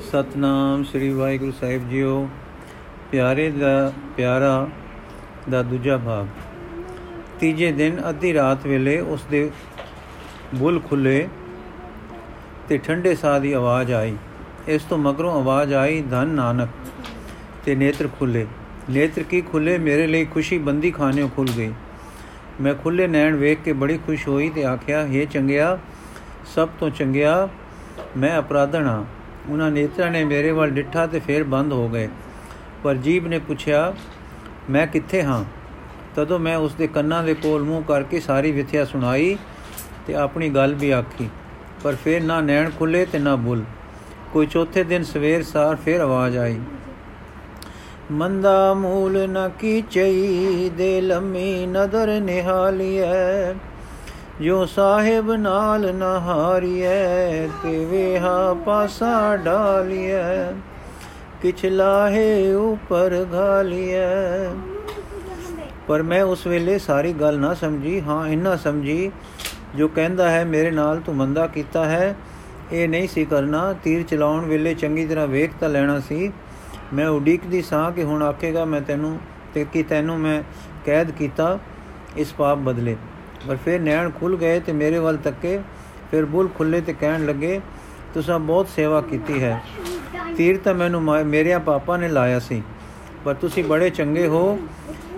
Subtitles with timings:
[0.00, 2.28] ਸਤਨਾਮ ਸ੍ਰੀ ਵਾਹਿਗੁਰੂ ਸਾਹਿਬ ਜੀਓ।
[3.12, 4.68] ਪਿਆਰੇ ਦਾ, ਪਿਆਰਾ
[5.50, 6.26] ਦਾ ਦੂਜਾ ਭਾਗ।
[7.40, 9.50] ਤੀਜੇ ਦਿਨ ਅੱਧੀ ਰਾਤ ਵੇਲੇ ਉਸ ਦੇ
[10.54, 11.28] ਬੁੱਲ ਖੁੱਲੇ
[12.68, 14.16] ਤੇ ਠੰਡੇ ਸਾਹ ਦੀ ਆਵਾਜ਼ ਆਈ।
[14.68, 16.68] ਇਸ ਤੋਂ ਮਗਰੋਂ ਆਵਾਜ਼ ਆਈ, ਧਨ ਨਾਨਕ,
[17.64, 18.46] ਤੇ ਨੇਤਰ ਖੁੱਲੇ।
[18.90, 19.78] ਨੇਤਰ ਕੀ ਖੁੱਲੇ?
[19.78, 21.72] ਮੇਰੇ ਲਈ ਖੁਸ਼ੀ ਬੰਦੀ ਖਾਨਿਓ ਖੁੱਲ ਗਈ।
[22.60, 25.78] ਮੈਂ ਖੁੱਲੇ ਨੈਣ ਵੇਖ ਕੇ ਬੜੀ ਖੁਸ਼ ਹੋਈ ਤੇ ਆਖਿਆ हे ਚੰਗਿਆ,
[26.54, 27.48] ਸਭ ਤੋਂ ਚੰਗਿਆ
[28.16, 29.04] ਮੈਂ ਅਪਰਾਧਣ ਹਾਂ
[29.48, 32.08] ਉਹਨਾਂ ਨੇਤਰਾਂ ਨੇ ਮੇਰੇ ਵੱਲ ਡਿੱਠਾ ਤੇ ਫੇਰ ਬੰਦ ਹੋ ਗਏ।
[32.84, 33.94] ਪਰ ਜੀਬ ਨੇ ਪੁੱਛਿਆ,
[34.70, 35.44] ਮੈਂ ਕਿੱਥੇ ਹਾਂ?
[36.16, 39.36] ਤਦੋਂ ਮੈਂ ਉਸ ਦੇ ਕੰਨਾਂ ਦੇ ਕੋਲ ਮੂੰਹ ਕਰਕੇ ਸਾਰੀ ਵਿਥਿਆ ਸੁਣਾਈ
[40.06, 41.30] ਤੇ ਆਪਣੀ ਗੱਲ ਵੀ ਆਖੀ।
[41.82, 43.64] ਪਰ ਫੇਰ ਨਾ ਨੈਣ ਖੁੱਲੇ ਤੇ ਨਾ ਬੁੱਲ।
[44.32, 46.60] ਕੋਈ ਚੌਥੇ ਦਿਨ ਸਵੇਰ ਸਾਰ ਫੇਰ ਆਵਾਜ਼ ਆਈ।
[48.10, 53.52] ਮੰਦਾ ਮੂਲ ਨ ਕੀਚਈ ਦੇ ਲੰਮੀ ਨਦਰ ਨਿਹਾਲੀਐ।
[54.40, 60.52] ਜੋ ਸਾਹਿਬ ਨਾਲ ਨ ਹਾਰੀਐ ਤੇ ਵੇਹਾ ਪਾਸਾ ਡਾਲੀਐ?
[61.42, 64.48] ਕਿਛ ਲਾਹੇ ਉਪਰ ਘਾਲੀਐ।
[65.88, 69.12] ਪਰ ਮੈਂ ਉਸ ਵੇਲੇ ਸਾਰੀ ਗੱਲ ਨਾ ਸਮਝੀ। ਹਾਂ, ਇੰਨਾ ਸਮਝੀ,
[69.76, 72.16] ਜੋ ਕਹਿੰਦਾ ਹੈ, ਮੇਰੇ ਨਾਲ ਤੂੰ ਮੰਦਾ ਕੀਤਾ ਹੈ।
[72.72, 76.32] ਇਹ ਨਹੀਂ ਸੀ ਕਰਨਾ। ਤੀਰ ਚਲਾਉਣ ਵੇਲੇ ਚੰਗੀ ਤਰ੍ਹਾਂ ਵੇਖ ਤਾਂ ਲੈਣਾ ਸੀ।
[76.94, 79.18] ਮੈਂ ਉਡੀਕਦੀ ਸਾਂ ਕਿ ਹੁਣ ਆਖੇਗਾ ਮੈਂ ਤੈਨੂੰ
[79.54, 80.42] ਤੇ ਕੀ ਤੈਨੂੰ ਮੈਂ
[80.86, 81.58] ਕੈਦ ਕੀਤਾ,
[82.16, 82.96] ਇਸ ਪਾਪ ਬਦਲੇ।
[83.46, 85.58] ਪਰ ਫਿਰ ਨੈਣ ਖੁੱਲ ਗਏ ਤੇ ਮੇਰੇ ਵੱਲ ਤੱਕੇ,
[86.10, 87.60] ਫਿਰ ਬੁੱਲ ਖੁੱਲੇ ਤੇ ਕਹਿਣ ਲੱਗੇ,
[88.14, 89.60] ਤੁਸੀਂ ਬਹੁਤ ਸੇਵਾ ਕੀਤੀ ਹੈ।
[90.36, 92.62] ਤੀਰ ਤਾਂ ਮੈਨੂੰ ਮੇਰੇ ਪਾਪਾ ਨੇ ਲਾਇਆ ਸੀ,
[93.24, 94.58] ਪਰ ਤੁਸੀਂ ਬੜੇ ਚੰਗੇ ਹੋ,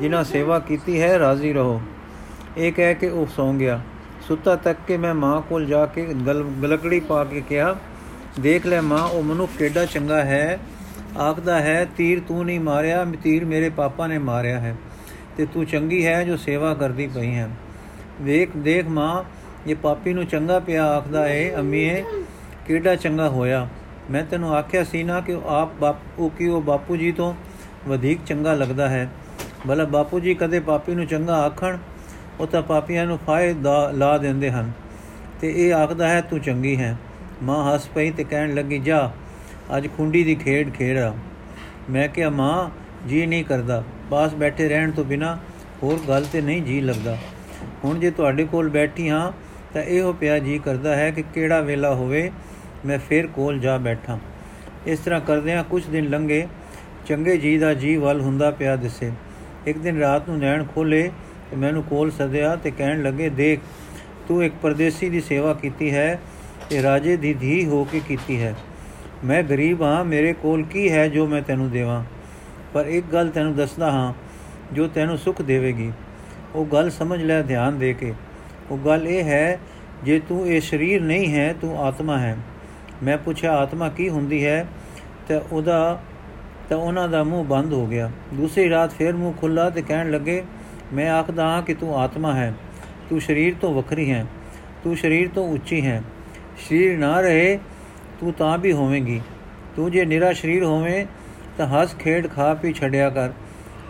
[0.01, 1.81] ਜਿਨ੍ਹਾਂ ਸੇਵਾ ਕੀਤੀ ਹੈ, ਰਾਜ਼ੀ ਰਹੋ।
[2.57, 3.81] ਇਹ ਕਹਿ ਕੇ ਉਹ ਸੌਂ ਗਿਆ।
[4.29, 6.07] ਸੁੱਤਾ ਤੱਕ ਕੇ ਮੈਂ ਮਾਂ ਕੋਲ ਜਾ ਕੇ
[6.63, 7.75] ਗਲਕੜੀ ਪਾ ਕੇ ਕਿਹਾ,
[8.41, 10.59] ਦੇਖ ਲੈ ਮਾਂ, ਉਹ ਮਨੁੱਖ ਕਿੱਡਾ ਚੰਗਾ ਹੈ।
[11.19, 14.75] ਆਖਦਾ ਹੈ, ਤੀਰ ਤੂੰ ਨਹੀਂ ਮਾਰਿਆ, ਤੀਰ ਮੇਰੇ ਪਾਪਾ ਨੇ ਮਾਰਿਆ ਹੈ
[15.37, 17.49] ਤੇ ਤੂੰ ਚੰਗੀ ਹੈ ਜੋ ਸੇਵਾ ਕਰਦੀ ਪਈ ਹੈ।
[18.20, 19.25] ਵੇਖ, ਦੇਖ ਮਾਂ,
[19.67, 22.05] ਇਹ ਪਾਪੀ ਨੂੰ ਚੰਗਾ ਪਿਆ ਆਖਦਾ ਹੈ ਅੰਮੀਏ
[22.67, 23.69] ਕਿਹੜਾ ਚੰਗਾ ਹੋਇਆ?
[24.11, 27.34] ਮੈਂ ਤੈਨੂੰ ਆਖਿਆ ਸੀ ਨਾ ਕਿ ਆਪ ਬਾਪੂ ਕੀ ਉਹ ਬਾਪੂ ਜੀ ਤੋਂ
[27.89, 29.11] ਵਧੇਕ ਚੰਗਾ ਲੱਗਦਾ ਹੈ।
[29.69, 31.78] ਭਲਾ ਬਾਪੂ ਜੀ ਕਦੇ ਪਾਪੀ ਨੂੰ ਚੰਗਾ ਆਖਣ,
[32.41, 34.72] ਉਹ ਤਾਂ ਪਾਪੀਆਂ ਨੂੰ ਫਾਇਦਾ ਲਾ ਦਿੰਦੇ ਹਨ।
[35.41, 36.97] ਤੇ ਇਹ ਆਖਦਾ ਹੈ, ਤੂੰ ਚੰਗੀ ਹੈ।
[37.43, 39.10] ਮਾਂ ਹੱਸ ਪਈ ਤੇ ਕਹਿਣ ਲੱਗੀ, ਜਾ,
[39.76, 41.15] ਅੱਜ ਖੁੰਡੀ ਦੀ ਖੇਡ ਖੇੜਾ
[41.91, 42.71] ਮੈਂ ਕਿਹਾ, ਮਾਂ,
[43.09, 45.38] ਜੀ ਨਹੀਂ ਕਰਦਾ। ਪਾਸ ਬੈਠੇ ਰਹਿਣ ਤੋਂ ਬਿਨਾ
[45.82, 47.19] ਹੋਰ ਗੱਲ ਤੇ ਨਹੀਂ ਜੀ ਲੱਗਦਾ।
[47.87, 49.33] ਹੁਣ ਜੇ ਤੁਹਾਡੇ ਕੋਲ ਬੈਠੀ ਹਾਂ
[49.75, 52.31] ਤਾਂ ਇਹੋ ਪਿਆ ਜੀ ਕਰਦਾ ਹੈ ਕਿ ਕਿਹੜਾ ਵੇਲਾ ਹੋਵੇ,
[52.87, 54.19] ਮੈਂ ਫੇਰ ਕੋਲ ਜਾ ਬੈਠਾਂ।
[54.87, 56.47] ਇਸ ਤਰ੍ਹਾਂ ਕਰਦਿਆਂ ਕੁਝ ਦਿਨ ਲੰਘੇ,
[57.07, 59.13] ਚੰਗੇ ਜੀ ਦਾ ਜੀ ਵੱਲ ਹੁੰਦਾ ਪਿਆ ਦਿਸੇ।
[59.67, 61.11] ਇੱਕ ਦਿਨ ਰਾਤ ਨੂੰ ਨੈਣ ਖੋਲੇ
[61.51, 63.61] ਤੇ ਮੈਨੂੰ ਕੋਲ ਸੱਦਿਆ ਤੇ ਕਹਿਣ ਲੱਗੇ, ਦੇਖ,
[64.29, 66.19] ਤੂੰ ਇੱਕ ਪਰਦੇਸੀ ਦੀ ਸੇਵਾ ਕੀਤੀ ਹੈ
[66.71, 68.55] ਤੇ ਰਾਜੇ ਦੀ ਧੀ ਹੋ ਕੇ ਕੀਤੀ ਹੈ।
[69.25, 72.05] ਮੈਂ ਗਰੀਬ ਹਾਂ, ਮੇਰੇ ਕੋਲ ਕੀ ਹੈ ਜੋ ਮੈਂ ਤੈਨੂੰ ਦੇਵਾਂ?
[72.75, 74.13] ਪਰ ਇੱਕ ਗੱਲ ਤੈਨੂੰ ਦੱਸਦਾ ਹਾਂ,
[74.75, 75.93] ਜੋ ਤੈਨੂੰ ਸੁਖ ਦੇਵੇਗੀ।
[76.56, 78.15] ਉਹ ਗੱਲ ਸਮਝ ਲੈ, ਧਿਆਨ ਦੇ ਕੇ।
[78.71, 79.59] ਉਹ ਗੱਲ ਇਹ ਹੈ,
[80.05, 82.37] ਜੇ ਤੂੰ ਇਹ ਸਰੀਰ ਨਹੀਂ ਹੈ, ਤੂੰ ਆਤਮਾ ਹੈ।
[83.03, 84.67] ਮੈਂ ਪੁੱਛਿਆ, ਆਤਮਾ ਕੀ ਹੁੰਦੀ ਹੈ?
[85.28, 86.03] ਤੇ ਉਹਦਾ,
[86.69, 90.44] ਤਾਂ ਉਹਨਾਂ ਦਾ ਮੂੰਹ ਬੰਦ ਹੋ ਗਿਆ। ਦੂਸਰੀ ਰਾਤ ਫੇਰ ਮੂੰਹ ਖੁੱਲਾ ਤੇ ਕਹਿਣ ਲੱਗੇ,
[90.93, 92.55] ਮੈਂ ਆਖਦਾ ਹਾਂ ਕਿ ਤੂੰ ਆਤਮਾ ਹੈ।
[93.11, 94.27] ਤੂੰ ਸਰੀਰ ਤੋਂ ਵੱਖਰੀ ਹੈ।
[94.84, 96.03] ਤੂੰ ਸਰੀਰ ਤੋਂ ਉੱਚੀ ਹੈ।
[96.69, 97.59] ਸਰੀਰ ਨਾ ਰਹੇ,
[98.21, 99.21] ਤੂੰ ਤਾਂ ਵੀ ਹੋਵੇਂਗੀ।
[99.77, 101.06] ਤੂੰ ਜੇ ਨਿਰਾ ਸਰੀਰ ਹੋਵੇਂ,
[101.59, 103.31] ਤਾਂ ਹੱਸ ਖੇਡ ਖਾ ਪੀ ਛੱਡਿਆ ਕਰ।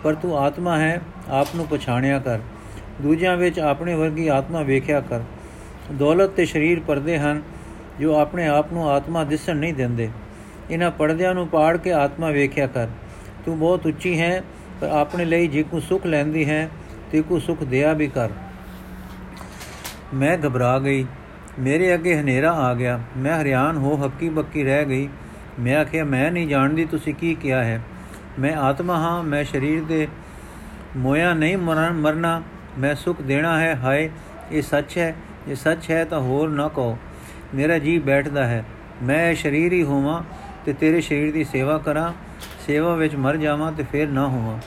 [0.03, 2.39] ਪਰ ਤੂੰ ਆਤਮਾ ਹੈ, ਆਪ ਨੂੰ ਪਛਾਣਿਆ ਕਰ।
[3.01, 5.19] ਦੂਜਿਆਂ ਵਿੱਚ ਆਪਣੇ ਵਰਗੀ ਆਤਮਾ ਵੇਖਿਆ ਕਰ।
[5.93, 7.41] ਦੌਲਤ ਤੇ ਸਰੀਰ ਪਰਦੇ ਹਨ,
[7.99, 10.09] ਜੋ ਆਪਣੇ ਆਪ ਨੂੰ ਆਤਮਾ ਦਿਸਣ ਨਹੀਂ ਦਿੰਦੇ।
[10.71, 12.87] ਇਹਨਾਂ ਪਰਦਿਆਂ ਨੂੰ ਪਾੜ ਕੇ ਆਤਮਾ ਵੇਖਿਆ ਕਰ।
[13.45, 14.43] ਤੂੰ ਬਹੁਤ ਉੱਚੀ ਹੈ,
[14.81, 16.69] ਪਰ ਆਪਣੇ ਲਈ ਜੇ ਕੋ ਸੁਖ ਲੈਂਦੀ ਹੈ,
[17.11, 18.29] ਤੇ ਕੋ ਸੁਖ ਦਿਆ ਵੀ ਕਰ।
[20.13, 21.05] ਮੈਂ ਘਬਰਾ ਗਈ।
[21.59, 25.09] ਮੇਰੇ ਅੱਗੇ ਹਨੇਰਾ ਆ ਗਿਆ। ਮੈਂ ਹਰਿਆਨ ਹੋ ਹੱਕੀ ਬੱਕੀ ਰਹਿ ਗਈ।
[25.59, 27.81] ਮੈਂ ਆਖਿਆ, ਮੈਂ ਨਹੀਂ ਜਾਣਦੀ ਤੁਸੀਂ ਕੀ ਕਿਹਾ ਹੈ।
[28.39, 30.07] ਮੈਂ ਆਤਮਾ ਹਾਂ, ਮੈਂ ਸਰੀਰ ਦੇ
[30.97, 32.41] ਮੋਇਆ ਨਹੀਂ ਮਰਨਾ
[32.77, 34.09] ਮੈਂ ਸੁਖ ਦੇਣਾ ਹੈ, ਹਾਏ,
[34.51, 35.15] ਇਹ ਸੱਚ ਹੈ
[35.47, 36.97] ਇਹ ਸੱਚ ਹੈ ਤਾਂ ਹੋਰ ਨਾ ਕਹੋ।
[37.55, 38.63] ਮੇਰਾ ਜੀ ਬੈਠਦਾ ਹੈ,
[39.03, 40.21] ਮੈਂ ਸਰੀਰ ਹੀ ਹੋਵਾਂ
[40.65, 42.11] ਤੇ ਤੇਰੇ ਸਰੀਰ ਦੀ ਸੇਵਾ ਕਰਾਂ,
[42.67, 44.57] ਸੇਵਾ ਵਿੱਚ ਮਰ ਜਾਵਾਂ ਤੇ ਫੇਰ ਨਾ ਹੋਵਾਂ।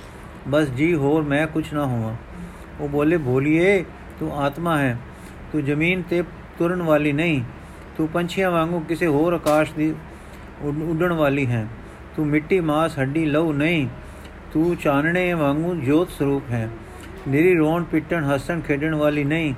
[0.48, 2.14] ਬਸ ਜੀ ਹੋਰ, ਮੈਂ ਕੁਛ ਨਾ ਹੋਵਾਂ।
[2.80, 3.84] ਉਹ ਬੋਲੇ, ਬੋਲੀਏ,
[4.20, 4.96] ਤੂੰ ਆਤਮਾ ਹੈ,
[5.52, 6.22] ਤੂੰ ਜ਼ਮੀਨ ਤੇ
[6.58, 7.42] ਤੁਰਨ ਵਾਲੀ ਨਹੀਂ,
[7.96, 9.94] ਤੂੰ ਪੰਛੀਆਂ ਵਾਂਗੂ ਕਿਸੇ ਹੋਰ ਆਕਾਸ਼ ਦੀ
[10.62, 11.66] ਉੱਡਣ ਵਾਲੀ ਹੈ।
[12.16, 13.88] ਤੂੰ ਮਿੱਟੀ ਮਾਸ ਹੱਡੀ ਲਹੂ ਨਹੀਂ,
[14.52, 16.68] ਤੂੰ ਚਾਨਣੇ ਵਾਂਗੂ ਜੋਤ ਸਰੂਪ ਹੈ।
[17.28, 19.54] ਮੇਰੀ ਰੋਣ ਪਿੱਟਣ, ਹੱਸਣ, ਖੇਡਣ ਵਾਲੀ ਨਹੀਂ,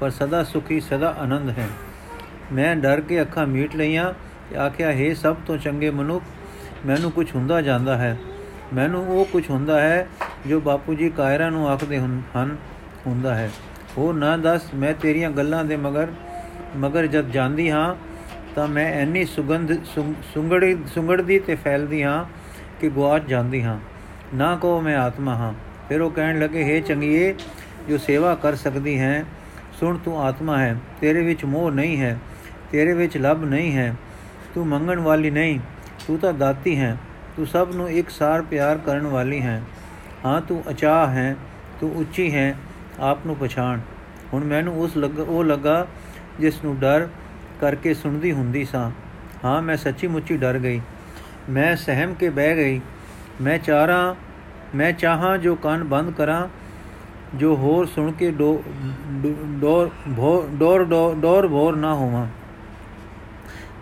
[0.00, 1.68] ਪਰ ਸਦਾ ਸੁਖੀ, ਸਦਾ ਆਨੰਦ ਹੈ।
[2.52, 4.12] ਮੈਂ ਡਰ ਕੇ ਅੱਖਾਂ ਮੀਟ ਲਈਆਂ
[4.50, 6.24] ਤੇ ਆਖਿਆ, ਹੈ ਸਭ ਤੋਂ ਚੰਗੇ ਮਨੁੱਖ,
[6.86, 8.16] ਮੈਨੂੰ ਕੁਝ ਹੁੰਦਾ ਜਾਂਦਾ ਹੈ।
[8.74, 10.08] ਮੈਨੂੰ ਉਹ ਕੁਝ ਹੁੰਦਾ ਹੈ
[10.46, 12.56] ਜੋ ਬਾਪੂ ਜੀ ਕਾਇਰਾ ਨੂੰ ਆਖਦੇ ਹਨ,
[13.06, 13.50] ਹੁੰਦਾ ਹੈ।
[13.98, 16.08] ਉਹ ਨਾ ਦੱਸ, ਮੈਂ ਤੇਰੀਆਂ ਗੱਲਾਂ ਦੇ ਮਗਰ
[16.76, 17.96] ਮਗਰ ਜਦ ਜਾਂਦੀ ਹਾਂ,
[18.54, 19.72] ਤਾਂ ਮੈਂ ਐਨੀ ਸੁਗੰਧ
[20.34, 22.24] ਸੁੰਗੜੀ, ਸੁੰਗੜਦੀ ਤੇ ਫੈਲਦੀ ਹਾਂ
[22.80, 23.78] ਕਿ ਗਵਾਚ ਜਾਂਦੀ ਹਾਂ।
[24.34, 25.54] ਨਾ ਕੋ ਮੈਂ ਆਤਮਾ ਹਾਂ।
[25.88, 27.34] ਫਿਰ ਉਹ ਕਹਿਣ ਲੱਗੇ, ਹੈ ਚੰਗੀਏ,
[27.88, 29.24] ਜੋ ਸੇਵਾ ਕਰ ਸਕਦੀ ਹੈ,
[29.80, 32.18] ਸੁਣ ਤੂੰ ਆਤਮਾ ਹੈ, ਤੇਰੇ ਵਿੱਚ ਮੋਹ ਨਹੀਂ ਹੈ,
[32.72, 33.94] ਤੇਰੇ ਵਿੱਚ ਲਬ ਨਹੀਂ ਹੈ,
[34.54, 35.60] ਤੂੰ ਮੰਗਣ ਵਾਲੀ ਨਹੀਂ,
[36.06, 36.96] ਤੂੰ ਤਾਂ ਦਾਤੀ ਹੈ,
[37.36, 39.62] ਤੂੰ ਸਭ ਨੂੰ ਇੱਕ ਸਾਰ ਪਿਆਰ ਕਰਨ ਵਾਲੀ ਹੈ।
[40.24, 41.36] ਹਾਂ, ਤੂੰ ਅਚਾਹ ਹੈ,
[41.80, 42.54] ਤੂੰ ਉੱਚੀ ਹੈ,
[43.00, 43.78] ਆਪ ਨੂੰ ਪਛਾਣ।
[44.32, 45.86] ਹੁਣ ਮੈਨੂੰ ਉਸ ਲੱਗ, ਉਹ ਲੱਗਾ
[46.40, 47.08] ਜਿਸ ਨੂੰ ਡਰ
[47.60, 48.90] ਕਰਕੇ ਸੁਣਦੀ ਹੁੰਦੀ ਸਾਂ।
[49.44, 50.80] ਹਾਂ, ਮੈਂ ਸੱਚੀ ਮੁੱਚੀ ਡਰ ਗਈ।
[51.50, 52.80] ਮੈਂ ਸਹਿਮ ਕੇ ਬਹਿ ਗਈ।
[53.40, 54.14] ਮੈਂ ਚਾਰਾਂ
[54.74, 56.46] ਮੈਂ ਚਾਹਾਂ ਜੋ ਕੰਨ ਬੰਦ ਕਰਾਂ,
[57.34, 59.90] ਜੋ ਹੋਰ ਸੁਣ ਕੇ ਡੋਰ
[60.54, 60.84] ਡੋਰ
[61.14, 62.26] ਡੋਰ ਭੋਰ ਨਾ ਹੋਵਾਂ।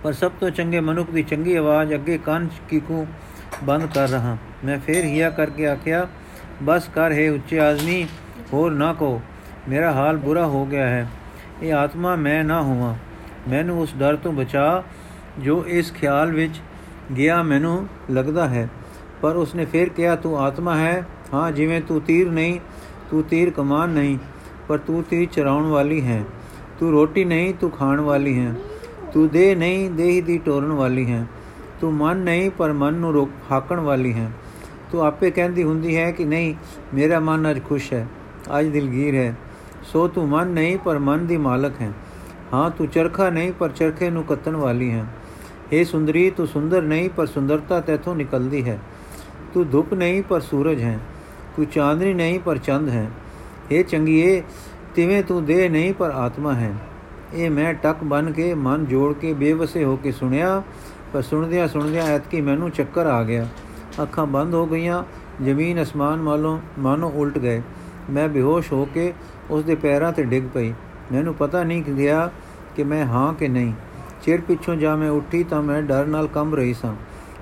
[0.03, 3.07] ਪਰ ਸਭ ਤੋਂ ਚੰਗੇ ਮਨੁੱਖ ਦੀ ਚੰਗੀ ਆਵਾਜ਼ ਅੱਗੇ ਕੰਨ ਕੀਕੂ
[3.65, 6.07] ਬੰਦ ਕਰ ਰਹਾ। ਮੈਂ ਫੇਰ ਹਿਆ ਕਰਕੇ ਆਖਿਆ,
[6.63, 8.07] ਬਸ ਕਰ ਹੈ ਉੱਚੇ ਆਦਮੀ,
[8.53, 9.21] ਹੋਰ ਨਾ ਕੋ
[9.69, 11.07] ਮੇਰਾ ਹਾਲ ਬੁਰਾ ਹੋ ਗਿਆ ਹੈ।
[11.63, 12.95] ਇਹ ਆਤਮਾ ਮੈਂ ਨਾ ਹੋਵਾਂ।
[13.49, 14.83] ਮੈਨੂੰ ਉਸ ਡਰ ਤੋਂ ਬਚਾ
[15.39, 16.61] ਜੋ ਇਸ ਖਿਆਲ ਵਿੱਚ
[17.17, 18.69] ਗਿਆ ਮੈਨੂੰ ਲੱਗਦਾ ਹੈ।
[19.25, 22.61] ਪਰ ਉਸਨੇ ਫੇਰ ਕਿਹਾ, ਤੂੰ ਆਤਮਾ ਹੈ। ਹਾਂ, ਜਿਵੇਂ ਤੂੰ ਤੀਰ ਨਹੀਂ,
[23.11, 24.19] ਤੂੰ ਤੀਰ ਕਮਾਨ ਨਹੀਂ,
[24.69, 26.25] ਪਰ ਤੂੰ ਤੀਰ ਚਰਾਉਣ ਵਾਲੀ ਹੈ।
[26.81, 28.55] ਤੂੰ ਰੋਟੀ ਨਹੀਂ, ਤੂੰ ਖਾਣ ਵਾਲੀ ਹੈ।
[29.13, 31.27] ਤੂੰ ਦੇ ਨਹੀਂ, ਦੇਹ ਦੀ ਟੋਰਨ ਵਾਲੀ ਹੈ।
[31.81, 34.31] ਤੂੰ ਮਨ ਨਹੀਂ, ਪਰ ਮਨ ਨੂੰ ਰੋਕ ਹਾਕਣ ਵਾਲੀ ਹੈ।
[34.93, 36.55] ਤੂੰ ਆਪੇ ਕਹਿੰਦੀ ਹੁੰਦੀ ਹੈ ਕਿ ਨਹੀਂ,
[36.95, 38.07] ਮੇਰਾ ਮਨ ਅੱਜ ਖੁਸ਼ ਹੈ,
[38.59, 39.35] ਅੱਜ ਦਿਲਗੀਰ ਹੈ।
[39.85, 41.93] ਸੋ ਤੂੰ ਮਨ ਨਹੀਂ, ਪਰ ਮਨ ਦੀ ਮਾਲਕ ਹੈ।
[42.53, 45.05] ਹਾਂ, ਤੂੰ ਚਰਖਾ ਨਹੀਂ, ਪਰ ਚਰਖੇ ਨੂੰ ਕੱਤਣ ਵਾਲੀ ਹੈ।
[45.73, 48.79] ਏ ਸੁੰਦਰੀ, ਤੂੰ ਸੁੰਦਰ ਨਹੀਂ, ਪਰ ਸੁੰਦਰਤਾ ਤੇਥੋਂ ਨਿਕਲਦੀ ਹੈ।
[49.55, 50.99] ਤੂੰ ਧੁੱਪ ਨਹੀਂ, ਪਰ ਸੂਰਜ ਹੈ।
[51.57, 53.11] ਤੂੰ ਚਾਂਦਨੀ ਨਹੀਂ, ਪਰ ਚੰਦ ਹੈ।
[53.73, 54.43] ਏ ਚੰਗੀਏ,
[54.95, 56.75] ਤਿਵੇਂ ਤੂੰ ਦੇਹ ਨਹੀਂ, ਪਰ ਆਤਮਾ ਹੈ।
[57.35, 60.63] ਇਹ ਮੈਂ ਟੱਕ ਬਨ ਕੇ, ਮਨ ਜੋੜ ਕੇ, ਬੇਵਸੇ ਹੋ ਕੇ ਸੁਣਿਆ।
[61.13, 63.49] ਪਰ ਸੁਣਦਿਆਂ ਸੁਣਦਿਆਂ ਐਤਕੀ ਮੈਨੂੰ ਚੱਕਰ ਆ ਗਿਆ।
[64.03, 65.05] ਅੱਖਾਂ ਬੰਦ ਹੋ ਗਈਆਂ,
[65.45, 67.63] ਜ਼ਮੀਨ ਅਸਮਾਨ ਮਾਲੋਂ ਮਾਨੋ ਉਲਟ ਗਏ।
[68.11, 69.15] ਮੈਂ ਬੇਹੋਸ਼ ਹੋ ਕੇ
[69.51, 70.73] ਉਸ ਦੇ ਪੈਰਾਂ ਤੇ ਡਿੱਗ ਪਈ।
[71.13, 72.31] ਮੈਨੂੰ ਪਤਾ ਨਹੀਂ ਗਿਆ
[72.77, 73.73] ਕਿ ਮੈਂ ਹਾਂ ਕਿ ਨਹੀਂ।
[74.23, 76.95] ਚਿਰ ਪਿੱਛੋਂ ਜਾ ਮੈਂ ਉੱਠੀ ਤਾਂ ਮੈਂ ਡਰ ਨਾਲ ਕੰਬ ਰਹੀ ਸਾਂ।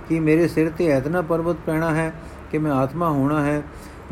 [0.08, 2.12] ਕਿ ਮੇਰੇ ਸਿਰ ਤੇ ਐਤਨਾ ਪਰਬਤ ਪੈਣਾ ਹੈ
[2.50, 3.62] ਕਿ ਮੈਂ ਆਤਮਾ ਹੋਣਾ ਹੈ,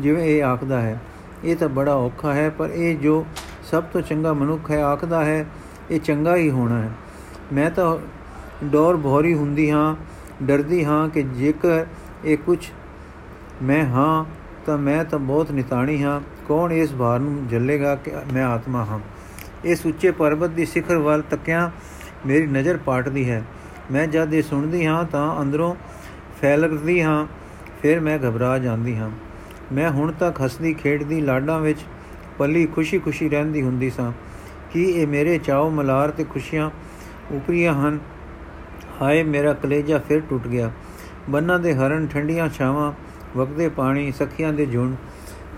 [0.01, 0.99] ਜਿਵੇਂ ਇਹ ਆਖਦਾ ਹੈ।
[1.43, 3.25] ਇਹ ਤਾਂ ਬੜਾ ਔਖਾ ਹੈ, ਪਰ ਇਹ ਜੋ
[3.71, 5.45] ਸਭ ਤੋਂ ਚੰਗਾ ਮਨੁੱਖ ਹੈ, ਆਖਦਾ ਹੈ,
[5.91, 6.89] ਇਹ ਚੰਗਾ ਹੀ ਹੋਣਾ ਹੈ।
[7.53, 7.97] ਮੈਂ ਤਾਂ
[8.63, 9.95] ਡੋਰ ਭੋਰੀ ਹੁੰਦੀ ਹਾਂ,
[10.43, 11.85] ਡਰਦੀ ਹਾਂ ਕਿ ਜੇਕਰ
[12.25, 12.57] ਇਹ ਕੁਝ
[13.63, 14.25] ਮੈਂ ਹਾਂ,
[14.65, 18.99] ਤਾਂ ਮੈਂ ਤਾਂ ਬਹੁਤ ਨਿਤਾਣੀ ਹਾਂ। ਕੌਣ ਇਸ ਭਾਰ ਨੂੰ ਝੱਲੇਗਾ ਕਿ ਮੈਂ ਆਤਮਾ ਹਾਂ?
[19.65, 21.71] ਇਸ ਉੱਚੇ ਪਰਬਤ ਦੀ ਸਿਖਰ ਵੱਲ ਤੱਕਿਆ
[22.25, 23.43] ਮੇਰੀ ਨਜ਼ਰ ਪਾਟਦੀ ਹੈ।
[23.91, 25.75] ਮੈਂ ਜਦ ਇਹ ਸੁਣਦੀ ਹਾਂ ਤਾਂ ਅੰਦਰੋਂ
[26.41, 27.27] ਫੈਲਦੀ ਹਾਂ,
[27.81, 29.09] ਫਿਰ ਮੈਂ ਘਬਰਾ ਜਾਂਦੀ ਹਾਂ।
[29.73, 31.79] ਮੈਂ ਹੁਣ ਤੱਕ ਹੱਸਦੀ ਖੇਡਦੀ ਲਾਡਾਂ ਵਿੱਚ
[32.37, 34.11] ਪੱਲੀ ਖੁਸ਼ੀ-ਖੁਸ਼ੀ ਰਹਿੰਦੀ ਹੁੰਦੀ ਸਾਂ
[34.71, 36.69] ਕਿ ਇਹ ਮੇਰੇ ਚਾਉ ਮਲਾਰ ਤੇ ਖੁਸ਼ੀਆਂ
[37.31, 37.99] ਉਪਰੀਆਂ ਹਨ।
[39.01, 40.71] ਹਾਏ, ਮੇਰਾ ਕਲੇਜਾ ਫਿਰ ਟੁੱਟ ਗਿਆ।
[41.29, 42.93] ਬੰਨਾਂ ਦੇ ਹਰਨ, ਠੰਡੀਆਂ ਛਾਵਾਂ,
[43.37, 44.95] ਵਗਦੇ ਪਾਣੀ, ਸਖੀਆਂ ਦੇ ਝੁੰਡ,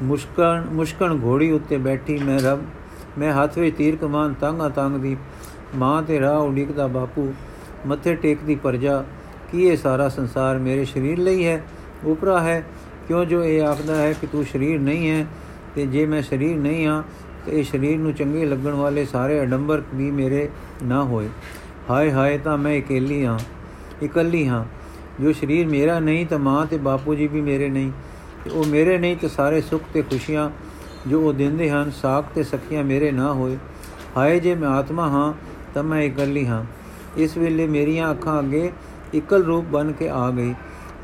[0.03, 2.63] ਮੁਸ਼ਕਣ ਮੁਸ਼ਕਣ ਘੋੜੀ ਉੱਤੇ ਬੈਠੀ ਮੈਂ ਰਬ,
[3.17, 5.17] ਮੈਂ ਹੱਥ ਵਿੱਚ ਤੀਰ ਕਮਾਨ ਤੰਗਾ ਤੰਗ ਦੀ
[5.75, 7.33] ਮਾਂ ਤੇ ਰਾਹ ਉਡੀਕਦਾ ਬਾਪੂ
[7.87, 9.05] ਮੱਥੇ ਟੇਕਦੀ ਪਰਜਾ,
[9.51, 11.63] ਕੀ ਇਹ ਸਾਰਾ ਸੰਸਾਰ ਮੇਰੇ ਸਰੀਰ ਲਈ ਹੈ?
[12.05, 12.63] ਉਪਰਾ ਹੈ,
[13.07, 15.25] ਕਿਉਂ ਜੋ ਇਹ ਆਖਦਾ ਹੈ ਕਿ ਤੂੰ ਸਰੀਰ ਨਹੀਂ ਹੈ,
[15.75, 17.03] ਤੇ ਜੇ ਮੈਂ ਸਰੀਰ ਨਹੀਂ ਹਾਂ,
[17.45, 20.49] ਤੇ ਇਹ ਸਰੀਰ ਨੂੰ ਚੰਗੇ ਲੱਗਣ ਵਾਲੇ ਸਾਰੇ ਅਡੰਬਰ ਵੀ ਮੇਰੇ
[20.83, 21.29] ਨਾ ਹੋਏ।
[21.89, 23.39] ਹਾਏ ਹਾਏ, ਤਾਂ ਮੈਂ ਇਕੱਲੀ ਹਾਂ
[24.03, 24.65] ਇਕੱਲੀ ਹਾਂ।
[25.21, 27.91] ਜੋ ਸਰੀਰ ਮੇਰਾ ਨਹੀਂ, ਤਾਂ ਮਾਂ ਤੇ ਬਾਪੂ ਜੀ ਵੀ ਮੇਰੇ ਨਹੀਂ।
[28.43, 30.49] ਤੇ ਉਹ ਮੇਰੇ ਨਹੀਂ, ਤੇ ਸਾਰੇ ਸੁੱਖ ਤੇ ਖੁਸ਼ੀਆਂ
[31.07, 33.57] ਜੋ ਉਹ ਦਿੰਦੇ ਹਨ, ਸਾਖ ਤੇ ਸਖੀਆਂ ਮੇਰੇ ਨਾ ਹੋਏ।
[34.17, 35.33] ਹਾਏ, ਜੇ ਮੈਂ ਆਤਮਾ ਹਾਂ,
[35.73, 36.63] ਤਾਂ ਮੈਂ ਇਕੱਲੀ ਹਾਂ।
[37.17, 38.71] ਇਸ ਵੇਲੇ ਮੇਰੀਆਂ ਅੱਖਾਂ ਅੱਗੇ
[39.13, 40.53] ਇਕਲ ਰੂਪ ਬਣ ਕੇ ਆ ਗਈ।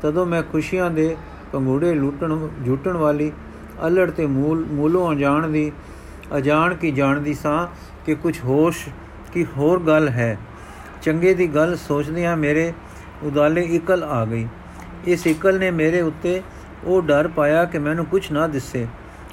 [0.02, 1.16] ਤਦੋਂ ਮੈਂ ਖੁਸ਼ੀਆਂ ਦੇ
[1.52, 3.32] ਪੰਗੂੜੇ ਲੁੱਟਣ ਝੂਟਣ ਵਾਲੀ
[3.86, 5.72] ਅਲੜ ਤੇ ਮੂਲ, ਮੂਲੋਂ ਅਜਾਣ ਦੀ
[6.36, 7.66] ਅਜਾਣ ਕੀ ਜਾਣਦੀ ਸਾਂ
[8.06, 8.88] ਕਿ ਕੁਝ ਹੋਸ਼,
[9.32, 10.38] ਕੀ ਹੋਰ ਗੱਲ ਹੈ।
[11.02, 12.72] ਚੰਗੇ ਦੀ ਗੱਲ ਸੋਚਦਿਆਂ ਮੇਰੇ
[13.22, 14.48] ਉਦਾਲੇ ਇਕਲ ਆ ਗਈ।
[15.06, 16.42] ਇਸ ਇਕਲ ਨੇ ਮੇਰੇ ਉੱਤੇ
[16.84, 18.86] ਉਹ ਡਰ ਪਾਇਆ ਕਿ ਮੈਨੂੰ ਕੁਝ ਨਾ ਦਿਸੇ।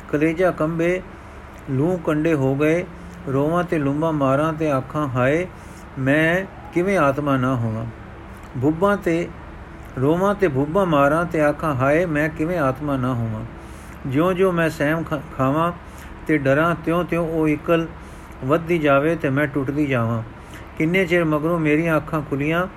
[0.10, 1.02] ਕਲੇਜਾ ਕੰਬੇ
[1.72, 2.86] ਲੂ ਕੰਡੇ ਹੋ ਗਏ।
[3.28, 5.48] ਰੋਵਾਂ ਤੇ ਲੁੰਬਾ ਮਾਰਾਂ ਤੇ ਅੱਖਾਂ ਹਾਏ,
[6.00, 7.86] ਮੈਂ ਕਿਵੇਂ ਆਤਮਾ ਨਾ ਹੋਵਾਂ?
[8.62, 9.28] ਭੁੱਬਾਂ ਤੇ,
[10.02, 13.46] ਰੋਵਾਂ ਤੇ ਭੁੱਬਾਂ ਮਾਰਾਂ ਤੇ ਆਖਾਂ, ਹਾਏ, ਮੈਂ ਕਿਵੇਂ ਆਤਮਾ ਨਾ ਹੋਵਾਂ?
[14.08, 15.04] ਜਿਉਂ-ਜਿਉਂ ਮੈਂ ਸਹਿਮ
[15.38, 15.72] ਖਾਵਾਂ
[16.28, 17.88] ਤੇ ਡਰਾਂ, ਤਿਉਂ-ਤਿਉਂ ਉਹ ਇਕਲ
[18.46, 20.24] ਵੱਧਦੀ ਜਾਵੇ ਤੇ ਮੈਂ ਟੁੱਟਦੀ ਜਾਵਾਂ।
[20.78, 22.68] ਕਿੰਨੇ ਚਿਰ ਮਗਰੋਂ ਮੇਰੀਆਂ ਅੱਖਾਂ ਖੁੱਲੀਆਂ,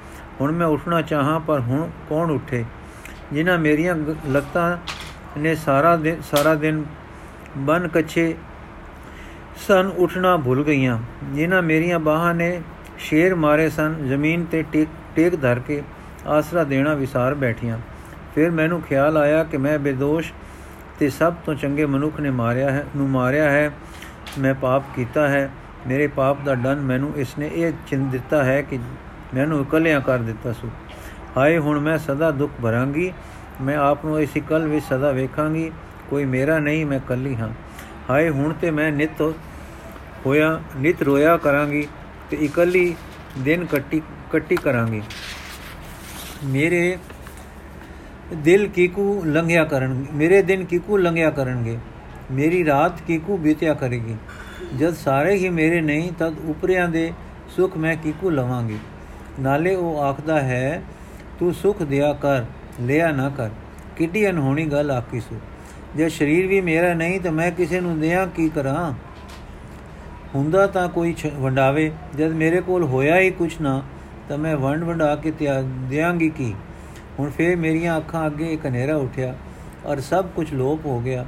[0.40, 2.64] ਹੁਣ ਮੈਂ ਉੱਠਣਾ ਚਾਹਾਂ, ਪਰ ਹੁਣ ਕੌਣ ਉੱਠੇ?
[3.32, 3.96] ਜਿਨ੍ਹਾਂ ਮੇਰੀਆਂ
[4.28, 4.76] ਲੱਤਾਂ
[5.38, 6.84] ਨੇ ਸਾਰਾ ਦਿਨ ਸਾਰਾ ਦਿਨ
[7.56, 8.34] ਬਨ ਕੱਛੇ
[9.68, 12.62] ਸਨ ਉੱਠਣਾ ਭੁੱਲ ਗਈਆਂ। ਜਿਨ੍ਹਾਂ ਮੇਰੀਆਂ ਬਾਹਾਂ ਨੇ
[13.00, 15.82] ਸ਼ੇਰ ਮਾਰੇ ਸਨ, ਜ਼ਮੀਨ ਤੇ ਟੇਕ ਟੇਕ ਧਰ ਕੇ
[16.26, 17.78] ਆਸਰਾ ਦੇਣਾ ਵਿਸਾਰ ਬੈਠੀਆਂ।
[18.34, 20.32] ਫਿਰ ਮੈਨੂੰ ਖਿਆਲ ਆਇਆ ਕਿ ਮੈਂ ਬੇਦੋਸ਼
[20.98, 23.70] ਤੇ ਸਭ ਤੋਂ ਚੰਗੇ ਮਨੁੱਖ ਨੇ ਮਾਰਿਆ ਹੈ, ਨੂੰ ਮਾਰਿਆ ਹੈ,
[24.38, 25.50] ਮੈਂ ਪਾਪ ਕੀਤਾ ਹੈ।
[25.86, 28.78] ਮੇਰੇ ਪਾਪ ਦਾ ਦੰਡ ਮੈਨੂੰ ਇਸਨੇ ਇਹ ਚਿੰਨ ਦਿੱਤਾ ਹੈ ਕਿ
[29.34, 30.68] ਮੈਨੂੰ ਇਕੱਲਿਆਂ ਕਰ ਦਿੱਤਾ ਸੋ।
[31.36, 33.12] ਹਾਏ, ਹੁਣ ਮੈਂ ਸਦਾ ਦੁੱਖ ਭਰਾਂਗੀ,
[33.60, 35.70] ਮੈਂ ਆਪ ਨੂੰ ਇਸੇ ਕਲ ਵਿੱਚ ਸਦਾ ਵੇਖਾਂਗੀ,
[36.10, 37.48] ਕੋਈ ਮੇਰਾ ਨਹੀਂ, ਮੈਂ ਕੱਲੀ ਹਾਂ।
[38.10, 39.34] ਹਾਏ, ਹੁਣ ਤੇ ਮੈਂ ਨਿਤ
[40.26, 41.88] ਹੋਇਆ, ਨਿਤ ਰੋਇਆ ਕਰਾਂਗੀ
[42.30, 42.94] ਤੇ ਇਕੱਲੀ
[43.38, 45.02] ਦਿਨ ਕੱਟੀ ਕੱਟੀ ਕਰਾਂਗੀ।
[46.44, 46.98] ਮੇਰੇ
[48.34, 51.78] ਦਿਲ ਕੀਕੂ ਲੰਘਿਆ ਕਰਨ ਮੇਰੇ ਦਿਨ ਕੀਕੂ ਲੰਘਿਆ ਕਰਨਗੇ।
[52.32, 54.16] ਮੇਰੀ ਰਾਤ ਕੀਕੂ ਬੀਤਿਆ ਕਰੇਗੀ।
[54.78, 57.12] ਜਦ ਸਾਰੇ ਹੀ ਮੇਰੇ ਨਹੀਂ, ਤਦ ਉਪਰਿਆਂ ਦੇ
[57.56, 58.78] ਸੁਖ ਮੈਂ ਕੀਕੂ ਲਵਾਂਗੀ।
[59.40, 60.82] ਨਾਲੇ ਉਹ ਆਖਦਾ ਹੈ,
[61.38, 62.44] ਤੂੰ ਸੁਖ ਦਿਆ ਕਰ,
[62.80, 63.50] ਲਿਆ ਨਾ ਕਰ।
[63.96, 65.36] ਕਿੱਡੀ ਅਨਹੋਣੀ ਗੱਲ ਆਖੀ ਸੋ।
[65.96, 68.92] ਜੇ ਸਰੀਰ ਵੀ ਮੇਰਾ ਨਹੀਂ, ਤਾਂ ਮੈਂ ਕਿਸੇ ਨੂੰ ਦਿਆਂ ਕੀ ਕਰਾਂ?
[70.34, 73.82] ਹੁੰਦਾ ਤਾਂ ਕੋਈ ਵੰਡਾਵੇ। ਜਦ ਮੇਰੇ ਕੋਲ ਹੋਇਆ ਹੀ ਕੁਛ ਨਾ,
[74.28, 76.54] ਤਾਂ ਮੈਂ ਵੰਡ ਵੰਡਾ ਕੇ ਦਿਆਂਗੀ ਕੀ?
[77.18, 79.34] ਹੁਣ ਫੇਰ ਮੇਰੀਆਂ ਅੱਖਾਂ ਅੱਗੇ ਇੱਕ ਹਨੇਰਾ ਉੱਠਿਆ
[79.86, 81.24] ਔਰ ਸਭ ਕੁਝ ਲੋਪ ਹੋ ਗਿਆ।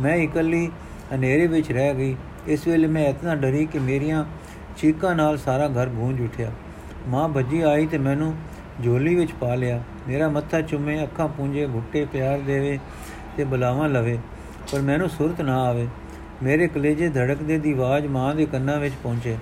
[0.00, 0.70] ਮੈਂ ਇਕੱਲੀ
[1.14, 2.14] ਹਨੇਰੇ ਵਿੱਚ ਰਹਿ ਗਈ।
[2.46, 4.24] ਇਸ ਵੇਲੇ ਮੈਂ ਇਤਨਾ ਡਰੀ ਕਿ ਮੇਰੀਆਂ
[4.76, 6.50] ਚੀਕਾਂ ਨਾਲ ਸਾਰਾ ਘਰ ਗੂੰਜ ਉੱਠਿਆ।
[7.08, 8.34] ਮਾਂ ਭੱਜੀ ਆਈ ਤੇ ਮੈਨੂੰ
[8.84, 12.78] ਝੋਲੀ ਵਿੱਚ ਪਾ ਲਿਆ। ਮੇਰਾ ਮੱਥਾ ਚੁੰਮੇ, ਅੱਖਾਂ ਪੂੰਝੇ, ਘੁੱਟੇ ਪਿਆਰ ਦੇਵੇ
[13.36, 14.18] ਤੇ ਬੁਲਾਵਾ ਲਵੇ,
[14.72, 15.86] ਪਰ ਮੈਨੂੰ ਸੁਰਤ ਨਾ ਆਵੇ।
[16.42, 19.36] ਮੇਰੇ ਕਲੇਜੇ ਧੜਕਦੇ ਦੀ ਆਵਾਜ਼ ਮਾਂ ਦੇ ਕੰਨਾਂ ਵਿੱਚ ਪਹੁੰਚੇ।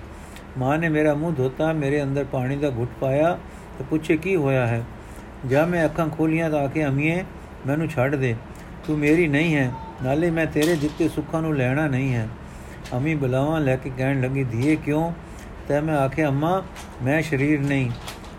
[0.57, 3.37] ਮਾਂ ਨੇ ਮੇਰਾ ਮੂੰਹ ਧੋਤਾ, ਮੇਰੇ ਅੰਦਰ ਪਾਣੀ ਦਾ ਘੁੱਟ ਪਾਇਆ
[3.77, 4.83] ਤੇ ਪੁੱਛੇ, ਕੀ ਹੋਇਆ ਹੈ?
[5.49, 7.23] ਜਦ ਮੈਂ ਅੱਖਾਂ ਖੋਲੀਆਂ ਤਾਂ ਆਖੇ, ਅਮੀਏ,
[7.67, 8.35] ਮੈਨੂੰ ਛੱਡ ਦੇ।
[8.87, 9.71] ਤੂੰ ਮੇਰੀ ਨਹੀਂ ਹੈ,
[10.03, 12.27] ਨਾਲੇ ਮੈਂ ਤੇਰੇ ਦਿੱਤੇ ਸੁੱਖਾਂ ਨੂੰ ਲੈਣਾ ਨਹੀਂ ਹੈ
[12.97, 15.11] ਅਮੀ ਬੁਲਾਵਾ ਲੈ ਕੇ ਕਹਿਣ ਲੱਗੀ, ਧੀਏ, ਕਿਉਂ
[15.67, 16.63] ਤੇ ਮੈਂ ਆਖੇ ਅੰਮਾ,
[17.03, 17.89] ਮੈਂ ਸਰੀਰ ਨਹੀਂ,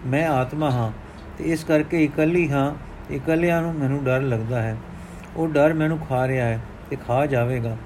[0.06, 0.90] ਮੈਂ ਆਤਮਾ ਹਾਂ
[1.38, 2.74] ਤੇ ਇਸ ਕਰਕੇ ਇਕੱਲੀ ਹਾਂ,
[3.14, 4.76] ਇਕੱਲਿਆਂ ਨੂੰ ਮੈਨੂੰ ਡਰ ਲੱਗਦਾ ਹੈ।
[5.36, 7.76] ਉਹ ਡਰ ਮੈਨੂੰ ਖਾ ਰਿਹਾ ਹੈ ਤੇ ਖਾ ਜਾਵੇਗਾ।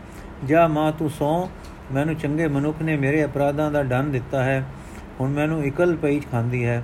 [0.44, 1.48] ਜਾ ਮਾਂ ਤੂੰ ਸੌ।
[1.92, 4.64] ਮੈਨੂੰ ਚੰਗੇ ਮਨੁੱਖ ਨੇ ਮੇਰੇ ਅਪਰਾਧਾਂ ਦਾ ਦੰਡ ਦਿੱਤਾ ਹੈ।
[5.20, 6.82] ਹੁਣ ਮੈਨੂੰ ਇਕਲ ਪਈ ਖਾਂਦੀ ਹੈ।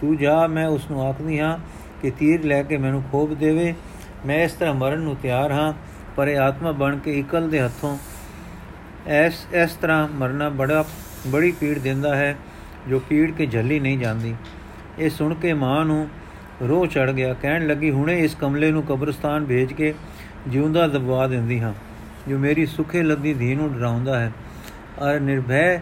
[0.00, 1.58] ਤੂੰ ਜਾ, ਮੈਂ ਉਸ ਨੂੰ ਆਖਦੀ ਹਾਂ
[2.02, 3.74] ਕਿ ਤੀਰ ਲੈ ਕੇ ਮੈਨੂੰ ਖੋਬ ਦੇਵੇ।
[4.26, 5.72] ਮੈਂ ਇਸ ਤਰ੍ਹਾਂ ਮਰਨ ਨੂੰ ਤਿਆਰ ਹਾਂ,
[6.16, 7.98] ਪਰ ਇਹ ਆਤਮਾ ਬਣ ਕੇ ਇਕਲ ਦੇ ਹੱਥੋਂ
[9.06, 10.84] ਐਸ, ਇਸ ਤਰ੍ਹਾਂ ਮਰਨਾ ਬੜਾ,
[11.26, 12.36] ਬੜੀ ਪੀੜ ਦਿੰਦਾ ਹੈ,
[12.88, 14.34] ਜੋ ਪੀੜ ਕੇ ਝੱਲੀ ਨਹੀਂ ਜਾਂਦੀ।
[14.98, 16.08] ਇਹ ਸੁਣ ਕੇ ਮਾਂ ਨੂੰ
[16.68, 19.94] ਰੋਹ ਚੜ ਗਿਆ। ਕਹਿਣ ਲੱਗੀ, ਹੁਣੇ ਇਸ ਕਮਲੇ ਨੂੰ ਕਬਰਸਤਾਨ ਭੇਜ ਕੇ
[20.48, 21.74] ਜਿਉਂਦਾ ਦਬਵਾ ਦਿੰਦੀ ਹਾਂ।
[22.28, 24.32] ਜੋ ਮੇਰੀ ਸੁਖੇ ਲੱਦੀ ਧੀ ਨੂੰ ਡਰਾਉਂਦਾ ਹੈ
[24.98, 25.80] ਔਰ ਨਿਰਭੈ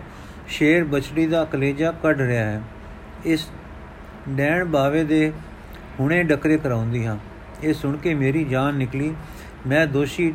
[0.48, 2.62] ਸ਼ੇਰ ਬਚੜੀ ਦਾ ਕਲੇਜਾ ਕੱਢ ਰਿਹਾ ਹੈ।
[3.24, 3.48] ਇਸ
[4.28, 5.32] ਡੈਣ ਬਾਵੇ ਦੇ
[6.00, 7.16] ਹੁਣੇ ਡਕਰੇ ਕਰਾਉਂਦੀ ਹਾਂ।
[7.62, 9.14] ਇਹ ਸੁਣ ਕੇ ਮੇਰੀ ਜਾਨ ਨਿਕਲੀ।
[9.66, 10.34] ਮੈਂ ਦੋਸ਼ੀ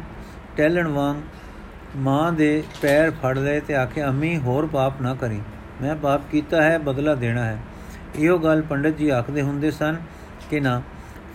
[0.57, 1.17] ਟੈਲਣ ਵਾਂਗ
[1.95, 5.41] ਮਾਂ ਦੇ ਪੈਰ ਫੜ ਲਏ ਤੇ ਆਖਿਆ, ਅੰਮੀ, ਹੋਰ ਪਾਪ ਨਾ ਕਰੀ।
[5.81, 7.57] ਮੈਂ ਪਾਪ ਕੀਤਾ ਹੈ, ਬਦਲਾ ਦੇਣਾ ਹੈ।
[8.15, 9.95] ਇਹੋ ਗੱਲ ਪੰਡਤ ਜੀ ਆਖਦੇ ਹੁੰਦੇ ਸਨ
[10.49, 10.81] ਕਿ ਨਾ,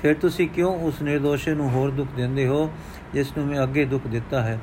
[0.02, 2.72] ਫਿਰ ਤੁਸੀਂ ਕਿਉਂ ਉਸ ਨਿਰਦੋਸ਼ੇ ਨੂੰ ਹੋਰ ਦੁੱਖ ਦਿੰਦੇ ਹੋ?
[3.14, 4.58] ਜਿਸ ਨੂੰ ਮੈਂ ਅੱਗੇ ਦੁੱਖ ਦਿੱਤਾ ਹੈ।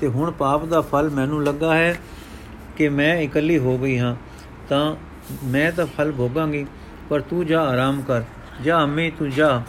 [0.00, 1.94] ਤੇ ਹੁਣ ਪਾਪ ਦਾ ਫਲ ਮੈਨੂੰ ਲੱਗਾ ਹੈ
[2.76, 4.14] ਕਿ ਮੈਂ ਇਕੱਲੀ ਹੋ ਗਈ ਹਾਂ,
[4.68, 4.96] ਤਾਂ
[5.44, 6.66] ਮੈਂ ਤਾਂ ਫਲ ਭੋਗਾਂਗੀ,
[7.08, 8.22] ਪਰ ਤੂੰ ਜਾ ਆਰਾਮ ਕਰ।
[8.64, 9.62] ਜਾ ਅੰਮੀ, ਤੂੰ ਜਾ।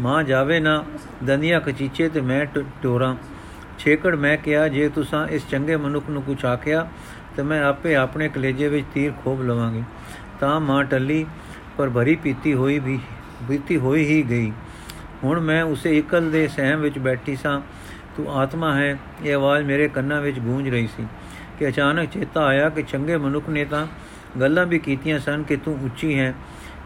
[0.00, 0.84] ਮਾਂ ਜਾਵੇ ਨਾ
[1.24, 2.44] ਦੰਦੀਆਂ ਕਚੀਚੇ ਤੇ ਮੈਂ
[2.82, 3.16] ਟੋਰਾਂ।
[3.78, 6.88] ਛੇਕੜ ਮੈਂ ਕਿਹਾ, ਜੇ ਤੁਸੀਂ ਇਸ ਚੰਗੇ ਮਨੁੱਖ ਨੂੰ ਕੁਛ ਆਖਿਆ,
[7.36, 9.82] ਤੇ ਮੈਂ ਆਪੇ ਆਪਣੇ ਕਲੇਜੇ ਵਿੱਚ ਤੀਰ ਖੋਬ ਲਵਾਂਗੀ।
[10.40, 11.26] ਤਾਂ ਮਾਂ ਟੱਲੀ,
[11.78, 12.98] ਪਰ ਭਰੀ ਪੀਤੀ ਹੋਈ ਵੀ,
[13.42, 14.52] ਬੀਤੀ ਹੋਈ ਹੀ ਗਈ।
[15.24, 17.60] ਹੁਣ ਮੈਂ ਉਸੇ ਇਕਲ ਦੇ ਸਹਿਮ ਵਿੱਚ ਬੈਠੀ ਸਾਂ।
[18.16, 21.06] ਤੂੰ ਆਤਮਾ ਹੈ, ਇਹ ਆਵਾਜ਼ ਮੇਰੇ ਕੰਨਾਂ ਵਿੱਚ ਗੂੰਜ ਰਹੀ ਸੀ
[21.58, 23.86] ਕਿ ਅਚਾਨਕ ਚੇਤਾ ਆਇਆ ਕਿ ਚੰਗੇ ਮਨੁੱਖ ਨੇ ਤਾਂ
[24.40, 26.34] ਗੱਲਾਂ ਵੀ ਕੀਤੀਆਂ ਸਨ ਕਿ ਤੂੰ ਉੱਚੀ ਹੈ।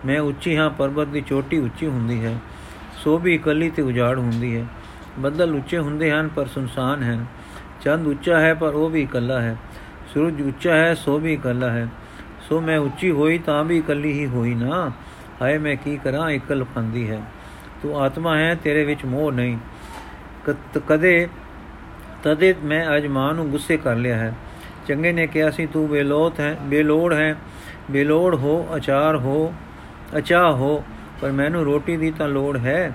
[0.06, 2.38] ਮੈਂ ਉੱਚੀ ਹਾਂ, ਪਰਬਤ ਦੀ ਚੋਟੀ ਉੱਚੀ ਹੁੰਦੀ ਹੈ।
[2.96, 4.66] ਸੋ ਵੀ ਇਕੱਲੀ ਤੇ ਉਜਾੜ ਹੁੰਦੀ ਹੈ।
[5.18, 7.26] ਬੱਦਲ ਉੱਚੇ ਹੁੰਦੇ ਹਨ, ਪਰ ਸੁਨਸਾਨ ਹਨ।
[7.84, 9.56] ਚੰਦ ਉੱਚਾ ਹੈ, ਪਰ ਉਹ ਵੀ ਇਕੱਲਾ ਹੈ।
[10.14, 11.88] ਸੂਰਜ ਉੱਚਾ ਹੈ, ਸੋ ਵੀ ਇਕੱਲਾ ਹੈ।
[12.48, 14.92] ਸੋ ਮੈਂ ਉੱਚੀ ਹੋਈ, ਤਾਂ ਵੀ ਇਕੱਲੀ ਹੀ ਹੋਈ ਨਾ।
[15.42, 16.30] ਹਾਏ, ਮੈਂ ਕੀ ਕਰਾਂ?
[16.30, 17.22] ਇਕੱਲ ਫੰਦੀ ਹੈ।
[17.84, 19.58] ਤੂੰ ਆਤਮਾ ਹੈ, ਤੇਰੇ ਵਿੱਚ ਮੋਹ ਨਹੀਂ।
[20.86, 21.28] ਕਦੇ
[22.22, 24.34] ਤਦੇ ਮੈਂ ਅਜ ਮਾਂ ਨੂੰ ਗੁੱਸੇ ਕਰ ਲਿਆ ਹੈ।
[24.88, 27.36] ਚੰਗੇ ਨੇ ਕਿਹਾ ਸੀ, ਤੂੰ ਬੇਲੋਤ ਹੈ, ਬੇਲੋੜ ਹੈ,
[27.90, 29.54] ਬੇਲੋੜ ਹੋ, ਅਚਾਰ ਹੋ
[30.18, 30.84] ਅਚਾ ਹੋ,
[31.20, 32.92] ਪਰ ਮੈਨੂੰ ਰੋਟੀ ਦੀ ਤਾਂ ਲੋੜ ਹੈ।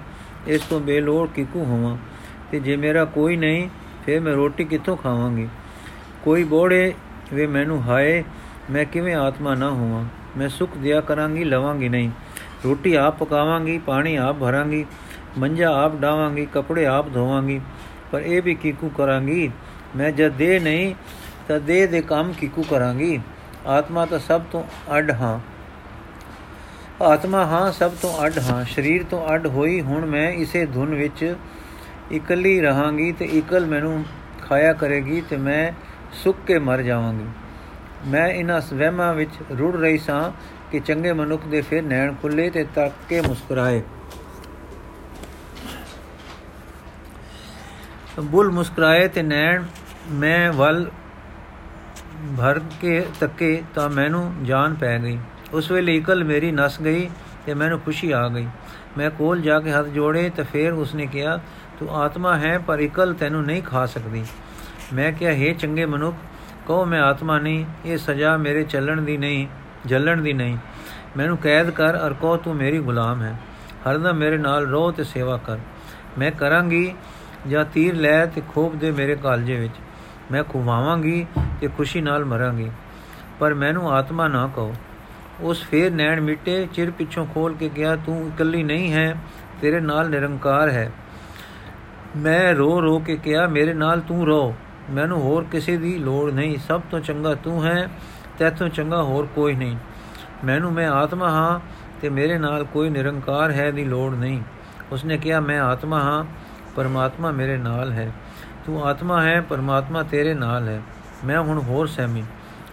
[0.48, 1.98] ਇਸ ਤੋਂ ਬੇਲੋੜ ਕਿਕੂ ਹੋਵਾਂ?
[2.52, 3.70] ਤੇ ਜੇ ਮੇਰਾ ਕੋਈ ਨਹੀਂ,
[4.06, 5.48] ਫਿਰ ਮੈਂ ਰੋਟੀ ਕਿੱਥੋਂ ਖਾਵਾਂਗੀ?
[6.24, 6.94] ਕੋਈ ਬੋੜੇ
[7.34, 8.24] ਵੇ ਮੈਨੂੰ ਹਾਏ,
[8.72, 10.06] ਮੈਂ ਕਿਵੇਂ ਆਤਮਾ ਨਾ ਹੋਵਾਂ?
[10.38, 12.10] ਮੈਂ ਸੁਖ ਦਿਆ ਕਰਾਂਗੀ, ਲਵਾਂਗੀ ਨਹੀਂ।
[12.66, 14.86] ਰੋਟੀ ਆਪ ਪਕਾਵਾਂਗੀ, ਪਾਣੀ ਆਪ ਭਰਾਂਗੀ,
[15.38, 17.62] ਮੰਜਾ ਆਪ ਡਾਵਾਂਗੀ, ਕੱਪੜੇ ਆਪ ਧੋਵਾਂਗੀ,
[18.12, 19.52] ਪਰ ਇਹ ਵੀ ਕਿਕੂ ਕਰਾਂਗੀ?
[19.96, 20.96] ਮੈਂ ਜਦ ਦੇ ਨਹੀਂ,
[21.48, 23.20] ਤਾਂ ਦੇ ਦੇ ਕੰਮ ਕਿਕੂ ਕਰਾਂਗੀ।
[23.68, 24.64] ਆਤਮਾ ਤਾਂ ਸਭ ਤੋਂ
[24.98, 25.40] ਅੱਡ ਹਾਂ।
[27.04, 31.36] ਆਤਮਾ ਹਾਂ ਸਭ ਤੋਂ ਅੱਡ ਹਾਂ। ਸਰੀਰ ਤੋਂ ਅੱਡ ਹੋਈ ਹੁਣ ਮੈਂ ਇਸੇ ਧੁਨ ਵਿੱਚ
[32.12, 34.06] ਇਕੱਲੀ ਰਹਾਂਗੀ ਤੇ ਇਕਲ ਮੈਨੂੰ
[34.50, 35.72] ਖਾਇਆ ਕਰੇਗੀ ਤੇ ਮੈਂ
[36.24, 37.26] ਸੁੱਕ ਕੇ ਮਰ ਜਾਵਾਂਗੀ।
[38.08, 40.32] ਮੈਂ ਇਹਨਾਂ ਸਵੈਮਾਂ ਵਿੱਚ ਰੁੜ ਰਹੀ ਸਾਂ
[40.72, 43.82] ਕਿ ਚੰਗੇ ਮਨੁੱਖ ਦੇ ਫਿਰ ਨੈਣ ਖੁੱਲੇ ਤੇ ਤੱਕ ਕੇ ਮੁਸਕਰਾਏ।
[48.20, 49.64] ਬੁੱਲ ਮੁਸਕਰਾਏ ਤੇ ਨੈਣ,
[50.12, 50.92] ਮੈਂ ਵੱਲ
[52.38, 55.20] ਭਰ ਕੇ ਤੱਕੇ ਤਾਂ ਮੈਨੂੰ ਜਾਨ ਪੈ ਗਈ।
[55.54, 57.10] ਉਸ ਵੇਲੇ ਇਕਲ ਮੇਰੀ ਨਸ ਗਈ
[57.46, 58.48] ਤੇ ਮੈਨੂੰ ਖੁਸ਼ੀ ਆ ਗਈ।
[58.98, 61.40] ਮੈਂ ਕੋਲ ਜਾ ਕੇ ਹੱਥ ਜੋੜੇ ਤੇ ਫਿਰ ਉਸਨੇ ਕਿਹਾ,
[61.80, 64.26] ਤੂੰ ਆਤਮਾ ਹੈ, ਪਰ ਇਕਲ ਤੈਨੂੰ ਨਹੀਂ ਖਾ ਸਕਦੀ।
[64.94, 66.16] ਮੈਂ ਕਿਹਾ, ਹੈ ਚੰਗੇ ਮਨੁੱਖ,
[66.68, 69.48] ਕਹੋ ਮੈਂ ਆਤਮਾ ਨਹੀਂ, ਇਹ ਸਜ਼ਾ ਮੇਰੇ ਚੱਲਣ ਦੀ ਨਹੀਂ।
[69.86, 70.58] ਜਲਣ ਦੀ ਨਹੀਂ।
[71.18, 73.40] ਮੈਨੂੰ ਕੈਦ ਕਰ ਅਰ ਕਹੋ ਤੂੰ ਮੇਰੀ ਗੁਲਾਮ ਹੈ।
[73.90, 75.58] ਹਰਦਮ ਮੇਰੇ ਨਾਲ ਰੋ ਤੇ ਸੇਵਾ ਕਰ।
[76.18, 76.96] ਮੈਂ ਕਰਾਂਗੀ
[77.48, 79.74] ਜਾਂ ਤੀਰ ਲੈ ਤੇ ਖੋਪ ਦੇ ਮੇਰੇ ਕਾਲਜੇ ਵਿੱਚ।
[80.32, 81.26] ਮੈਂ ਖੁਵਾਵਾਂਗੀ
[81.62, 82.72] ਤੇ ਖੁਸ਼ੀ ਨਾਲ ਮਰਾਂਗੀ।
[83.40, 84.74] ਪਰ ਮੈਨੂੰ ਆਤਮਾ ਨਾ ਕਹੋ।
[85.42, 89.16] ਉਸ ਫੇਰ ਨੈਣ ਮਿੱਟੇ ਚਿਰ ਪਿੱਛੋਂ ਖੋਲ ਕੇ ਗਿਆ ਤੂੰ ਇਕੱਲੀ ਨਹੀਂ ਹੈ,
[89.62, 90.92] ਤੇਰੇ ਨਾਲ ਨਿਰੰਕਾਰ ਹੈ।
[92.18, 94.56] ਮੈਂ ਰੋ ਰੋ ਕੇ ਕਿਹਾ, ਮੇਰੇ ਨਾਲ ਤੂੰ ਰੋ।
[94.90, 97.90] ਮੈਨੂੰ ਹੋਰ ਕਿਸੇ ਦੀ ਲੋੜ ਨਹੀਂ। ਸਭ ਤੋਂ ਚੰਗਾ ਤੂੰ ਹੈ।
[98.40, 99.78] ਤੇਥੋਂ ਚੰਗਾ ਹੋਰ ਕੋਈ ਨਹੀਂ।
[100.46, 101.60] ਮੈਨੂੰ, ਮੈਂ ਆਤਮਾ ਹਾਂ
[102.02, 104.42] ਤੇ ਮੇਰੇ ਨਾਲ ਕੋਈ ਨਿਰੰਕਾਰ ਹੈ ਦੀ ਲੋੜ ਨਹੀਂ।
[104.92, 106.26] ਉਸਨੇ ਕਿਹਾ, ਮੈਂ ਆਤਮਾ ਹਾਂ,
[106.76, 108.12] ਪਰਮਾਤਮਾ ਮੇਰੇ ਨਾਲ ਹੈ।
[108.66, 110.82] ਤੂੰ ਆਤਮਾ ਹੈ, ਪਰਮਾਤਮਾ ਤੇਰੇ ਨਾਲ ਹੈ।
[111.26, 112.24] ਮੈਂ ਹੁਣ ਹੋਰ ਸਹਿਮੀ।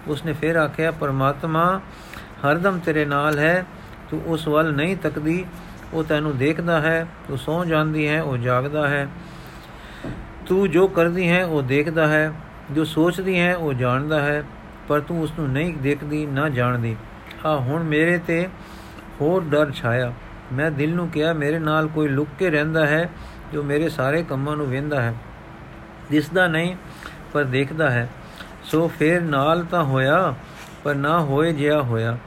[0.08, 1.80] ਉਸਨੇ ਫਿਰ ਆਖਿਆ, ਪਰਮਾਤਮਾ
[2.18, 3.64] ਹਰਦਮ ਤੇਰੇ ਨਾਲ ਹੈ।
[4.10, 5.46] ਤੂੰ ਉਸ ਵੱਲ ਨਹੀਂ ਤੱਕਦੀ।
[5.92, 9.08] ਉਹ ਤੈਨੂੰ ਦੇਖਦਾ ਹੈ। ਤੂੰ ਸੌ ਜਾਂਦੀ ਹੈ, ਉਹ ਜਾਗਦਾ ਹੈ।
[10.46, 12.32] ਤੂੰ ਜੋ ਕਰਦੀ ਹੈ, ਉਹ ਦੇਖਦਾ ਹੈ।
[12.70, 14.44] ਜੋ ਸੋਚਦੀ ਹੈ, ਉਹ ਜਾਣਦਾ ਹੈ।
[14.88, 16.96] ਪਰ ਤੂੰ ਉਸ ਨੂੰ ਨਹੀਂ ਦੇਖਦੀ, ਨਾ ਜਾਣਦੀ।
[17.46, 18.48] ਆ ਹੁਣ ਮੇਰੇ ਤੇ
[19.20, 20.12] ਹੋਰ ਡਰ ਛਾਇਆ।
[20.52, 23.10] ਮੈਂ ਦਿਲ ਨੂੰ ਕਿਹਾ, ਮੇਰੇ ਨਾਲ ਕੋਈ ਲੁੱਕ ਕੇ ਰਹਿੰਦਾ ਹੈ
[23.52, 25.14] ਜੋ ਮੇਰੇ ਸਾਰੇ ਕੰਮਾਂ ਨੂੰ ਵੇਂਦਾ ਹੈ।
[26.10, 26.76] ਦਿਸਦਾ ਨਹੀਂ,
[27.32, 28.08] ਪਰ ਦੇਖਦਾ ਹੈ।
[28.64, 30.34] ਸੋ ਫੇਰ ਨਾਲ ਤਾਂ ਹੋਇਆ,
[30.84, 32.18] ਪਰ ਨਾ ਹੋਏ ਜਿਆ ਹੋਇਆ।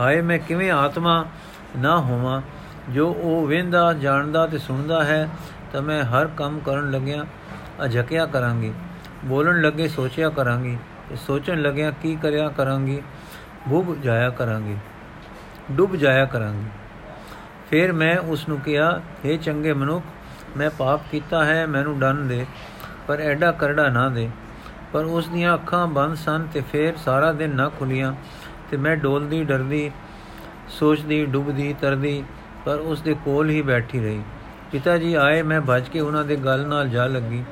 [0.00, 1.26] ਹਾਏ, ਮੈਂ ਕਿਵੇਂ ਆਤਮਾ
[1.78, 2.42] ਨਾ ਹੋਵਾਂ,
[2.90, 5.28] ਜੋ ਉਹ ਵੇਂਦਾ, ਜਾਣਦਾ ਤੇ ਸੁਣਦਾ ਹੈ,
[5.72, 7.24] ਤਾਂ ਮੈਂ ਹਰ ਕੰਮ ਕਰਨ ਲੱਗਿਆ
[7.84, 8.72] ਅਝਕਿਆ ਕਰਾਂਗੀ।
[9.24, 10.78] ਬੋਲਣ ਲੱਗੇ ਸੋਚਿਆ ਕਰਾਂਗੀ।
[11.14, 13.00] ਤੇ ਸੋਚਣ ਲੱਗਿਆ ਕੀ ਕਰਿਆ ਕਰਾਂਗੀ
[13.70, 14.76] ਭੁੱਬ ਜਾਇਆ ਕਰਾਂਗੀ,
[15.72, 16.64] ਡੁੱਬ ਜਾਇਆ ਕਰਾਂਗੀ।
[17.70, 18.88] ਫਿਰ ਮੈਂ ਉਸ ਨੂੰ ਕਿਹਾ
[19.24, 20.04] हे ਚੰਗੇ ਮਨੁੱਖ,
[20.56, 22.46] ਮੈਂ ਪਾਪ ਕੀਤਾ ਹੈ, ਮੈਨੂੰ ਦੰਨ ਦੇ,
[23.06, 24.28] ਪਰ ਐਡਾ ਕਰੜਾ ਨਾ ਦੇ।
[24.92, 28.12] ਪਰ ਉਸ ਦੀਆਂ ਅੱਖਾਂ ਬੰਦ ਸਨ ਤੇ ਫਿਰ ਸਾਰਾ ਦਿਨ ਨਾ ਖੁੱਲੀਆਂ
[28.70, 29.90] ਤੇ ਮੈਂ ਡੋਲਦੀ, ਡਰਦੀ,
[30.70, 32.24] ਸੋਚਦੀ, ਡੁੱਬਦੀ, ਤਰਦੀ,
[32.64, 34.22] ਪਰ ਉਸ ਦੇ ਕੋਲ ਹੀ ਬੈਠੀ ਰਹੀ।
[34.72, 37.44] ਪਿਤਾ ਜੀ ਆਏ, ਮੈਂ ਭੱਜ ਕੇ ਉਹਨਾਂ ਦੇ ਗੱਲ ਨਾਲ ਜਾ ਲੱਗੀ।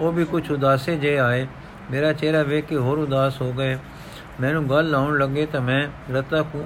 [0.00, 1.46] ਉਹ ਵੀ ਕੁਝ ਉਦਾਸੇ ਜੇ ਆਏ।
[1.90, 3.76] ਮੇਰਾ ਚਿਹਰਾ ਵੇਖ ਕੇ ਹੋਰ ਉਦਾਸ ਹੋ ਗਏ।
[4.40, 6.64] ਮੈਨੂੰ ਗੱਲ ਲਾਉਣ ਲੱਗੇ ਤਾਂ ਮੈਂ ਰਤਾ ਕੋ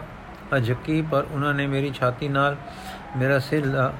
[0.57, 2.57] ਅਜਕੀ ਪਰ ਉਹਨਾਂ ਨੇ ਮੇਰੀ ਛਾਤੀ ਨਾਲ
[3.17, 3.93] ਮੇਰਾ ਸਿਰ ਲਾ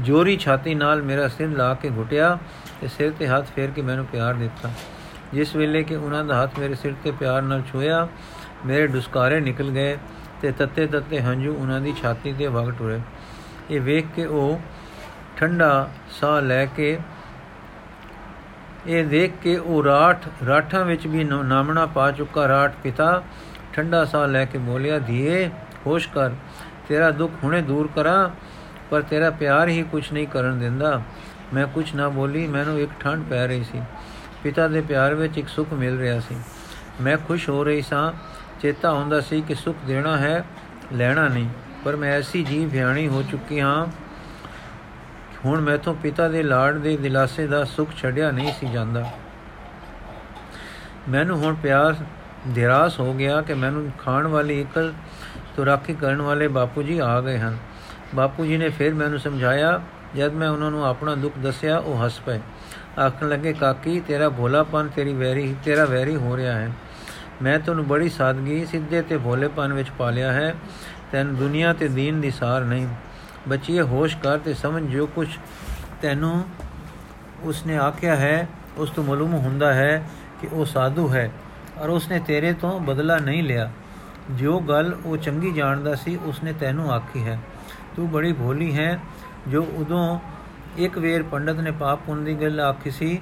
[0.00, 2.36] ਜੋਰੀ ਛਾਤੀ ਨਾਲ ਮੇਰਾ ਸਿਰ ਲਾ ਕੇ ਘੁਟਿਆ
[2.80, 4.70] ਤੇ ਸਿਰ ਤੇ ਹੱਥ ਫੇਰ ਕੇ ਮੈਨੂੰ ਪਿਆਰ ਦਿੱਤਾ।
[5.34, 8.06] ਜਿਸ ਵੇਲੇ ਕਿ ਉਹਨਾਂ ਦਾ ਹੱਥ ਮੇਰੇ ਸਿਰ ਤੇ ਪਿਆਰ ਨਾਲ ਛੋਇਆ
[8.66, 9.96] ਮੇਰੇ ਦੁਸਕਾਰੇ ਨਿਕਲ ਗਏ
[10.42, 13.00] ਤੇ ਤੱਤੇ ਤੱਤੇ ਹੰਝੂ ਉਹਨਾਂ ਦੀ ਛਾਤੀ ਤੇ ਵਗ ਟੁਰੇ।
[13.70, 14.60] ਇਹ ਵੇਖ ਕੇ ਉਹ
[15.36, 15.88] ਠੰਡਾ
[16.20, 16.98] ਸਾਹ ਲੈ ਕੇ
[18.86, 23.22] ਇਹ ਦੇਖ ਕੇ ਉਹ ਰਾਠ, ਰਾਠਾਂ ਵਿੱਚ ਵੀ ਨਾਮਣਾ ਪਾ ਚੁੱਕਾ ਰਾਠ ਪਿਤਾ,
[23.72, 25.50] ਠੰਡਾ ਸਾਹ ਲੈ ਕੇ ਬੋਲਿਆ, ਧੀਏ,
[25.86, 26.30] ਹੋਸ਼ ਕਰ,
[26.88, 28.30] ਤੇਰਾ ਦੁੱਖ ਹੁਣੇ ਦੂਰ ਕਰਾਂ,
[28.90, 31.02] ਪਰ ਤੇਰਾ ਪਿਆਰ ਹੀ ਕੁਝ ਨਹੀਂ ਕਰਨ ਦਿੰਦਾ।
[31.54, 33.82] ਮੈਂ ਕੁਝ ਨਾ ਬੋਲੀ, ਮੈਨੂੰ ਇੱਕ ਠੰਡ ਪੈ ਰਹੀ ਸੀ।
[34.42, 36.36] ਪਿਤਾ ਦੇ ਪਿਆਰ ਵਿੱਚ ਇੱਕ ਸੁੱਖ ਮਿਲ ਰਿਹਾ ਸੀ।
[37.00, 38.12] ਮੈਂ ਖੁਸ਼ ਹੋ ਰਹੀ ਸਾਂ।
[38.60, 40.44] ਚੇਤਾ ਹੁੰਦਾ ਸੀ ਕਿ ਸੁੱਖ ਦੇਣਾ ਹੈ,
[40.92, 41.48] ਲੈਣਾ ਨਹੀਂ।
[41.84, 43.86] ਪਰ ਮੈਂ ਐਸੀ ਜੀ ਭਿਆਣੀ ਹੋ ਚੁੱਕੀ ਹਾਂ
[45.44, 49.10] ਹੁਣ ਮੈਥੋਂ ਪਿਤਾ ਦੇ ਲਾੜ ਦੇ ਦਿਲਾਸੇ ਦਾ ਸੁੱਖ ਛੱਡਿਆ ਨਹੀਂ ਸੀ ਜਾਂਦਾ।
[51.08, 51.96] ਮੈਨੂੰ ਹੁਣ ਪਿਆਰ
[52.54, 54.92] ਧਿਰਾਸ ਹੋ ਗਿਆ ਕਿ ਮੈਨੂੰ ਖਾਣ ਵਾਲੀ ਇਕਲ
[55.56, 57.56] ਤੋਂ ਰਾਖੀ ਕਰਨ ਵਾਲੇ ਬਾਪੂ ਜੀ ਆ ਗਏ ਹਨ।
[58.14, 59.80] ਬਾਪੂ ਜੀ ਨੇ ਫਿਰ ਮੈਨੂੰ ਸਮਝਾਇਆ,
[60.16, 62.40] ਜਦ ਮੈਂ ਉਹਨਾਂ ਨੂੰ ਆਪਣਾ ਦੁੱਖ ਦੱਸਿਆ, ਉਹ ਹੱਸ ਪਏ।
[63.00, 66.72] ਆਖਣ ਲੱਗੇ, ਕਾਕੀ, ਤੇਰਾ ਭੋਲਾਪਨ ਤੇਰੀ ਵੈਰੀ, ਤੇਰਾ ਵੈਰੀ ਹੋ ਰਿਹਾ ਹੈ।
[67.42, 70.54] ਮੈਂ ਤੈਨੂੰ ਬੜੀ ਸਾਦਗੀ, ਸਿੱਧੇ ਤੇ ਭੋਲੇਪਨ ਵਿੱਚ ਪਾਲਿਆ ਹੈ।
[71.12, 72.88] ਤੈਨੂੰ ਦੁਨੀਆ ਤੇ ਦੀਨ ਦੀ ਸਾਰ ਨਹੀਂ।
[73.48, 75.28] ਬੱਚੀਏ, ਹੋਸ਼ ਕਰ ਤੇ ਸਮਝ ਜੋ ਕੁਝ
[76.02, 76.44] ਤੈਨੂੰ
[77.42, 80.02] ਉਸਨੇ ਆਖਿਆ ਹੈ, ਉਸ ਤੋਂ ਮਾਲੂਮ ਹੁੰਦਾ ਹੈ
[80.40, 81.30] ਕਿ ਉਹ ਸਾਧੂ ਹੈ,
[81.78, 83.70] ਔਰ ਉਸਨੇ ਤੇਰੇ ਤੋਂ ਬਦਲਾ ਨਹੀਂ ਲਿਆ।
[84.30, 87.38] ਜੋ ਗੱਲ ਉਹ ਚੰਗੀ ਜਾਣਦਾ ਸੀ, ਉਸਨੇ ਤੈਨੂੰ ਆਖੀ ਹੈ।
[87.96, 88.98] ਤੂੰ ਬੜੀ ਭੋਲੀ ਹੈ,
[89.48, 90.18] ਜੋ ਉਦੋਂ
[90.76, 93.20] ਇੱਕ ਵੇਰ ਪੰਡਤ ਨੇ ਪਾਪ ਪੁੰਨ ਦੀ ਗੱਲ ਆਖੀ ਸੀ,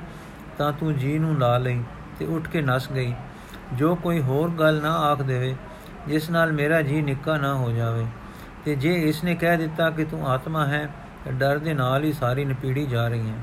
[0.58, 1.82] ਤਾਂ ਤੂੰ ਜੀ ਨੂੰ ਲਾ ਲਈ
[2.18, 3.14] ਤੇ ਉੱਠ ਕੇ ਨਸ ਗਈ।
[3.72, 5.54] ਜੋ ਕੋਈ ਹੋਰ ਗੱਲ ਨਾ ਆਖ ਦੇਵੇ,
[6.08, 8.06] ਜਿਸ ਨਾਲ ਮੇਰਾ ਜੀ ਨਿੱਕਾ ਨਾ ਹੋ ਜਾਵੇ।
[8.64, 10.90] ਤੇ ਜੇ ਇਸ ਨੇ ਕਹਿ ਦਿੱਤਾ ਕਿ ਤੂੰ ਆਤਮਾ ਹੈ
[11.29, 13.37] ਡਰ ਦੇ ਨਾਲ ਹੀ ਸਾਰੀ ਨਪੀੜੀ ਜਾ ਰਹੀ ਹੈ।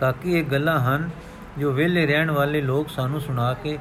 [0.00, 1.10] ਕਾਕੀ, ਇਹ ਗੱਲਾਂ ਹਨ
[1.58, 3.78] ਜੋ ਵਿਹਲੇ ਰਹਿਣ ਵਾਲੇ ਲੋਕ ਸਾਨੂੰ ਸੁਣਾ ਕੇ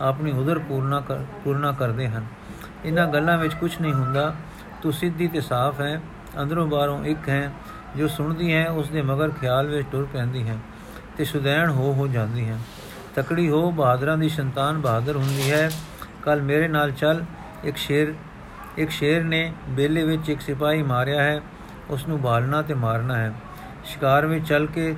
[0.00, 2.26] ਆਪਣੀ ਉਧਰ ਪੂਰਨਾ ਕਰ ਪੂਰਨਾ ਕਰਦੇ ਹਨ।
[2.84, 4.34] ਇਹਨਾਂ ਗੱਲਾਂ ਵਿੱਚ ਕੁਝ ਨਹੀਂ ਹੁੰਦਾ।
[4.82, 6.00] ਤੂੰ ਸਿੱਧੀ ਤੇ ਸਾਫ਼ ਹੈ,
[6.42, 7.52] ਅੰਦਰੋਂ ਬਾਹਰੋਂ ਇੱਕ ਹੈ,
[7.96, 10.58] ਜੋ ਸੁਣਦੀ ਹੈ ਉਸ ਦੇ ਮਗਰ ਖਿਆਲ ਵਿੱਚ ਟੁਰ ਪੈਂਦੀ ਹੈ
[11.16, 12.58] ਤੇ ਸੁਦੈਣ ਹੋ ਹੋ ਜਾਂਦੀ ਹੈ।
[13.14, 15.70] ਤਕੜੀ ਹੋ ਬਹਾਦਰਾਂ ਦੀ ਸੰਤਾਨ ਬਹਾਦਰ ਹੁੰਦੀ ਹੈ।
[16.22, 17.24] ਕੱਲ ਮੇਰੇ ਨਾਲ ਚੱਲ,
[17.64, 18.14] ਇੱਕ ਸ਼ੇਰ
[18.78, 21.40] ਇੱਕ ਸ਼ੇਰ ਨੇ ਬੇਲੇ ਵਿੱਚ ਇੱਕ ਸਿਪਾਹੀ ਮਾਰਿਆ ਹੈ
[21.90, 23.32] ਉਸ ਨੂੰ ਬਾਲਣਾ ਤੇ ਮਾਰਨਾ ਹੈ।
[23.84, 24.94] ਸ਼ਿਕਾਰ ਵਿੱਚ ਚੱਲ ਕੇ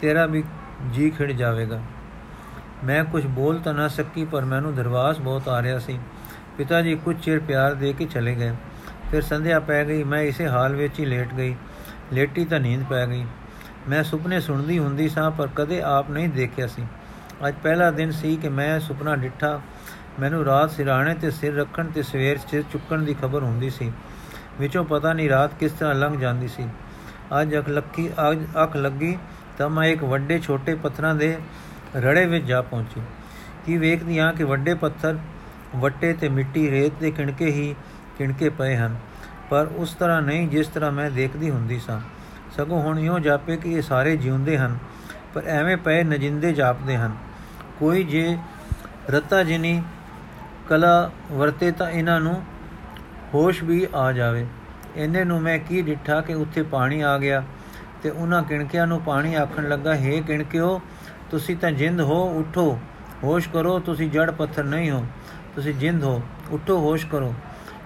[0.00, 0.44] ਤੇਰਾ ਵੀ
[0.92, 1.80] ਜੀ ਖਿੜ ਜਾਵੇਗਾ।
[2.84, 5.98] ਮੈਂ ਕੁਝ ਬੋਲ ਤਾਂ ਨਾ ਸਕੀ, ਪਰ ਮੈਨੂੰ ਦਰਵਾਸ ਬਹੁਤ ਆ ਰਿਹਾ ਸੀ।
[6.58, 8.52] ਪਿਤਾ ਜੀ ਕੁਝ ਚਿਰ ਪਿਆਰ ਦੇ ਕੇ ਚਲੇ ਗਏ।
[9.10, 11.56] ਫਿਰ ਸੰਧਿਆ ਪੈ ਗਈ, ਮੈਂ ਇਸੇ ਹਾਲ ਵਿੱਚ ਹੀ ਲੇਟ ਗਈ।
[12.12, 13.26] ਲੇਟੀ ਤਾਂ ਨੀਂਦ ਪੈ ਗਈ।
[13.88, 16.86] ਮੈਂ ਸੁਪਨੇ ਸੁਣਦੀ ਹੁੰਦੀ ਸਾਂ, ਪਰ ਕਦੇ ਆਪ ਨਹੀਂ ਦੇਖਿਆ ਸੀ।
[17.48, 19.60] ਅੱਜ ਪਹਿਲਾ ਦਿਨ ਸੀ ਕਿ ਮੈਂ ਸੁਪਨਾ ਡਿੱਠਾ
[20.20, 23.90] ਮੈਨੂੰ ਰਾਤ ਸਿਰਾਣੇ ਤੇ ਸਿਰ ਰੱਖਣ ਤੇ ਸਵੇਰ ਸਿਰ ਚੁੱਕਣ ਦੀ ਖਬਰ ਹੁੰਦੀ ਸੀ।
[24.60, 26.68] ਵਿੱਚੋਂ ਪਤਾ ਨਹੀਂ ਰਾਤ ਕਿਸ ਤਰ੍ਹਾਂ ਲੰਘ ਜਾਂਦੀ ਸੀ।
[27.40, 29.16] ਅੱਜ ਅੱਖ ਲੱਕੀ, ਅੱਜ ਅੱਖ ਲੱਗੀ
[29.58, 31.36] ਤਾਂ ਮੈਂ ਇੱਕ ਵੱਡੇ ਛੋਟੇ ਪੱਥਰਾਂ ਦੇ
[31.96, 33.00] ਰੜੇ ਵਿੱਚ ਜਾ ਪਹੁੰਚੀ।
[33.66, 35.18] ਕੀ ਵੇਖਦੀ ਹਾਂ ਕਿ ਵੱਡੇ ਪੱਥਰ
[35.76, 37.74] ਵੱਟੇ ਤੇ ਮਿੱਟੀ ਰੇਤ ਦੇ ਕਿਣਕੇ ਹੀ
[38.18, 38.96] ਕਿਣਕੇ ਪਏ ਹਨ,
[39.50, 42.00] ਪਰ ਉਸ ਤਰ੍ਹਾਂ ਨਹੀਂ ਜਿਸ ਤਰ੍ਹਾਂ ਮੈਂ ਦੇਖਦੀ ਹੁੰਦੀ ਸਾਂ।
[42.56, 44.78] ਸਗੋਂ ਹੁਣ ਇਉਂ ਜਾਪੇ ਕਿ ਇਹ ਸਾਰੇ ਜਿਉਂਦੇ ਹਨ,
[45.34, 47.16] ਪਰ ਐਵੇਂ ਪਏ ਨਜਿੰਦੇ ਜਾਪਦੇ ਹਨ।
[47.78, 48.36] ਕੋਈ ਜੇ
[49.10, 49.82] ਰਤਾ ਜਿਨੀ
[50.68, 52.42] ਕਲਾ ਵਰਤੇ ਤਾਂ ਇਹਨਾਂ ਨੂੰ
[53.34, 54.46] ਹੋਸ਼ ਵੀ ਆ ਜਾਵੇ।
[54.96, 57.42] ਇਹਨੇ ਨੂੰ ਮੈਂ ਕੀ ਡਿੱਠਾ ਕਿ ਉੱਥੇ ਪਾਣੀ ਆ ਗਿਆ
[58.02, 60.80] ਤੇ ਉਹਨਾਂ ਕਿਣਕਿਆਂ ਨੂੰ ਪਾਣੀ ਆਖਣ ਲੱਗਾ, ਹੈ ਕਿਣਕਿਓ,
[61.30, 62.78] ਤੁਸੀਂ ਤਾਂ ਜਿੰਦ ਹੋ, ਉਠੋ,
[63.24, 65.06] ਹੋਸ਼ ਕਰੋ, ਤੁਸੀਂ ਜੜ ਪੱਥਰ ਨਹੀਂ ਹੋ,
[65.54, 67.34] ਤੁਸੀਂ ਜਿੰਦ ਹੋ, ਉਠੋ, ਹੋਸ਼ ਕਰੋ।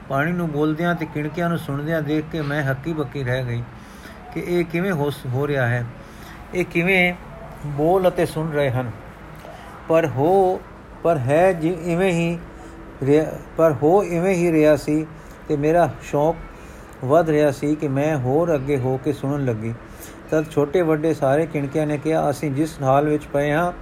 [0.09, 3.63] ਪਾਣੀ ਨੂੰ ਬੋਲਦਿਆਂ ਤੇ ਕਿਣਕਿਆਂ ਨੂੰ ਸੁਣਦਿਆਂ ਦੇਖ ਕੇ ਮੈਂ ਹੱਕੀ ਬੱਕੀ ਰਹਿ ਗਈ
[4.35, 4.93] ਕਿ ਇਹ ਕਿਵੇਂ
[5.27, 5.85] ਹੋ ਰਿਹਾ ਹੈ।
[6.55, 7.15] ਇਹ ਕਿਵੇਂ
[7.67, 8.91] ਬੋਲ ਅਤੇ ਸੁਣ ਰਹੇ ਹਨ।
[9.89, 10.61] ਪਰ ਹੋ,
[11.03, 12.39] ਪਰ ਹੈ ਜੀ, ਇਵੇਂ ਹੀ
[13.57, 15.07] ਪਰ ਹੋ ਇਵੇਂ ਹੀ ਰਿਹਾ ਸੀ
[15.49, 16.37] ਤੇ ਮੇਰਾ ਸ਼ੌਕ
[17.05, 19.75] ਵੱਧ ਰਿਹਾ ਸੀ ਕਿ ਮੈਂ ਹੋਰ ਅੱਗੇ ਹੋ ਕੇ ਸੁਣਨ ਲੱਗੀ।
[20.31, 23.73] ਤਦ ਛੋਟੇ ਵੱਡੇ ਸਾਰੇ ਕਿਣਕਿਆਂ ਨੇ ਕਿਹਾ, ਅਸੀਂ ਜਿਸ ਹਾਲ ਵਿੱਚ ਪਏ ਹਾਂ,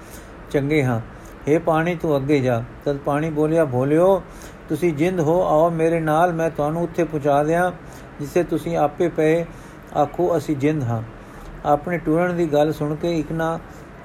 [0.50, 1.00] ਚੰਗੇ ਹਾਂ।
[1.48, 4.22] हे ਪਾਣੀ, ਤੂੰ ਅੱਗੇ ਜਾ। ਤਦ ਪਾਣੀ ਬੋਲਿਆ ਭੋਲਿਓ
[4.68, 7.70] ਤੁਸੀਂ ਜਿੰਦ ਹੋ, ਆਓ ਮੇਰੇ ਨਾਲ, ਮੈਂ ਤੁਹਾਨੂੰ ਉੱਥੇ ਪਹੁੰਚਾ ਦਿਆਂ,
[8.20, 9.44] ਜਿੱਥੇ ਤੁਸੀਂ ਆਪੇ ਪਏ।
[9.96, 11.02] ਆਖੋ, ਅਸੀਂ ਜਿੰਦ ਹਾਂ।
[11.64, 13.59] ਆਪਣੇ ਟੁਰਨ ਦੀ ਗੱਲ ਸੁਣ ਕੇ ਇਕਨਾ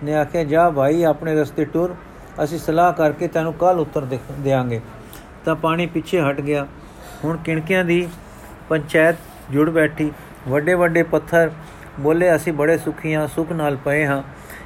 [0.03, 1.95] ਨੇ ਆਖਿਆ, ਜਾ ਭਾਈ, ਆਪਣੇ ਰਸਤੇ ਟੁਰ।
[2.43, 4.05] ਅਸੀਂ ਸਲਾਹ ਕਰਕੇ ਤੈਨੂੰ ਕੱਲ ਉੱਤਰ
[4.39, 4.81] ਦੇਾਂਗੇ
[5.45, 6.67] ਤਾਂ ਪਾਣੀ ਪਿੱਛੇ ਹਟ ਗਿਆ।
[7.23, 8.07] ਹੁਣ ਕਿਣਕਿਆਂ ਦੀ
[8.69, 9.15] ਪੰਚਾਇਤ
[9.51, 10.11] ਜੁੜ ਬੈਠੀ।
[10.47, 11.51] ਵੱਡੇ ਵੱਡੇ ਪੱਥਰ
[11.99, 14.21] ਬੋਲੇ, ਅਸੀਂ ਬੜੇ ਸੁਖੀ ਹਾਂ ਸੁਖ ਨਾਲ ਪਏ ਹਾਂ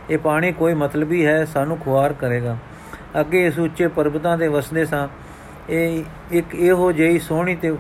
[0.10, 2.58] ਇਹ ਪਾਣੀ ਕੋਈ ਮਤਲਬੀ ਹੈ ਸਾਨੂੰ ਖੁਆਰ ਕਰੇਗਾ।
[3.20, 5.08] ਅੱਗੇ ਇਸ ਉੱਚੇ ਪਰਬਤਾਂ ਦੇ ਵਸਦੇ ਸਾਂ।
[5.70, 7.76] ਇਹ ਇੱਕ ਇਹੋ ਜਿਹੀ ਸੋਹਣੀ ਤੇ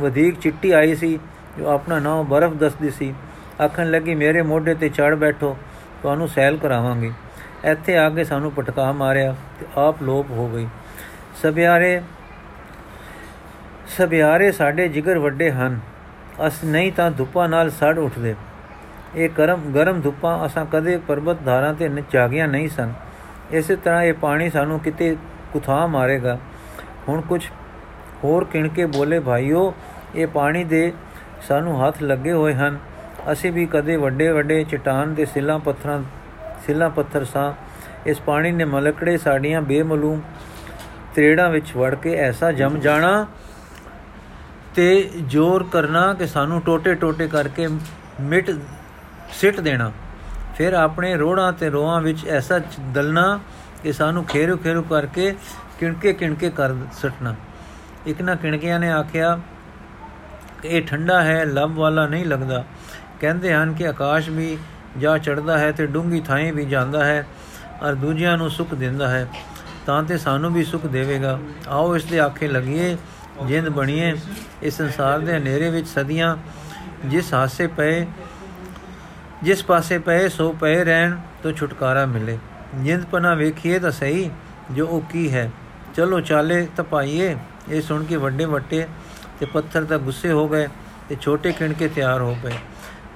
[0.00, 1.18] ਵਧੇਕ ਚਿੱਟੀ ਆਈ ਸੀ,
[1.58, 3.14] ਜੋ ਆਪਣਾ ਨਾਮ ਬਰਫ਼ ਦੱਸਦੀ ਸੀ।
[3.62, 5.56] ਆਖਣ ਲੱਗੀ, ਮੇਰੇ ਮੋਢੇ ਤੇ ਚੜ ਬੈਠੋ,
[6.02, 7.12] ਤੁਹਾਨੂੰ ਸੈਲ ਕਰਾਵਾਂਗੇ।
[7.64, 10.66] ਇੱਥੇ ਆ ਕੇ ਸਾਨੂੰ ਪਟਕਾ ਮਾਰਿਆ ਤੇ ਆਪ ਲੋਪ ਹੋ ਗਈ।
[11.42, 12.00] ਸਭਿਆਰੇ
[13.96, 15.78] ਸਭਿਆਰੇ ਸਾਡੇ ਜਿਗਰ ਵੱਡੇ ਹਨ।
[16.46, 18.34] ਅਸ ਨਹੀਂ ਤਾਂ ਧੁੱਪਾਂ ਨਾਲ ਸੜ ਉੱਠਦੇ।
[19.14, 22.92] ਇਹ ਗਰਮ ਗਰਮ ਧੁੱਪਾਂ ਅਸਾਂ ਕਦੇ ਪਰਬਤ ਧਾਰਾਂ ਤੇ ਚਾਗੀਆਂ ਨਹੀਂ ਸਨ।
[23.50, 25.16] ਇਸੇ ਤਰ੍ਹਾਂ ਇਹ ਪਾਣੀ ਸਾਨੂੰ ਕਿਤੇ
[25.52, 26.38] ਕੁਥਾ ਮਾਰੇਗਾ।
[27.08, 27.44] ਹੁਣ ਕੁਝ
[28.24, 29.74] ਹੋਰ ਕਿਣ ਕੇ ਬੋਲੇ, ਭਾਈਓ,
[30.14, 30.92] ਇਹ ਪਾਣੀ ਦੇ
[31.48, 32.78] ਸਾਨੂੰ ਹੱਥ ਲੱਗੇ ਹੋਏ ਹਨ।
[33.32, 36.02] ਅਸੀਂ ਵੀ ਕਦੇ ਵੱਡੇ ਵੱਡੇ ਚਟਾਨ ਦੇ ਸਿੱਲਾਂ ਪੱਥਰਾਂ,
[36.66, 37.52] ਸਿੱਲਾਂ ਪੱਥਰ ਸਾਂ।
[38.06, 40.20] ਇਸ ਪਾਣੀ ਨੇ ਮਲਕੜੇ ਸਾਡੀਆਂ ਬੇਮਲੂਮ
[41.14, 43.26] ਤਰੇੜਾਂ ਵਿੱਚ ਵੜ ਕੇ ਐਸਾ ਜਮ ਜਾਣਾ
[44.74, 47.68] ਤੇ ਜ਼ੋਰ ਕਰਨਾ ਕਿ ਸਾਨੂੰ ਟੋਟੇ ਟੋਟੇ ਕਰਕੇ
[48.20, 48.50] ਮਿਟ
[49.32, 49.92] ਸਿੱਟ ਦੇਣਾ।
[50.56, 53.40] ਫਿਰ ਆਪਣੇ ਰੋੜਾਂ ਤੇ ਰੋਆਂ ਵਿੱਚ ਐਸਾ ਦਲਣਾ
[53.82, 55.36] ਕਿ ਸਾਨੂੰ ਖੇਰੂ ਖੇਰੂ ਕਰਕੇ
[55.80, 57.34] ਕਿਣਕੇ ਕਿਣਕੇ ਕਰ ਸਟਣਾ।
[58.06, 59.40] ਇੱਕ ਨਾ ਕਿਣਕਿਆਂ ਨੇ ਆਖਿਆ
[60.62, 62.64] ਕਿ ਇਹ ਠੰਡਾ ਹੈ, ਲਬ ਵਾਲਾ ਨਹੀਂ ਲੱਗਦਾ।
[63.20, 64.58] ਕਹਿੰਦੇ ਹਨ ਕਿ ਆਕਾਸ਼ ਵੀ
[64.98, 67.26] ਜਾ ਚੜਦਾ ਹੈ ਤੇ ਡੂੰਗੀ ਥਾਂ ਵੀ ਜਾਂਦਾ ਹੈ
[67.82, 69.28] ਔਰ ਦੂਜਿਆਂ ਨੂੰ ਸੁੱਖ ਦਿੰਦਾ ਹੈ।
[69.86, 72.96] ਤਾਂ ਤੇ ਸਾਨੂੰ ਵੀ ਸੁੱਖ ਦੇਵੇਗਾ। ਆਓ ਇਸ ਦੇ ਆਖੇ ਲਗੀਏ
[73.46, 74.14] ਜਿੰਦ ਬਣੀਏ,
[74.62, 76.36] ਇਸ ਸੰਸਾਰ ਦੇ ਹਨੇਰੇ ਵਿੱਚ ਸਦੀਆਂ,
[77.04, 78.06] ਜਿਸ ਹਾਸੇ ਪਏ,
[79.42, 82.38] ਜਿਸ ਪਾਸੇ ਪਏ, ਸੋ ਪਏ ਰਹਿਣ ਤੋਂ ਛੁਟਕਾਰਾ ਮਿਲੇ।
[82.74, 84.30] ਜਿੰਦ ਪਨਾ ਵੇਖੀਏ ਤਾਂ ਸਹੀ,
[84.70, 85.50] ਜੋ ਉਹ ਕੀ ਹੈ।
[85.94, 87.36] ਚਲੋ ਚਾਲੇ ਤਪਾਈਏ
[87.68, 88.86] ਇਹ ਸੁਣ ਕੇ ਵੱਡੇ ਵੱਟੇ
[89.40, 90.68] ਤੇ ਪੱਥਰ ਤਾਂ ਗੁੱਸੇ ਹੋ ਗਏ
[91.08, 92.52] ਤੇ ਛੋਟੇ ਕਿਣਕੇ ਤਿਆਰ ਹੋ ਪਏ।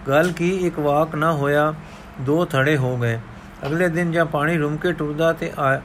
[0.08, 1.74] ਗੱਲ ਕੀ, ਇੱਕ ਵਾਕ ਨਾ ਹੋਇਆ,
[2.20, 3.18] ਦੋ ਥੜੇ ਹੋ ਗਏ।
[3.66, 5.80] ਅਗਲੇ ਦਿਨ ਜਾਂ ਪਾਣੀ ਰੁਮ ਕੇ ਟੁਰਦਾ ਤੇ ਆ,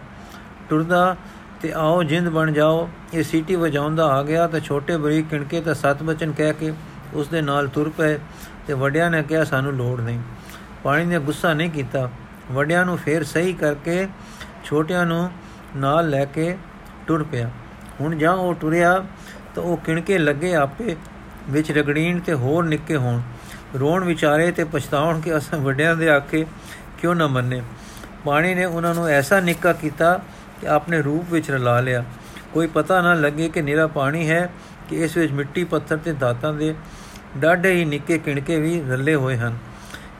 [0.69, 1.15] ਟੁਰਦਾ
[1.61, 5.73] ਤੇ ਆਓ ਜਿੰਦ ਬਣ ਜਾਓ। ਇਹ ਸੀਟੀ ਵਜਾਉਂਦਾ ਆ ਗਿਆ ਤਾਂ ਛੋਟੇ ਬਰੀਕ ਕਿਣਕੇ ਤਾਂ
[5.73, 6.73] ਸਤ ਬਚਨ ਕਹਿ ਕੇ
[7.13, 8.17] ਉਸ ਦੇ ਨਾਲ ਤੁਰ ਪਏ
[8.67, 10.19] ਤੇ ਵੱਡਿਆਂ ਨੇ ਕਿਹਾ, ਸਾਨੂੰ ਲੋੜ ਨਹੀਂ।
[10.83, 12.09] ਪਾਣੀ ਨੇ ਗੁੱਸਾ ਨਹੀਂ ਕੀਤਾ।
[12.51, 14.07] ਵੱਡਿਆਂ ਨੂੰ ਫੇਰ ਸਹੀ ਕਰਕੇ
[14.63, 15.29] ਛੋਟਿਆਂ ਨੂੰ
[15.75, 16.57] ਨਾਲ ਲੈ ਕੇ
[17.07, 17.49] ਟੁਰ ਪਿਆ।
[18.01, 19.05] ਹੁਣ ਜਾਂ ਉਹ ਟੁਰਿਆ
[19.55, 20.95] ਤਾਂ ਉਹ ਕਿਣਕੇ ਲੱਗੇ ਆਪੇ
[21.49, 23.21] ਵਿੱਚ ਰਗੜੀਣ ਤੇ ਹੋਰ ਨਿੱਕੇ ਹੋਣ।
[23.79, 26.45] ਰੋਣ ਵਿਚਾਰੇ ਤੇ ਪਛਤਾਉਣ ਕਿ ਅਸਾਂ ਵੱਡਿਆਂ ਦੇ ਆਕੇ
[26.97, 27.61] ਕਿਉਂ ਨਾ ਮੰਨੇ?
[28.25, 30.19] ਪਾਣੀ ਨੇ ਉਹਨਾਂ ਨੂੰ ਐਸਾ ਨਿੱਕਾ ਕੀਤਾ
[30.61, 32.03] ਕਿ ਆਪਣੇ ਰੂਪ ਵਿੱਚ ਰਲਾ ਲਿਆ।
[32.53, 34.49] ਕੋਈ ਪਤਾ ਨਾ ਲੱਗੇ ਕਿ ਨਿਰਾ ਪਾਣੀ ਹੈ
[34.89, 36.75] ਕਿ ਇਸ ਵਿੱਚ ਮਿੱਟੀ, ਪੱਥਰ ਤੇ ਦਾਤਾਂ ਦੇ
[37.37, 39.57] ਡਾਢੇ ਹੀ ਨਿੱਕੇ ਕਿਣਕੇ ਵੀ ਰੱਲੇ ਹੋਏ ਹਨ।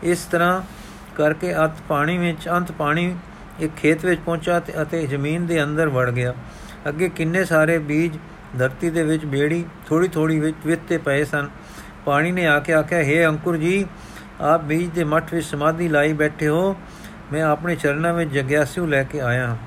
[0.04, 0.62] ਇਸ ਤਰ੍ਹਾਂ
[1.18, 3.16] ਕਰਕੇ ਅੰਤ ਪਾਣੀ ਵਿੱਚ, ਅੰਤ ਪਾਣੀ
[3.60, 6.34] ਇੱਕ ਖੇਤ ਵਿੱਚ ਪਹੁੰਚਾ ਅਤੇ ਜ਼ਮੀਨ ਦੇ ਅੰਦਰ ਵੜ ਗਿਆ।
[6.90, 8.18] ਅੱਗੇ ਕਿੰਨੇ ਸਾਰੇ ਬੀਜ
[8.60, 11.48] ਧਰਤੀ ਦੇ ਵਿੱਚ ਬੇੜੀ ਥੋੜੀ ਥੋੜੀ ਵਿੱਚ ਵਿੱਤੇ ਪਏ ਸਨ।
[12.06, 13.86] ਪਾਣੀ ਨੇ ਆ ਕੇ ਆਖਿਆ हे ਅੰਕੁਰ ਜੀ,
[14.42, 16.76] ਆਪ ਬੀਜ ਦੇ ਮੱਠ ਵਿੱਚ ਸਮਾਧੀ ਲਾਈ ਬੈਠੇ ਹੋ।
[17.34, 19.58] ਮੈਂ ਆਪਣੇ ਚਰਨਾਂ ਵਿੱਚ ਜਗਿਆਸੂ ਲੈ ਕੇ ਆਇਆ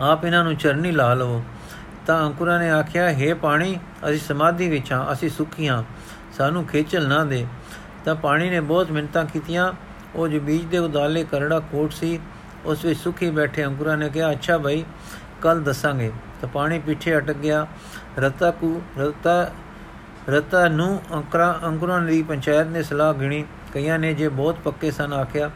[0.00, 1.44] ਆਪ ਇਹਨਾਂ ਨੂੰ ਚਰਨੀ ਲਾ ਲਵੋ।
[2.06, 5.82] ਤਾਂ ਅੰਕੁਰਾਂ ਨੇ ਆਖਿਆ हे ਪਾਣੀ, ਅਸੀਂ ਸਮਾਧੀ ਵਿੱਚ ਹਾਂ, ਅਸੀਂ ਸੁਖੀ ਹਾਂ।
[6.38, 7.46] ਸਾਨੂੰ ਖੇਚਲ ਨਾ ਦੇ।
[8.04, 9.72] ਤਾਂ ਪਾਣੀ ਨੇ ਬਹੁਤ ਮਿੰਤਾਂ ਕੀਤੀਆਂ।
[10.14, 12.20] ਉਹ ਜੋ ਬੀਜ ਦੇ ਉਦਾਲੇ ਕਰੜਾ ਕੋਟ ਸੀ,
[12.64, 14.84] ਉਸ ਵਿੱਚ ਸੁਖੀ ਬੈਠੇ ਅੰਕੁਰਾਂ ਨੇ ਕਿਹਾ, ਅੱਛਾ ਭਾਈ
[15.42, 17.66] ਕੱਲ ਦੱਸਾਂਗੇ। ਤਾਂ ਪਾਣੀ ਪਿੱਛੇ ਅਟਕ ਗਿਆ।
[18.18, 19.50] ਰਤਾ ਕੂ, ਰਤਾ
[20.30, 25.12] ਰਤਾ ਨੂੰ ਅੰਕਰਾ, ਅੰਕੁਰਾਂ ਦੀ ਪੰਚਾਇਤ ਨੇ ਸਲਾਹ ਗਿਣੀ। ਕਈਆਂ ਨੇ ਜੇ ਬਹੁਤ ਪੱਕੇ ਸਨ,
[25.12, 25.50] ਆਖਿਆ,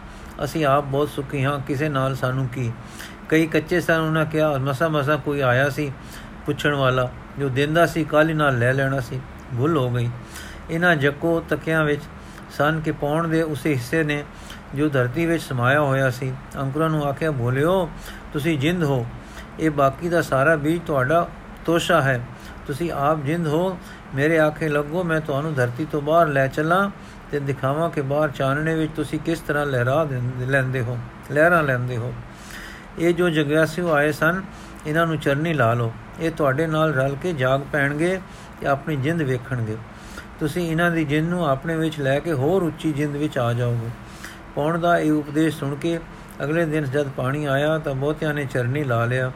[0.44, 2.72] ਅਸੀਂ ਆਪ ਬਹੁਤ ਸੁਖੀ ਹਾਂ, ਕਿਸੇ ਨਾਲ ਸਾਨੂੰ ਕੀ?
[3.32, 5.92] ਕਈ ਕੱਚੇ ਸਨ, ਉਹਨਾਂ ਕਿਹਾ, ਮਸਾ ਮਸਾ ਕੋਈ ਆਇਆ ਸੀ
[6.46, 9.20] ਪੁੱਛਣ ਵਾਲਾ, ਜੋ ਦਿੰਦਾ ਸੀ ਕਾਲੀ ਨਾਲ ਲੈ ਲੈਣਾ ਸੀ।
[9.58, 10.08] ਭੁੱਲ ਹੋ ਗਈ।
[10.70, 12.02] ਇਹਨਾਂ ਜੱਕੋ ਤਕਿਆਂ ਵਿੱਚ
[12.50, 14.22] ਸਨ ਕੇ ਪੌਣ ਦੇ ਉਸੇ ਹਿੱਸੇ ਨੇ
[14.74, 17.88] ਜੋ ਧਰਤੀ ਵਿੱਚ ਸਮਾਇਆ ਹੋਇਆ ਸੀ। ਅੰਕੁਰਾਂ ਨੂੰ ਆਖਿਆ ਭੋਲਿਓ
[18.32, 19.06] ਤੁਸੀਂ ਜਿੰਦ ਹੋ।
[19.60, 21.26] ਇਹ ਬਾਕੀ ਦਾ ਸਾਰਾ ਬੀਜ ਤੁਹਾਡਾ
[21.64, 22.20] ਤੋਸ਼ਾ ਹੈ।
[22.66, 23.78] ਤੁਸੀਂ ਆਪ ਜਿੰਦ ਹੋ।
[24.14, 26.90] ਮੇਰੇ ਆਖੇ ਲੱਗੋ, ਮੈਂ ਤੁਹਾਨੂੰ ਧਰਤੀ ਤੋਂ ਬਾਹਰ ਲੈ ਚੱਲਾਂ
[27.30, 30.06] ਤੇ ਦਿਖਾਵਾਂ ਕਿ ਬਾਹਰ ਚਾਨਣੇ ਵਿੱਚ ਤੁਸੀਂ ਕਿਸ ਤਰ੍ਹਾਂ ਲਹਿਰਾ
[30.48, 30.98] ਲੈਂਦੇ ਹੋ,
[31.30, 32.12] ਲਹਿਰਾਂ ਲੈਂਦੇ ਹੋ।
[32.98, 34.42] ਇਹ ਜੋ ਜਗਿਆਸੂ ਆਏ ਸਨ,
[34.86, 38.20] ਇਹਨਾਂ ਨੂੰ ਚਰਨੀ ਲਾ ਲਓ। ਇਹ ਤੁਹਾਡੇ ਨਾਲ ਰਲ ਕੇ ਜਾਗ ਪੈਣਗੇ
[38.60, 39.76] ਤੇ ਆਪਣੀ ਜਿੰਦ ਵੇਖਣਗੇ।
[40.40, 43.88] ਤੁਸੀਂ ਇਹਨਾਂ ਦੀ ਜਿੰਦ ਨੂੰ ਆਪਣੇ ਵਿੱਚ ਲੈ ਕੇ ਹੋਰ ਉੱਚੀ ਜਿੰਦ ਵਿੱਚ ਆ ਜਾਓਗੇ।
[44.54, 46.00] ਪੌਣ ਦਾ ਇਹ ਉਪਦੇਸ਼ ਸੁਣ ਕੇ
[46.44, 49.32] ਅਗਲੇ ਦਿਨ ਜਦ ਪਾਣੀ ਆਇਆ ਤਾਂ ਬਹੁਤਿਆਂ ਨੇ ਚਰਨੀ ਲਾ ਲਿਆ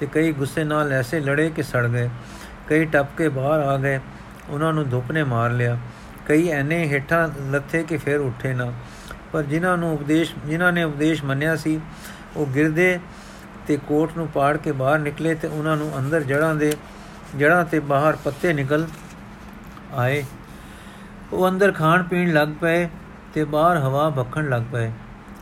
[0.00, 2.10] ਤੇ ਕਈ ਗੁੱਸੇ ਨਾਲ ਐਸੇ ਲੜੇ ਕਿ ਸੜ ਗਏ।
[2.68, 4.00] ਕਈ ਟੱਪ ਕੇ ਬਾਹਰ ਆ ਗਏ।
[4.48, 5.78] ਉਹਨਾਂ ਨੂੰ ਧੁੱਪ ਨੇ ਮਾਰ ਲਿਆ।
[6.26, 8.72] ਕਈ ਐਨੇ ਹੇਠਾਂ ਲੱਥੇ ਕਿ ਫਿਰ ਉੱਠੇ ਨਾ।
[9.32, 11.80] ਪਰ ਜਿਨ੍ਹਾਂ ਨੂੰ ਉਪਦੇਸ਼ ਜਿਨ੍ਹਾਂ ਨੇ ਉਪਦੇਸ਼ ਮੰਨਿਆ ਸੀ
[12.36, 12.98] ਉਹ ਗਿਰਦੇ
[13.66, 16.72] ਤੇ ਕੋਟ ਨੂੰ ਪਾੜ ਕੇ ਬਾਹਰ ਨਿਕਲੇ ਤੇ ਉਹਨਾਂ ਨੂੰ ਅੰਦਰ ਜੜਾਂ ਦੇ
[17.38, 18.86] ਜੜਾਂ ਤੇ ਬਾਹਰ ਪੱਤੇ ਨਿਕਲ
[19.94, 20.24] ਆਏ।
[21.32, 22.88] ਉਹ ਅੰਦਰ ਖਾਣ ਪੀਣ ਲੱਗ ਪਏ
[23.34, 24.90] ਤੇ ਬਾਹਰ ਹਵਾ ਭੱਖਣ ਲੱਗ ਪਏ।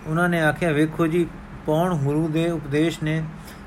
[0.06, 1.26] ਉਹਨਾਂ ਨੇ ਆਖਿਆ, ਵੇਖੋ ਜੀ,
[1.66, 3.22] ਪੌਣ ਗੁਰੂ ਦੇ ਉਪਦੇਸ਼ ਨੇ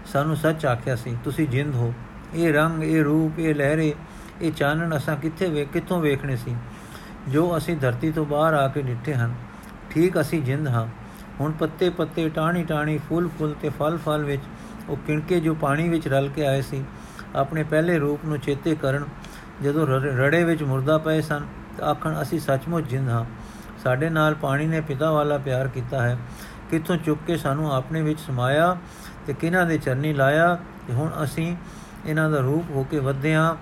[0.06, 1.94] ਸਾਨੂੰ ਸੱਚ ਆਖਿਆ ਸੀ। ਤੁਸੀਂ ਜਿੰਦ ਹੋ।
[2.34, 3.94] ਇਹ ਰੰਗ, ਇਹ ਰੂਪ, ਇਹ ਲਹਿਰੇ,
[4.42, 6.56] ਇਹ ਚਾਨਣ ਅਸਾਂ ਕਿੱਥੇ ਵੇਖ ਕਿੱਥੋਂ ਵੇਖਣੇ ਸੀ?
[7.28, 9.34] ਜੋ ਅਸੀਂ ਧਰਤੀ ਤੋਂ ਬਾਹਰ ਆ ਕੇ ਡਿੱਠੇ ਹਨ,
[9.90, 10.88] ਠੀਕ ਅਸੀਂ ਜਿੰਦ ਹਾਂ।
[11.42, 14.42] ਹੁਣ ਪੱਤੇ ਪੱਤੇ ਟਾਣੀ ਟਾਣੀ ਫੁੱਲ ਫੁੱਲ ਤੇ ਫਲ ਫਲ ਵਿੱਚ
[14.90, 16.84] ਉਹ ਕਿਣਕੇ ਜੋ ਪਾਣੀ ਵਿੱਚ ਰਲ ਕੇ ਆਏ ਸੀ,
[17.36, 19.06] ਆਪਣੇ ਪਹਿਲੇ ਰੂਪ ਨੂੰ ਚੇਤੇ ਕਰਨ
[19.64, 21.46] ਜਦੋਂ ਰੜੇ ਵਿੱਚ ਮੁਰਦਾ ਪਏ ਸਨ,
[21.78, 23.26] ਤਾਂ ਆਖਣ, ਅਸੀਂ ਸੱਚਮੁੱਚ ਜਿੰਦ ਹਾਂ।
[23.84, 26.18] ਸਾਡੇ ਨਾਲ ਪਾਣੀ ਨੇ ਪਿਤਾ ਵਾਲਾ ਪਿਆਰ ਕੀਤਾ ਹੈ।
[26.70, 28.78] ਕਿੱਥੋਂ ਚੁੱਕ ਕੇ ਸਾਨੂੰ ਆਪਣੇ ਵਿੱਚ ਸਮਾਇਆ
[29.28, 30.58] ਤੇ ਕਿਨਾਂ ਦੇ ਚਰਨੀ ਲਾਇਆ?
[30.88, 31.56] ਤੇ ਹੁਣ ਅਸੀਂ
[32.06, 33.56] ਇਹਨਾਂ ਦਾ ਰੂਪ ਹੋ ਕੇ ਵਧਦੇ ਹਾਂ,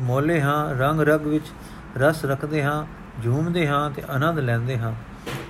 [0.00, 1.46] ਮੋਲੇ ਹਾਂ ਰੰਗ ਰਗ ਵਿੱਚ
[1.96, 2.84] ਰਸ ਰੱਖਦੇ ਹਾਂ,
[3.24, 4.92] ਝੂਮਦੇ ਹਾਂ ਤੇ ਆਨੰਦ ਲੈਂਦੇ ਹਾਂ।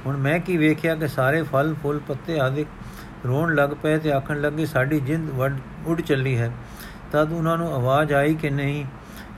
[0.07, 2.65] ਹੁਣ ਮੈਂ ਕੀ ਵੇਖਿਆ ਕਿ ਸਾਰੇ ਫਲ, ਫੁੱਲ, ਪੱਤੇ ਆਦਿ
[3.27, 5.31] ਰੋਣ ਲੱਗ ਪਏ ਤੇ ਆਖਣ ਲੱਗੇ, ਸਾਡੀ ਜਿੰਦ
[5.87, 6.51] ਉੱਡ ਚੱਲੀ ਹੈ।
[7.13, 8.85] ਤਦ ਉਹਨਾਂ ਨੂੰ ਆਵਾਜ਼ ਆਈ ਕਿ ਨਹੀਂ,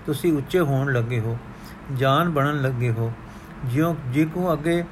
[0.06, 1.36] ਤੁਸੀਂ ਉੱਚੇ ਹੋਣ ਲੱਗੇ ਹੋ,
[1.96, 3.12] ਜਾਨ ਬਣਨ ਲੱਗੇ ਹੋ।
[3.64, 4.82] ਜਿਉ, ਜਿਕੂ ਅੱਗੇ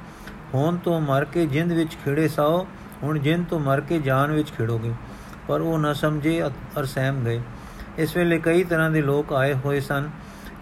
[0.53, 2.65] ਹੋਣ ਤੋਂ ਮਰ ਕੇ ਜਿੰਦ ਵਿੱਚ ਖਿੜੇ ਸਾਓ,
[3.03, 4.93] ਹੁਣ ਜਿੰਦ ਤੋਂ ਮਰ ਕੇ ਜਾਨ ਵਿੱਚ ਖਿੜੋਗੇ।
[5.47, 7.41] ਪਰ ਉਹ ਨਾ ਸਮਝੇ ਅਰ ਸਹਿਮ ਗਏ।
[7.97, 10.09] ਇਸ ਵੇਲੇ ਕਈ ਤਰ੍ਹਾਂ ਦੇ ਲੋਕ ਆਏ ਹੋਏ ਸਨ।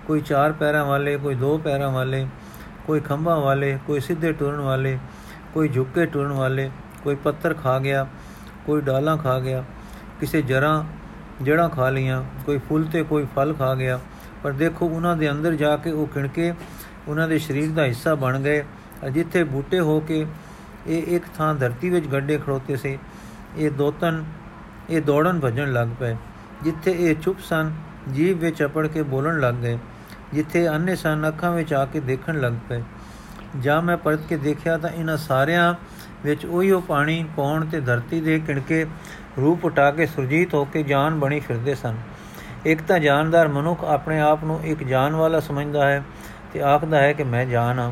[0.08, 2.26] ਕੋਈ ਚਾਰ ਪੈਰਾਂ ਵਾਲੇ, ਕੋਈ ਦੋ ਪੈਰਾਂ ਵਾਲੇ
[2.86, 4.98] ਕੋਈ ਖੰਭਾਂ ਵਾਲੇ, ਕੋਈ ਸਿੱਧੇ ਟੁਰਨ ਵਾਲੇ,
[5.54, 6.69] ਕੋਈ ਝੁੱਕੇ ਟੁਰਨ ਵਾਲੇ,
[7.04, 8.06] ਕੋਈ ਪੱਥਰ ਖਾ ਗਿਆ,
[8.65, 9.63] ਕੋਈ ਡਾਲਾਂ ਖਾ ਗਿਆ,
[10.19, 10.84] ਕਿਸੇ ਜਰਾਂ
[11.43, 14.00] ਜੜਾਂ ਖਾ ਲੀਆਂ ਕੋਈ ਫੁੱਲ ਤੇ ਕੋਈ ਫਲ ਖਾ ਗਿਆ।
[14.43, 16.54] ਪਰ ਦੇਖੋ, ਉਹਨਾਂ ਦੇ ਅੰਦਰ ਜਾ ਕੇ ਉਹ ਕਿਣਕੇ
[17.08, 18.63] ਉਹਨਾਂ ਦੇ ਸਰੀਰ ਦਾ ਹਿੱਸਾ ਬਣ ਗਏ।
[19.12, 20.26] ਜਿੱਥੇ ਬੂਟੇ ਹੋ ਕੇ
[20.88, 22.98] ਇਹ ਇੱਕ ਥਾਂ ਧਰਤੀ ਵਿੱਚ ਗੱਡੇ ਖੜੋਤੇ ਸੀ,
[23.58, 24.24] ਇਹ ਦੋਤਨ,
[24.89, 26.15] ਇਹ ਦੌੜਨ ਭਜਣ ਲੱਗ ਪਏ।
[26.63, 27.72] ਜਿੱਥੇ ਇਹ ਚੁੱਪ ਸਨ
[28.13, 29.78] ਜੀਵ ਵਿੱਚ ਅਪੜ ਕੇ ਬੋਲਣ ਲੱਗ ਗਏ।
[30.34, 32.82] ਜਿੱਥੇ ਅੰਨੇ ਸਨ ਅੱਖਾਂ ਵਿੱਚ ਆ ਕੇ ਦੇਖਣ ਲੱਗ ਪਏ।
[33.60, 35.74] ਜਾਂ ਮੈਂ ਪਰਤ ਕੇ ਦੇਖਿਆ ਤਾਂ ਇਹਨਾਂ ਸਾਰਿਆਂ
[36.26, 38.86] ਵਿੱਚ ਉਹੀਓ ਪਾਣੀ, ਪੌਣ ਤੇ ਧਰਤੀ ਦੇ ਕਿਣਕੇ
[39.38, 41.96] ਰੂਪ ਉਟਾ ਕੇ ਸੁਰਜੀਤ ਹੋ ਕੇ ਜਾਨ ਬਣੀ ਫਿਰਦੇ ਸਨ।
[42.65, 46.04] ਇੱਕ ਤਾਂ ਜਾਨਦਾਰ ਮਨੁੱਖ ਆਪਣੇ ਆਪ ਨੂੰ ਇੱਕ ਜਾਨ ਵਾਲਾ ਸਮਝਦਾ ਹੈ
[46.54, 47.91] ਤੇ ਆਖਦਾ ਹੈ ਕਿ ਮੈਂ ਜਾਨ ਹਾਂ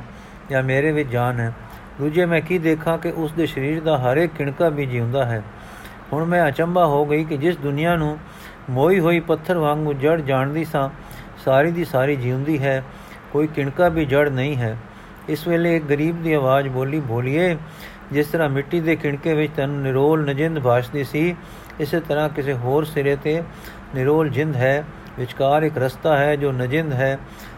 [0.52, 1.54] ਜਾਂ ਮੇਰੇ ਵਿੱਚ ਜਾਨ ਹੈ।
[2.00, 5.44] ਦੂਜੇ ਮੈਂ ਕੀ ਦੇਖਾਂ ਕਿ ਉਸ ਦੇ ਸਰੀਰ ਦਾ ਹਰ ਇੱਕ ਕਿਣਕਾ ਵੀ ਜਿਉਂਦਾ ਹੈ।
[6.14, 8.18] ਹੁਣ ਮੈਂ ਅਚੰਭਾ ਹੋ ਗਈ ਕਿ ਜਿਸ ਦੁਨੀਆ ਨੂੰ
[8.70, 10.90] ਮੋਈ ਹੋਈ ਪੱਥਰ ਵਾਂਗੂ ਜੜ ਜਾਣਦੀ ਸਾਂ
[11.46, 12.84] ਸਾਰੀ ਦੀ ਸਾਰੀ ਜਿਉਂਦੀ ਹੈ,
[13.32, 14.78] ਕੋਈ ਕਿਣਕਾ ਵੀ ਜੜ ਨਹੀਂ ਹੈ।
[15.30, 17.56] ਇਸ ਵੇਲੇ ਇੱਕ ਗਰੀਬ ਦੀ ਆਵਾਜ਼ ਬੋਲੀ, ਬੋਲੀਏ,
[18.12, 21.36] ਜਿਸ ਤਰ੍ਹਾਂ ਮਿੱਟੀ ਦੇ ਕਿਣਕੇ ਵਿੱਚ ਤਨ ਨਿਰੋਲ ਨਜਿੰਦ ਭਾਸ਼ਦੀ ਸੀ,
[21.80, 23.42] ਇਸੇ ਤਰ੍ਹਾਂ ਕਿਸੇ ਹੋਰ ਸਿਰੇ ਤੇ
[23.96, 24.84] ਨਿਰੋਲ ਜਿੰਦ ਹੈ।
[25.20, 27.18] ਵਿਚਕਾਰ ਇੱਕ ਰਸਤਾ ਹੈ ਜੋ ਨਜਿੰਦ ਹੈ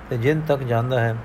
[0.10, 1.15] ਤੇ ਜਿੰਦ ਤੱਕ ਜਾਂਦਾ ਹੈ।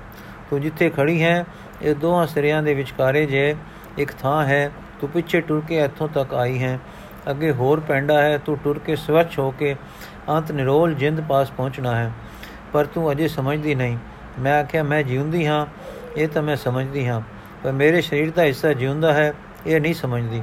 [0.49, 1.45] ਤੂੰ ਜਿੱਥੇ ਖੜੀ ਹੈ,
[1.81, 3.55] ਇਹ ਦੋਹਾਂ ਸਿਰਿਆਂ ਦੇ ਵਿਚਕਾਰੇ ਜੇ
[3.97, 6.79] ਇੱਕ ਥਾਂ ਹੈ, ਤੂੰ ਪਿੱਛੇ ਟੁਰ ਕੇ ਇੱਥੋਂ ਤੱਕ ਆਈ ਹੈ।
[7.29, 9.75] ਅੱਗੇ ਹੋਰ ਪੈਂਡਾ ਹੈ, ਤੂੰ ਟੁਰ ਕੇ ਸਵੱਛ ਹੋ ਕੇ
[10.29, 12.11] ਅੰਤ ਨਿਰੋਲ ਜਿੰਦ ਪਾਸ ਪਹੁੰਚਣਾ ਹੈ।
[12.73, 13.97] ਪਰ ਤੂੰ ਅਜੇ ਸਮਝਦੀ ਨਹੀਂ।
[14.39, 15.65] ਮੈਂ ਆਖਿਆ, ਮੈਂ ਜਿਉਂਦੀ ਹਾਂ,
[16.17, 17.21] ਇਹ ਤਾਂ ਮੈਂ ਸਮਝਦੀ ਹਾਂ,
[17.63, 19.33] ਪਰ ਮੇਰੇ ਸਰੀਰ ਦਾ ਹਿੱਸਾ ਜਿਉਂਦਾ ਹੈ,
[19.67, 20.41] ਇਹ ਨਹੀਂ ਸਮਝਦੀ।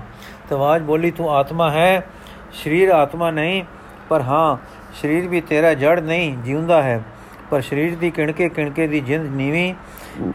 [0.50, 2.06] ਤਵਾਜ ਬੋਲੀ, ਤੂੰ ਆਤਮਾ ਹੈ,
[2.54, 3.62] ਸਰੀਰ ਆਤਮਾ ਨਹੀਂ,
[4.08, 4.56] ਪਰ ਹਾਂ,
[4.94, 7.02] ਸਰੀਰ ਵੀ ਤੇਰਾ ਜੜ ਨਹੀਂ, ਜਿਉਂਦਾ ਹੈ।
[7.50, 9.74] ਪਰ ਸਰੀਰ ਦੀ ਕਿਣਕੇ ਕਿਣਕੇ ਦੀ ਜਿੰਦ ਨੀਵੀਂ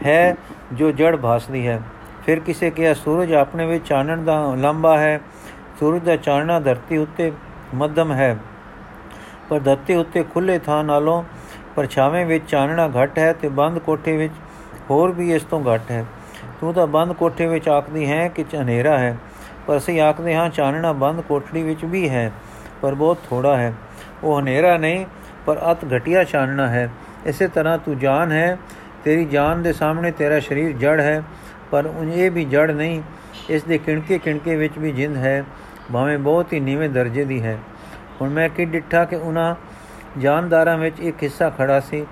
[0.06, 0.36] ਹੈ,
[0.72, 1.80] ਜੋ ਜੜ ਭਾਸਦੀ ਹੈ।
[2.26, 5.20] ਫਿਰ ਕਿਸੇ ਕਿਹਾ, ਸੂਰਜ ਆਪਣੇ ਵਿੱਚ ਚਾਨਣ ਦਾ ਲੰਬਾ ਹੈ,
[5.80, 7.32] ਸੂਰਜ ਦਾ ਚਾਨਣਾ ਧਰਤੀ ਉੱਤੇ
[7.74, 8.36] ਮੱਧਮ ਹੈ,
[9.48, 11.22] ਪਰ ਧਰਤੀ ਉੱਤੇ ਖੁੱਲੇ ਥਾਂ ਨਾਲੋਂ
[11.76, 14.32] ਪਰਛਾਵੇਂ ਵਿੱਚ ਚਾਨਣਾ ਘਟ ਹੈ ਤੇ ਬੰਦ ਕੋਠੇ ਵਿੱਚ
[14.90, 16.04] ਹੋਰ ਵੀ ਇਸ ਤੋਂ ਘਟ ਹੈ।
[16.60, 19.16] ਤੂੰ ਤਾਂ ਬੰਦ ਕੋਠੇ ਵਿੱਚ ਆਖਦੀ ਹੈ ਕਿ ਹਨੇਰਾ ਹੈ,
[19.66, 22.30] ਪਰ ਅਸੀਂ ਆਖਦੇ ਹਾਂ ਚਾਨਣਾ ਬੰਦ ਕੋਠੜੀ ਵਿੱਚ ਵੀ ਹੈ,
[22.82, 23.72] ਪਰ ਬਹੁਤ ਥੋੜਾ ਹੈ।
[24.24, 25.06] ਉਹ ਹਨੇਰਾ ਨਹੀਂ,
[25.46, 26.88] ਪਰ ਅਤ ਘਟਿਆ ਚਾਨਣਾ ਹੈ।
[27.26, 28.56] ਇਸੇ ਤਰ੍ਹਾਂ ਤੂੰ ਜਾਨ ਹੈ,
[29.04, 31.22] ਤੇਰੀ ਜਾਨ ਦੇ ਸਾਹਮਣੇ ਤੇਰਾ ਸਰੀਰ ਜੜ ਹੈ,
[31.70, 33.02] ਪਰ ਇਹ ਵੀ ਜੜ ਨਹੀਂ,
[33.50, 35.44] ਇਸ ਦੇ ਕਿਣਕੇ ਕਿਣਕੇ ਵਿੱਚ ਵੀ ਜਿੰਦ ਹੈ,
[35.92, 37.58] ਭਾਵੇਂ ਬਹੁਤ ਹੀ ਨੀਵੇਂ ਦਰਜੇ ਦੀ ਹੈ।
[38.20, 39.54] ਹੁਣ ਮੈਂ ਕਿ ਡਿੱਠਾ ਕਿ ਉਹਨਾਂ
[40.18, 42.06] ਜਾਨਦਾਰਾਂ ਵਿੱਚ ਇੱਕ ਹਿੱਸਾ ਖੜਾ ਸੀ,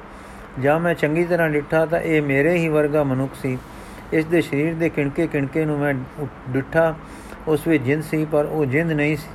[0.60, 3.58] ਜਾਂ ਮੈਂ ਚੰਗੀ ਤਰ੍ਹਾਂ ਡਿੱਠਾ ਤਾਂ ਇਹ ਮੇਰੇ ਹੀ ਵਰਗਾ ਮਨੁੱਖ ਸੀ।
[4.12, 5.94] ਇਸ ਦੇ ਸਰੀਰ ਦੇ ਕਿਣਕੇ ਕਿਣਕੇ ਨੂੰ ਮੈਂ
[6.50, 6.94] ਡਿੱਠਾ,
[7.48, 9.28] ਉਸ ਵਿੱਚ ਜਿੰਦ ਸੀ, ਪਰ ਉਹ ਜਿੰਦ ਨਹੀਂ ਸੀ।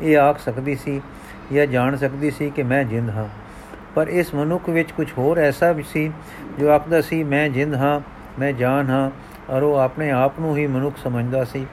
[0.00, 1.00] ਇਹ ਆਖ ਸਕਦੀ ਸੀ
[1.52, 3.28] ਜਾਂ ਜਾਣ ਸਕਦੀ ਸੀ ਕਿ ਮੈਂ ਜਿੰਦ ਹਾਂ।
[3.94, 6.12] ਪਰ ਇਸ ਮਨੁੱਖ ਵਿੱਚ ਕੁਝ ਹੋਰ ਐਸਾ ਵੀ ਸੀ
[6.58, 8.00] ਜੋ ਆਖਦਾ ਸੀ, ਮੈਂ ਜਿੰਦ ਹਾਂ,
[8.38, 9.10] ਮੈਂ ਜਾਨ ਹਾਂ।
[9.50, 11.66] ਔਰ ਉਹ ਆਪਣੇ ਆਪ ਨੂੰ ਹੀ ਮਨੁੱਖ ਸਮਝਦਾ ਸੀ,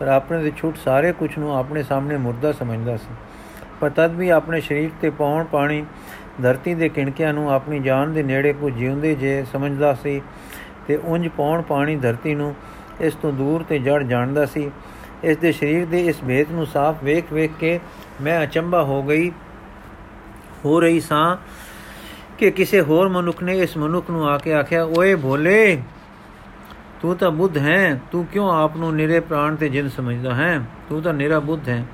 [0.00, 3.14] ਪਰ ਆਪਣੇ ਦੇ ਛੁੱਟ ਸਾਰੇ ਕੁਝ ਨੂੰ ਆਪਣੇ ਸਾਹਮਣੇ ਮੁਰਦਾ ਸਮਝਦਾ ਸੀ।
[3.80, 5.84] ਪਰ ਤਦ ਵੀ ਆਪਣੇ ਸਰੀਰ ਤੇ ਪੌਣ ਪਾਣੀ,
[6.42, 10.20] ਧਰਤੀ ਦੇ ਕਿਣਕਿਆਂ ਨੂੰ ਆਪਣੀ ਜਾਨ ਦੇ ਨੇੜੇ ਕੋ ਜਿਉਂਦੇ ਜੇ ਸਮਝਦਾ ਸੀ
[10.88, 12.54] ਤੇ ਉੰਜ ਪੌਣ ਪਾਣੀ ਧਰਤੀ ਨੂੰ
[13.00, 14.70] ਇਸ ਤੋਂ ਦੂਰ ਤੇ ਜੜ ਜਾਣਦਾ ਸੀ।
[15.24, 17.80] ਇਸ ਦੇ ਸਰੀਰ ਦੇ ਇਸ ਭੇਦ ਨੂੰ ਸਾਫ਼ ਵੇਖ ਵੇਖ ਕੇ
[18.20, 19.30] ਮੈਂ ਅਚੰਭਾ ਹੋ ਗਈ।
[20.64, 21.36] ਹੋ ਰਹੀ ਸਾਂ
[22.38, 25.82] ਕਿ ਕਿਸੇ ਹੋਰ ਮਨੁੱਖ ਨੇ ਇਸ ਮਨੁੱਖ ਨੂੰ ਆ ਕੇ ਆਖਿਆ, ਓਏ ਭੋਲੇ,
[27.00, 30.60] ਤੂੰ ਤਾਂ ਬੁੱਧ ਹੈ, ਤੂੰ ਕਿਉਂ ਆਪ ਨੂੰ ਨਿਰੇ ਪ੍ਰਾਣ ਤੇ ਜਿੰਦ ਸਮਝਦਾ ਹੈ?
[30.88, 31.84] ਤੂੰ ਤਾਂ ਨਿਰਾ ਬੁੱਧ ਹੈ।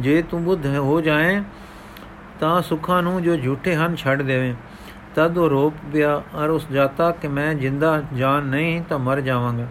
[0.00, 1.42] ਜੇ ਤੂੰ ਬੁੱਧ ਹੋ ਜਾਏ,
[2.40, 4.54] ਤਾਂ ਸੁੱਖਾਂ ਨੂੰ ਜੋ ਝੂਠੇ ਹਨ ਛੱਡ ਦੇਵੇਂ।
[5.14, 9.66] ਤਦ ਉਹ ਰੋਪ ਪਿਆ ਔਰ ਉਸ ਜਾਤਾ ਕਿ ਮੈਂ ਜਿੰਦਾ ਜਾਨ ਨਹੀਂ, ਤਾਂ ਮਰ ਜਾਵਾਂਗਾ।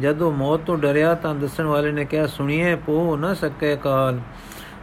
[0.00, 4.20] ਜਦੋਂ ਮੌਤ ਤੋਂ ਡਰਿਆ, ਤਾਂ ਦੱਸਣ ਵਾਲੇ ਨੇ ਕਿਹਾ ਸੁਣੀਏ ਪੋ ਨਾ ਸਕੇ ਕਾਲ,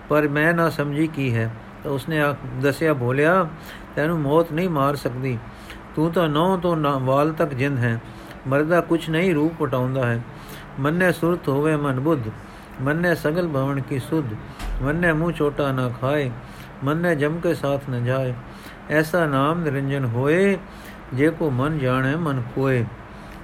[0.10, 1.52] ਪਰ ਮੈਂ ਨਾ ਸਮਝੀ ਕੀ ਹੈ।
[1.84, 2.22] ਤਾਂ ਉਸਨੇ
[2.62, 3.48] ਦੱਸਿਆ, ਬੋਲਿਆ,
[3.96, 5.38] ਤੈਨੂੰ ਮੌਤ ਨਹੀਂ ਮਾਰ ਸਕਦੀ।
[5.96, 8.00] ਤੂੰ ਤਾਂ ਨੌ ਤੋਂ ਵਾਲ ਤੱਕ ਜਿੰਦ ਹੈ।
[8.48, 10.22] ਮਰਦਾ ਕੁਛ ਨਹੀਂ, ਰੂਪ ਪਟਾਉਂਦਾ ਹੈ।
[10.80, 12.30] ਮੰਨੇ ਸੁਰਤ ਹੋਵੇ ਮਨ ਬੁੱਧ।
[12.82, 14.26] ਮੰਨੇ ਸਗਲ ਭਵਨ ਕੀ ਸੁਧ,
[14.82, 16.30] ਮੰਨੇ ਮੂੰਹ ਛੋਟਾ ਨਾ ਖਾਏ,
[16.84, 18.34] ਮੰਨੇ ਜਮ ਕੇ ਸਾਥ ਨ ਜਾਏ।
[18.90, 20.58] ਐਸਾ ਨਾਮ ਨਿਰੰਜਨ ਹੋਏ,
[21.14, 22.86] ਜੇ ਕੋ ਮਨ ਜਾਣੇ ਮਨ ਕੋਏ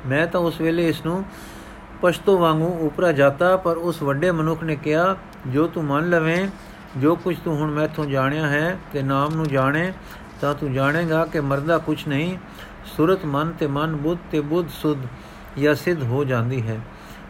[0.08, 1.24] ਮੈਂ ਤਾਂ ਉਸ ਵੇਲੇ ਇਸ ਨੂੰ
[2.02, 5.16] ਪਸ਼ਤੋ ਵਾਂਗੂ ਉਪਰਾ ਜਾਤਾ, ਪਰ ਉਸ ਵੱਡੇ ਮਨੁੱਖ ਨੇ ਕਿਹਾ,
[5.48, 6.48] ਜੋ ਤੂੰ ਮੰਨ ਲਵੇਂ,
[6.98, 9.92] ਜੋ ਕੁਝ ਤੂੰ ਹੁਣ ਮੈਥੋਂ ਜਾਣਿਆ ਹੈ ਤੇ ਨਾਮ ਨੂੰ ਜਾਣੇ,
[10.42, 12.38] ਤਾਂ ਤੂੰ ਜਾਣੇਗਾ ਕਿ ਮਰਦਾ ਕੁਝ ਨਹੀਂ।
[12.86, 14.98] ਸੁਰਤ ਮਨ ਤੇ ਮਨ ਬੁੱਧ ਤੇ ਬੁੱਧ ਸੁਧ
[15.60, 16.80] ਜਾਂ ਸਿੱਧ ਹੋ ਜਾਂਦੀ ਹੈ।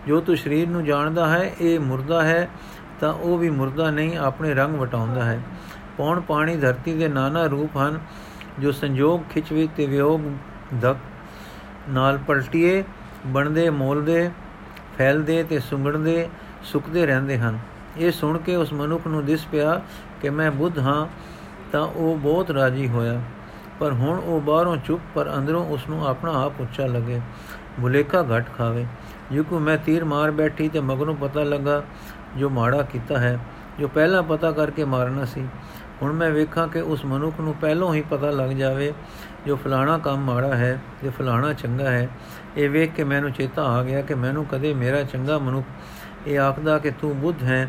[0.07, 2.49] ਜੋ ਤੂੰ ਸਰੀਰ ਨੂੰ ਜਾਣਦਾ ਹੈ, ਇਹ ਮੁਰਦਾ ਹੈ,
[2.99, 5.41] ਤਾਂ ਉਹ ਵੀ ਮੁਰਦਾ ਨਹੀਂ, ਆਪਣੇ ਰੰਗ ਵਟਾਉਂਦਾ ਹੈ।
[5.97, 7.99] ਪੌਣ ਪਾਣੀ ਧਰਤੀ ਦੇ ਨਾਨਾ ਰੂਪ ਹਨ,
[8.59, 10.21] ਜੋ ਸੰਜੋਗ ਖਿਚਵੀ ਤੇ ਵਿਯੋਗ
[10.81, 10.95] ਧਕ
[11.89, 12.83] ਨਾਲ ਪਲਟੀਏ,
[13.25, 14.31] ਬਣਦੇ, ਮੋਲਦੇ,
[14.97, 16.29] ਫੈਲਦੇ ਤੇ ਸੁੰਗੜਦੇ,
[16.63, 17.59] ਸੁੱਕਦੇ ਰਹਿੰਦੇ ਹਨ।
[17.97, 19.81] ਇਹ ਸੁਣ ਕੇ ਉਸ ਮਨੁੱਖ ਨੂੰ ਦਿਸ ਪਿਆ
[20.21, 21.07] ਕਿ ਮੈਂ ਬੁੱਧ ਹਾਂ,
[21.71, 23.21] ਤਾਂ ਉਹ ਬਹੁਤ ਰਾਜੀ ਹੋਇਆ।
[23.79, 27.21] ਪਰ ਹੁਣ ਉਹ ਬਾਹਰੋਂ ਚੁੱਪ, ਪਰ ਅੰਦਰੋਂ ਉਸ ਨੂੰ ਆਪਣਾ ਆਪ ਉੱਚਾ ਲੱਗੇ।
[27.81, 28.85] ਭੁਲੇਖਾ ਘਟ ਖਾਵੇ।
[29.31, 31.81] ਜਿਉਂ ਮੈਂ ਤੀਰ ਮਾਰ ਬੈਠੀ ਤੇ ਮਗਰੋਂ ਪਤਾ ਲੱਗਾ
[32.37, 33.39] ਜੋ ਮਾੜਾ ਕੀਤਾ ਹੈ,
[33.79, 35.47] ਜੋ ਪਹਿਲਾਂ ਪਤਾ ਕਰਕੇ ਮਾਰਨਾ ਸੀ।
[36.01, 38.93] ਹੁਣ ਮੈਂ ਵੇਖਾਂ ਕਿ ਉਸ ਮਨੁੱਖ ਨੂੰ ਪਹਿਲਾਂ ਹੀ ਪਤਾ ਲੱਗ ਜਾਵੇ
[39.45, 42.07] ਜੋ ਫਲਾਣਾ ਕੰਮ ਮਾੜਾ ਹੈ ਤੇ ਫਲਾਣਾ ਚੰਗਾ ਹੈ।
[42.57, 46.77] ਇਹ ਵੇਖ ਕੇ ਮੈਨੂੰ ਚੇਤਾ ਆ ਗਿਆ ਕਿ ਮੈਨੂੰ ਕਦੇ ਮੇਰਾ ਚੰਗਾ ਮਨੁੱਖ ਇਹ ਆਖਦਾ
[46.79, 47.67] ਕਿ ਤੂੰ ਬੁੱਧ ਹੈ,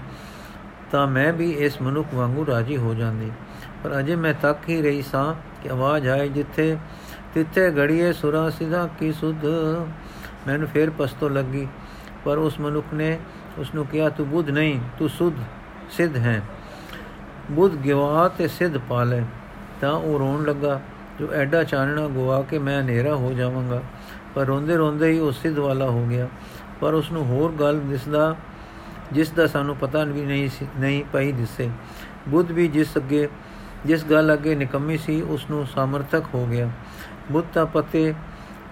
[0.93, 3.31] ਤਾਂ ਮੈਂ ਵੀ ਇਸ ਮਨੁੱਖ ਵਾਂਗੂ ਰਾਜੀ ਹੋ ਜਾਂਦੀ।
[3.85, 6.77] ਪਰ ਅਜੇ ਮੈਂ ਤੱਕ ਹੀ ਰਹੀ ਸਾਂ ਕਿ ਆਵਾਜ਼ ਆਈ ਜਿੱਥੇ
[7.35, 9.47] ਤਿੱਥੇ ਘੜੀਏ ਸੁਰਾ ਸਿਧਾ ਕੀ ਸੁਧ।
[10.47, 11.69] ਮੈਨੂੰ ਫੇਰ ਪਸਤੋ ਲੱਗੀ,
[12.25, 13.19] ਪਰ ਉਸ ਮਨੁੱਖ ਨੇ
[13.59, 15.35] ਉਸ ਨੂੰ ਕਿਹਾ, ਤੂੰ ਬੁੱਧ ਨਹੀਂ, ਤੂੰ ਸੁਧ,
[15.91, 16.43] ਸਿੱਧ ਹੈ।
[17.51, 19.23] ਬੁੱਧ ਗਵਾ ਤੇ ਸਿੱਧ ਪਾਲੇ।
[19.81, 20.81] ਤਾਂ ਉਹ ਰੋਣ ਲੱਗਾ,
[21.21, 23.83] ਜੋ ਐਡਾ ਚਾਨਣਾ ਗਵਾ ਕੇ ਮੈਂ ਹਨੇਰਾ ਹੋ ਜਾਵਾਂਗਾ।
[24.35, 26.29] ਪਰ ਰੋਂਦੇ ਰੋਂਦੇ ਹੀ ਉਹ ਸਿੱਧ ਵਾਲਾ ਹੋ ਗਿਆ।
[26.81, 28.37] ਪਰ ਉਸ ਨੂੰ ਹੋਰ ਗੱਲ ਦਿਸਦਾ,
[29.13, 31.71] ਜਿਸ ਦਾ ਸਾਨੂੰ ਪਤਾ ਵੀ ਨਹੀਂ ਨਹੀਂ ਪਈ ਦਿਸੇ।
[32.29, 33.29] ਬੁੱਧ ਵੀ ਜਿਸ ਅੱਗੇ,
[33.87, 36.71] ਜਿਸ ਗੱਲ ਅੱਗੇ ਨਿਕੰਮੀ ਸੀ ਉਸ ਨੂੰ ਸਮਰਥਕ ਹੋ ਗਿਆ।
[37.33, 38.15] ਬੁੱਧ ਤਾਂ ਪਤੇ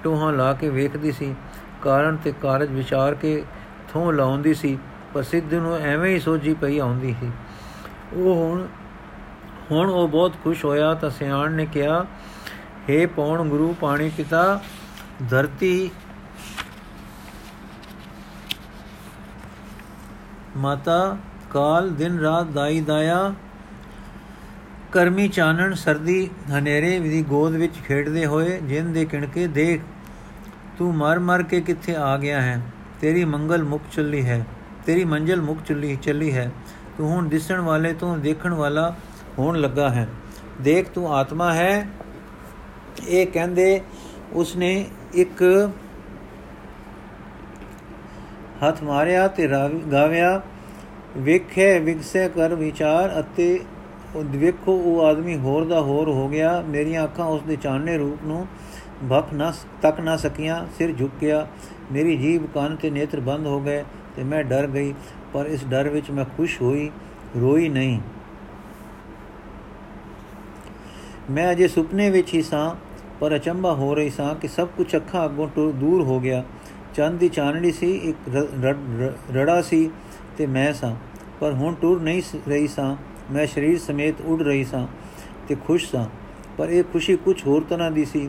[0.05, 1.35] ਟੋਹਾਂ ਲਾ ਕੇ ਵੇਖਦੀ ਸੀ।
[1.83, 3.43] ਕਾਰਨ ਤੇ ਕਾਰਜ ਵਿਚਾਰ ਕੇ
[3.93, 4.79] ਥੋਂ ਲਾਉਂਦੀ ਸੀ
[5.15, 7.31] ਪਰ ਸਿੱਧ ਨੂੰ ਐਵੇਂ ਹੀ ਸੋਝੀ ਪਈ ਆਉਂਦੀ ਸੀ।
[8.13, 8.67] ਉਹ ਹੁਣ
[9.71, 12.05] ਹੁਣ ਉਹ ਬਹੁਤ ਖੁਸ਼ ਹੋਇਆ ਤਾਂ ਸਿਆਣ ਨੇ ਕਿਹਾ
[12.89, 14.61] हे ਪੌਣ ਗੁਰੂ, ਪਾਣੀ ਪਿਤਾ,
[15.31, 15.91] ਧਰਤੀ
[20.57, 21.17] ਮਾਤਾ,
[21.51, 23.33] ਕਾਲ ਦਿਨ ਰਾਤ ਦਾਈ ਦਾਇਆ,
[24.93, 29.81] ਕਰਮੀ ਚਾਨਣ, ਸਰਦੀ ਹਨੇਰੇ ਦੀ ਗੋਦ ਵਿੱਚ ਖੇਡਦੇ ਹੋਏ ਜਿੰਨ ਦੇ ਕਿਣਕੇ ਦੇਖ
[30.81, 32.61] ਤੂੰ ਮਰ ਮਰ ਕੇ ਕਿੱਥੇ ਆ ਗਿਆ ਹੈ?
[33.01, 34.47] ਤੇਰੀ ਮੰਗਲ ਮੁਕ ਚੱਲੀ ਹੈ,
[34.87, 36.51] ਤੇਰੀ ਮੰਜ਼ਲ ਮੁਕ ਚੱਲੀ ਚੱਲੀ ਹੈ।
[36.99, 38.95] ਤੂੰ ਹੁਣ ਦਿਸਣ ਵਾਲੇ ਤੋਂ ਦੇਖਣ ਵਾਲਾ
[39.39, 40.07] ਹੋਣ ਲੱਗਾ ਹੈ।
[40.61, 41.87] ਦੇਖ ਤੂੰ ਆਤਮਾ ਹੈ।
[43.09, 43.81] ਇਹ ਕਹਿੰਦੇ
[44.33, 45.71] ਉਸਨੇ ਇੱਕ
[48.67, 49.49] ਹੱਥ ਮਾਰਿਆ ਤੇ
[49.93, 50.41] ਗਾਵਿਆ
[51.17, 53.61] ਵੇਖੇ ਵਿਗਸੇ ਕਰ ਵਿਚਾਰ ਅਤੇ
[54.15, 58.25] ਉਹ ਵੇਖੋ, ਉਹ ਆਦਮੀ ਹੋਰ ਦਾ ਹੋਰ ਹੋ ਗਿਆ। ਮੇਰੀਆਂ ਅੱਖਾਂ ਉਸ ਦੇ ਚਾਨਣੇ ਰੂਪ
[58.25, 58.47] ਨੂੰ
[59.03, 61.47] ਭਖ ਨਾ ਤੱਕ ਨਾ ਸਕੀਆਂ, ਸਿਰ ਝੁਕ ਗਿਆ
[61.93, 63.85] ਮੇਰੀ ਜੀਭ ਕੰਨ ਤੇ ਨੇਤਰ ਬੰਦ ਹੋ ਗਏ
[64.17, 64.95] ਤੇ ਮੈਂ ਡਰ ਗਈ,
[65.33, 66.91] ਪਰ ਇਸ ਡਰ ਵਿੱਚ ਮੈਂ ਖੁਸ਼ ਹੋਈ,
[67.37, 68.01] ਰੋਈ ਨਹੀਂ।
[71.31, 72.75] ਮੈਂ ਅਜੇ ਸੁਪਨੇ ਵਿੱਚ ਹੀ ਸਾਂ,
[73.21, 76.43] ਪਰ ਅਚੰਭਾ ਹੋ ਰਹੀ ਸਾਂ ਕਿ ਸਭ ਕੁਝ ਅੱਖਾਂ ਅੱਗੋਂ ਦੂਰ ਹੋ ਗਿਆ।
[76.95, 78.29] ਚੰਦ ਦੀ ਚਾਨਣੀ ਸੀ, ਇੱਕ
[79.33, 79.91] ਰੜਾ ਸੀ
[80.39, 80.95] ਤੇ ਮੈਂ ਸਾਂ,
[81.41, 82.95] ਪਰ ਹੁਣ ਟੁਰ ਨਹੀਂ ਰਹੀ ਸਾਂ।
[83.33, 84.87] ਮੈਂ ਸਰੀਰ ਸਮੇਤ ਉੱਡ ਰਹੀ ਸਾਂ
[85.49, 86.07] ਤੇ ਖੁਸ਼ ਸਾਂ,
[86.59, 88.29] ਪਰ ਇਹ ਖੁਸ਼ੀ ਕੁਝ ਹੋਰ ਤਰ੍ਹਾਂ ਦੀ ਸੀ।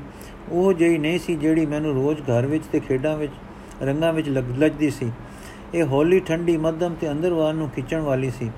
[0.52, 3.32] ਉਹ ਜਿਹੀ ਨਹੀਂ ਸੀ ਜਿਹੜੀ ਮੈਨੂੰ ਰੋਜ਼ ਘਰ ਵਿੱਚ ਤੇ ਖੇਡਾਂ ਵਿੱਚ,
[3.82, 5.12] ਰੰਗਾਂ ਵਿੱਚ ਲੱਗਦੀ ਸੀ।
[5.74, 8.52] ਇਹ ਹੌਲੀ ਠੰਡੀ ਮੱਧਮ ਤੇ ਅੰਦਰਵਾਰ ਨੂੰ ਖਿੱਚਣ ਵਾਲੀ ਸੀ।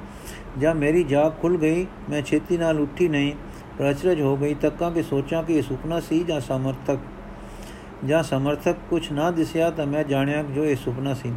[0.60, 3.34] ਜਦ ਮੇਰੀ ਜਾਗ ਖੁੱਲ ਗਈ, ਮੈਂ ਛੇਤੀ ਨਾਲ ਉੱਠੀ ਨਹੀਂ
[3.78, 7.00] ਪ੍ਰਚਰਜ ਹੋ ਗਈ, ਤੱਕਾਂ ਕਿ ਸੋਚਾਂ ਕਿ ਇਹ ਸੁਪਨਾ ਸੀ ਜਾਂ ਸਮਰਥਕ।
[8.06, 11.34] ਜਾਂ ਸਮਰਥਕ ਕੁਝ ਨਾ ਦਿਸਿਆ ਤਾਂ ਮੈਂ ਜਾਣਿਆ ਜੋ ਇਹ ਸੁਪਨਾ ਸੀ।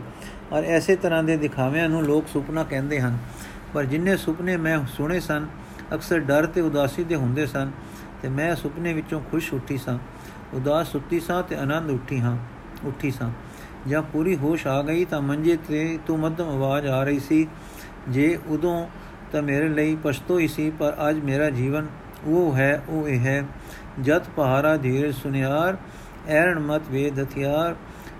[0.52, 3.18] ਔਰ ਐਸੇ ਤਰ੍ਹਾਂ ਦੇ ਦਿਖਾਵਿਆਂ ਨੂੰ ਲੋਕ ਸੁਪਨਾ ਕਹਿੰਦੇ ਹਨ।
[3.74, 5.46] ਪਰ ਜਿੰਨੇ ਸੁਪਨੇ ਮੈਂ ਸੁਣੇ ਸਨ,
[5.94, 7.70] ਅਕਸਰ ਡਰ ਤੇ ਉਦਾਸੀ ਦੇ ਹੁੰਦੇ ਸਨ
[8.22, 9.98] ਤੇ ਮੈਂ ਸੁਪਨੇ ਵਿੱਚੋਂ ਖੁਸ਼ ਉੱਠੀ ਸਾਂ।
[10.54, 12.36] ਉਦਾਸ ਸੁੱਤੀ ਸਾਂ ਤੇ ਆਨੰਦ ਉੱਠੀ ਹਾਂ,
[12.84, 13.30] ਉੱਠੀ ਸਾਂ।
[13.88, 17.46] ਜਾਂ ਪੂਰੀ ਹੋਸ਼ ਆ ਗਈ ਤਾਂ ਮੰਜੇ ਤੇ ਤੋਂ ਮੱਧਮ ਆਵਾਜ਼ ਆ ਰਹੀ ਸੀ,
[18.08, 18.86] ਜੇ ਉਦੋਂ
[19.32, 21.86] ਤਾਂ ਮੇਰੇ ਲਈ ਪਛਤੋ ਹੀ ਸੀ, ਪਰ ਅੱਜ ਮੇਰਾ ਜੀਵਨ
[22.26, 23.44] ਉਹ ਹੈ, ਉਹ ਇਹ ਹੈ।
[24.02, 25.76] ਜਤ ਪਹਾਰਾ ਧੀਰ ਸੁਨਿਆਰ,
[26.28, 27.74] ਐਰਣ ਮਤ ਵੇਦ ਹਥਿਆਰ,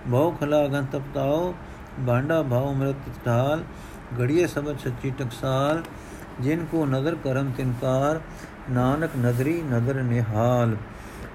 [0.06, 1.54] ਬਹੁ ਖਲਾ ਗੰ ਤਪਤਾਓ
[2.00, 3.62] ਬਾਂਡਾ ਭਾਉ ਮਰਤ ਢਾਲ
[4.20, 5.82] ਗੜੀਏ ਸਬਦ ਸੱਚੀ ਟਕਸਾਲ,
[6.40, 8.20] ਜਿਨ ਕੋ ਨਦਰ ਕਰਮ ਤਿਨਕਾਰ
[8.70, 10.76] ਨਾਨਕ ਨਦਰੀ ਨਦਰ ਨਿਹਾਲ।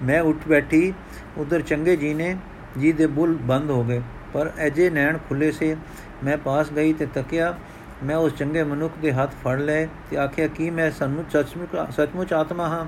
[0.04, 0.94] ਮੈਂ ਉੱਠ ਬੈਠੀ,
[1.38, 2.38] ਉਧਰ ਚੰਗੇ ਜੀ ਨੇ,
[2.80, 4.02] ਜੀ ਦੇ ਬੁੱਲ ਬੰਦ ਹੋ ਗਏ।
[4.34, 5.76] ਪਰ ਅਜੇ ਨੈਣ ਖੁੱਲੇ ਸੇ।
[6.24, 7.58] ਮੈਂ ਪਾਸ ਗਈ ਤੇ ਤੱਕਿਆ,
[8.04, 12.34] ਮੈਂ ਉਸ ਚੰਗੇ ਮਨੁੱਖ ਦੇ ਹੱਥ ਫੜ ਲਏ ਤੇ ਆਖਿਆ, ਕਿ ਮੈਂ ਸਾਨੂੰ ਸੱਚਮੁੱਚ ਸੱਚਮੁੱਚ
[12.34, 12.86] ਆਤਮਾ ਹਾਂ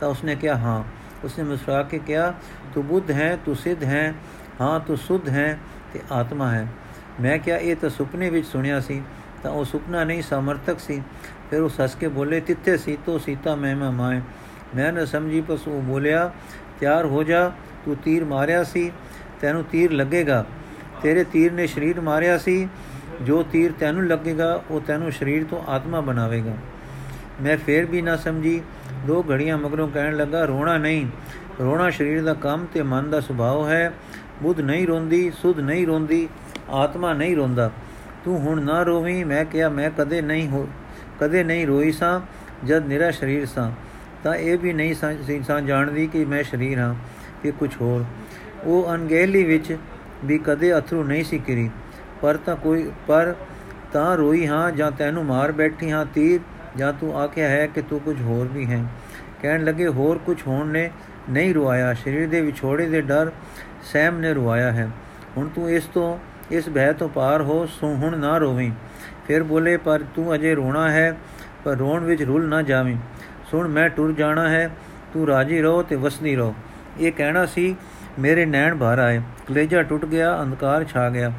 [0.00, 0.84] ਤਾਂ ਉਸਨੇ ਕਿਹਾ, ਹਾਂ
[1.24, 2.34] ਉਸਨੇ ਮੁਸਕਰਾ ਕੇ ਕਿਹਾ,
[2.74, 4.14] ਤੂੰ ਬੁੱਧ ਹੈ, ਤੂੰ ਸਿੱਧ ਹੈ
[4.60, 5.58] ਹਾਂ, ਤੂੰ ਸੁਧ ਹੈ
[5.92, 6.66] ਤੇ ਆਤਮਾ ਹੈ
[7.20, 9.02] ਮੈਂ ਕਿਹਾ, ਇਹ ਤਾਂ ਸੁਪਨੇ ਵਿੱਚ ਸੁਣਿਆ ਸੀ।
[9.42, 11.02] ਤਾਂ ਉਹ ਸੁਪਨਾ ਨਹੀਂ, ਸਮਰਥਕ ਸੀ।
[11.50, 14.20] ਫਿਰ ਉਹ ਸੱਸ ਕੇ ਬੋਲੇ, ਤਿੱਥੇ ਸੀਤੋ ਸੀਤਾ ਮੈਂ ਮਾਏ
[14.74, 16.32] ਮੈਂ ਨਾ ਸਮਝੀ ਪਸ ਉਹ ਬੋਲਿਆ,
[16.80, 17.52] ਤਿਆਰ ਹੋ ਜਾ,
[17.84, 18.92] ਤੂੰ ਤੀਰ ਮਾਰਿਆ ਸੀ,
[19.40, 20.44] ਤੈਨੂੰ ਤੀਰ ਲੱਗੇਗਾ।
[21.02, 22.68] ਤੇਰੇ ਤੀਰ ਨੇ ਸਰੀਰ ਮਾਰਿਆ ਸੀ,
[23.22, 26.54] ਜੋ ਤੀਰ ਤੈਨੂੰ ਲੱਗੇਗਾ, ਉਹ ਤੈਨੂੰ ਸਰੀਰ ਤੋਂ ਆਤਮਾ ਬਣਾਵੇਗਾ।
[27.42, 28.62] ਮੈਂ ਫੇਰ ਵੀ ਨਾ ਸਮਝੀ,
[29.06, 31.06] ਦੋ ਘੜੀਆਂ ਮਗਰੋਂ ਕਹਿਣ ਲੱਗਾ, ਰੋਣਾ ਨਹੀਂ,
[31.60, 33.92] ਰੋਣਾ ਸਰੀਰ ਦਾ ਕੰਮ ਤੇ ਮਨ ਦਾ ਸੁਭਾਅ ਹੈ।
[34.42, 36.28] ਬੁੱਧ ਨਹੀਂ ਰੋਂਦੀ, ਸੁਧ ਨਹੀਂ ਰੋਂਦੀ,
[36.70, 37.70] ਆਤਮਾ ਨਹੀਂ ਰੋਂਦਾ।
[38.24, 40.68] ਤੂੰ ਹੁਣ ਨਾ ਰੋਵੀਂ। ਮੈਂ ਕਿਹਾ, ਮੈਂ ਕਦੇ ਨਹੀਂ ਹੋ,
[41.20, 42.20] ਕਦੇ ਨਹੀਂ ਰੋਈ ਸਾਂ,
[42.66, 43.70] ਜਦ ਮੇਰਾ ਸਰੀਰ ਸਾਂ।
[44.22, 44.94] ਤਾਂ ਇਹ ਵੀ ਨਹੀਂ
[45.42, 46.94] ਸਾਂ ਜਾਣਦੀ ਕਿ ਮੈਂ ਸਰੀਰ ਹਾਂ
[47.42, 48.04] ਕਿ ਕੁਝ ਹੋਰ।
[48.64, 49.76] ਉਹ ਅਨਗੇਲੀ ਵਿੱਚ
[50.24, 51.70] ਵੀ ਕਦੇ ਅਥਰੂ ਨਹੀਂ ਸੀ ਕਰੀ
[52.22, 53.34] ਪਰ ਤਾਂ ਕੋਈ ਪਰ
[53.92, 56.40] ਤਾਂ ਰੋਈ ਹਾਂ, ਜਾਂ ਤੈਨੂੰ ਮਾਰ ਬੈਠੀ ਹਾਂ ਤੀਰ,
[56.76, 58.84] ਜਾਂ ਤੂੰ ਆਖਿਆ ਹੈ ਕਿ ਤੂੰ ਕੁਝ ਹੋਰ ਵੀ ਹੈ।
[59.42, 60.90] ਕਹਿਣ ਲੱਗੇ, ਹੋਰ ਕੁਝ ਹੋਣ ਨੇ
[61.30, 63.30] ਨਹੀਂ ਰੁਆਇਆ। ਸਰੀਰ ਦੇ ਵਿਛੋੜੇ ਦੇ ਡਰ
[63.92, 64.88] ਸੈਮ ਨੇ ਰੁਆਇਆ ਹੈ।
[65.36, 66.18] ਹੁਣ ਤੂੰ ਇਸ ਤੋਂ
[66.50, 68.70] ਇਸ ਭੈ ਤੋਂ ਪਾਰ ਹੋ, ਸੋ ਹੁਣ ਨਾ ਰੋਵੀਂ।
[69.26, 71.16] ਫਿਰ ਬੋਲੇ, ਪਰ ਤੂੰ ਅਜੇ ਰੋਣਾ ਹੈ,
[71.64, 72.96] ਪਰ ਰੋਣ ਵਿੱਚ ਰੁੱਲ ਨਾ ਜਾਵੀਂ।
[73.52, 74.70] ਸੁਣ, ਮੈਂ ਟੁਰ ਜਾਣਾ ਹੈ,
[75.12, 76.54] ਤੂੰ ਰਾਜੀ ਰਹੋ ਤੇ ਵਸਦੀ ਰਹੋ।
[77.00, 77.76] ਇਹ ਕਹਿਣਾ ਸੀ,
[78.18, 81.32] ਮੇਰੇ ਨੈਣ ਭਰ ਆਏ। ਕਲੇਜਾ ਟੁੱਟ ਗਿਆ, ਅੰਧਕਾਰ ਛਾ ਗਿਆ।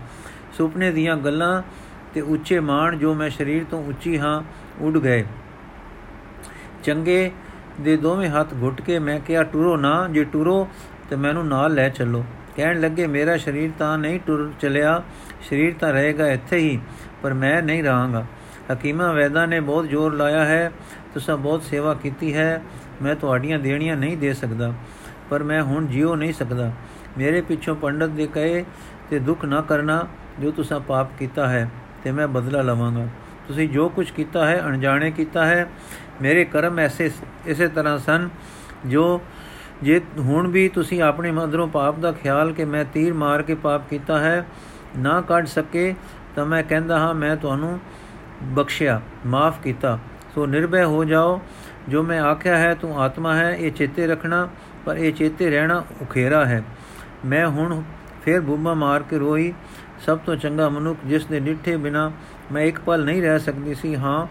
[0.54, 1.62] ਸੁਪਨੇ ਦੀਆਂ ਗੱਲਾਂ
[2.14, 4.42] ਤੇ ਉੱਚੇ ਮਾਣ ਜੋ ਮੈਂ ਸਰੀਰ ਤੋਂ ਉੱਚੀ ਹਾਂ,
[4.82, 5.24] ਉੱਡ ਗਏ।
[6.84, 7.32] ਚੰਗੇ
[7.82, 10.68] ਦੇ ਦੋਵੇਂ ਹੱਥ ਘੁੱਟ ਕੇ ਮੈਂ ਕਿਹਾ, ਟੁਰੋ ਨਾ, ਜੇ ਟੁਰੋ
[11.10, 15.04] ਤੇ ਮੈਨੂੰ ਨਾਲ ਲੈ ਚੱਲੋ। ਕਹਿਣ ਲੱਗੇ, ਮੇਰਾ ਸਰੀਰ ਤਾਂ ਨਹੀਂ ਟੁਰ ਚਲਿਆ,
[15.50, 16.80] ਸਰੀਰ ਤਾਂ ਰਹੇਗਾ ਇੱਥੇ ਹੀ,
[17.24, 18.26] ਪਰ ਮੈਂ ਨਹੀਂ ਰਹਾਂਗਾ।
[18.74, 20.72] ਹਕੀਮਾ ਵੈਦਾ ਨੇ ਬਹੁਤ ਜ਼ੋਰ ਲਾਇਆ ਹੈ।
[21.14, 22.62] ਤੁਸੀਂ ਬਹੁਤ ਸੇਵਾ ਕੀਤੀ ਹੈ,
[23.02, 24.74] ਮੈਂ ਤੁਹਾਡੀਆਂ ਦੇਣੀਆਂ ਨਹੀਂ ਦੇ ਸਕਦਾ,
[25.30, 26.72] ਪਰ ਮੈਂ ਹੁਣ ਜਿਉ ਨਹੀਂ ਸਕਦਾ।
[27.18, 28.64] ਮੇਰੇ ਪਿੱਛੋਂ ਪੰਡਤ ਦੇ ਕਹੇ
[29.10, 30.06] ਤੇ ਦੁੱਖ ਨਾ ਕਰਨਾ
[30.40, 31.70] ਜੋ ਤੁਸੀਂ ਪਾਪ ਕੀਤਾ ਹੈ,
[32.04, 33.08] ਤੇ ਮੈਂ ਬਦਲਾ ਲਵਾਂਗਾ।
[33.48, 35.68] ਤੁਸੀਂ ਜੋ ਕੁਝ ਕੀਤਾ ਹੈ, ਅਣਜਾਣੇ ਕੀਤਾ ਹੈ,
[36.22, 37.10] ਮੇਰੇ ਕਰਮ ਐਸੇ
[37.46, 38.30] ਇਸੇ ਤਰ੍ਹਾਂ ਸਨ
[38.86, 39.22] ਜੋ
[39.84, 43.88] ਜੇ ਹੁਣ ਵੀ ਤੁਸੀਂ ਆਪਣੇ ਮਨੋਂ ਪਾਪ ਦਾ ਖਿਆਲ ਕਿ ਮੈਂ ਤੀਰ ਮਾਰ ਕੇ ਪਾਪ
[43.90, 44.46] ਕੀਤਾ ਹੈ,
[44.98, 45.94] ਨਾ ਕੱਢ ਸਕੇ
[46.36, 47.80] ਤਾਂ ਮੈਂ ਕਹਿੰਦਾ ਹਾਂ, ਮੈਂ ਤੁਹਾਨੂੰ
[48.54, 49.98] ਬਖਸ਼ਿਆ, ਮਾਫ ਕੀਤਾ।
[50.36, 51.42] ਸੋ ਨਿਰਭੈ ਹੋ ਜਾਓ।
[51.90, 54.50] ਜੋ ਮੈਂ ਆਖਿਆ ਹੈ, ਤੂੰ ਆਤਮਾ ਹੈ, ਇਹ ਚੇਤੇ ਰੱਖਣਾ,
[54.86, 56.64] ਪਰ ਇਹ ਚੇਤੇ ਰਹਿਣਾ ਉਖੇਰਾ ਹੈ।
[57.26, 57.82] ਮੈਂ ਹੁਣ
[58.26, 59.54] ਫੇਰ ਬੂਮਾ ਮਾਰ ਕੇ ਰੋਈ,
[60.06, 62.12] ਸਭ ਤੋਂ ਚੰਗਾ ਮਨੁੱਖ ਜਿਸ ਦੇ ਨਿੱਠੇ ਬਿਨਾ
[62.52, 64.28] ਮੈਂ ਇੱਕ ਪਲ ਨਹੀਂ ਰਹਿ ਸਕਦੀ ਸੀ, ਹਾਂ,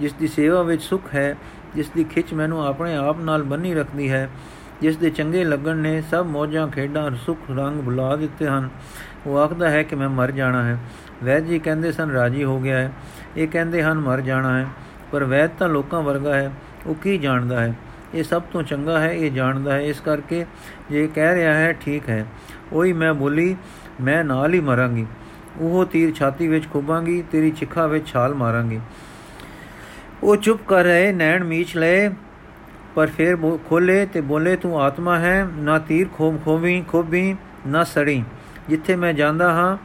[0.00, 1.36] ਜਿਸ ਦੀ ਸੇਵਾ ਵਿੱਚ ਸੁਖ ਹੈ,
[1.74, 4.30] ਜਿਸ ਦੀ ਖਿੱਚ ਮੈਨੂੰ ਆਪਣੇ ਆਪ ਨਾਲ ਬੰਨੀ ਰੱਖਦੀ ਹੈ,
[4.80, 8.68] ਜਿਸ ਦੇ ਚੰਗੇ ਲੱਗਣ ਨੇ ਸਭ ਮੋਜਾਂ, ਖੇਡਾਂ, ਸੁਖ ਰੰਗ ਬੁਲਾ ਦਿੱਤੇ ਹਨ।
[9.26, 10.78] ਉਹ ਆਖਦਾ ਹੈ ਕਿ ਮੈਂ ਮਰ ਜਾਣਾ ਹੈ।
[11.24, 12.92] ਵੈਦ ਜੀ ਕਹਿੰਦੇ ਸਨ, ਰਾਜੀ ਹੋ ਗਿਆ ਹੈ।
[13.36, 14.66] ਇਹ ਕਹਿੰਦੇ ਹਨ, ਮਰ ਜਾਣਾ ਹੈ।
[15.12, 16.52] ਪਰ ਵੈਦ ਤਾਂ ਲੋਕਾਂ ਵਰਗਾ ਹੈ,
[16.86, 17.74] ਉਹ ਕੀ ਜਾਣਦਾ ਹੈ?
[18.14, 20.46] ਇਹ ਸਭ ਤੋਂ ਚੰਗਾ ਹੈ, ਇਹ ਜਾਣਦਾ ਹੈ, ਇਸ ਕਰਕੇ
[20.90, 22.26] ਜੇ ਕਹਿ ਰਿਹਾ ਹੈ, ਠੀਕ ਹੈ।
[22.72, 23.56] ਉਹੀ ਮੈਂ ਬੋਲੀ,
[24.00, 25.06] ਮੈਂ ਨਾਲ ਹੀ ਮਰਾਂਗੀ।
[25.58, 28.80] ਉਹ ਤੀਰ ਛਾਤੀ ਵਿੱਚ ਖੁਬਾਂਗੀ, ਤੇਰੀ ਚਿੱਖਾ ਵਿੱਚ ਛਾਲ ਮਾਰਾਂਗੀ।
[30.22, 32.10] ਉਹ ਚੁੱਪ ਕਰ ਰਹੇ, ਨੈਣ ਮੀਚ ਲਏ,
[32.94, 33.36] ਪਰ ਫਿਰ
[33.68, 37.36] ਖੋਲੇ ਤੇ ਬੋਲੇ, ਤੂੰ ਆਤਮਾ ਹੈ, ਨਾ ਤੀਰ ਖੋਮ, ਖੋਵੀ ਖੋਬੀ
[37.66, 38.24] ਨਾ ਸੜੀ।
[38.68, 39.76] ਜਿੱਥੇ ਮੈਂ ਜਾਂਦਾ ਹਾਂ,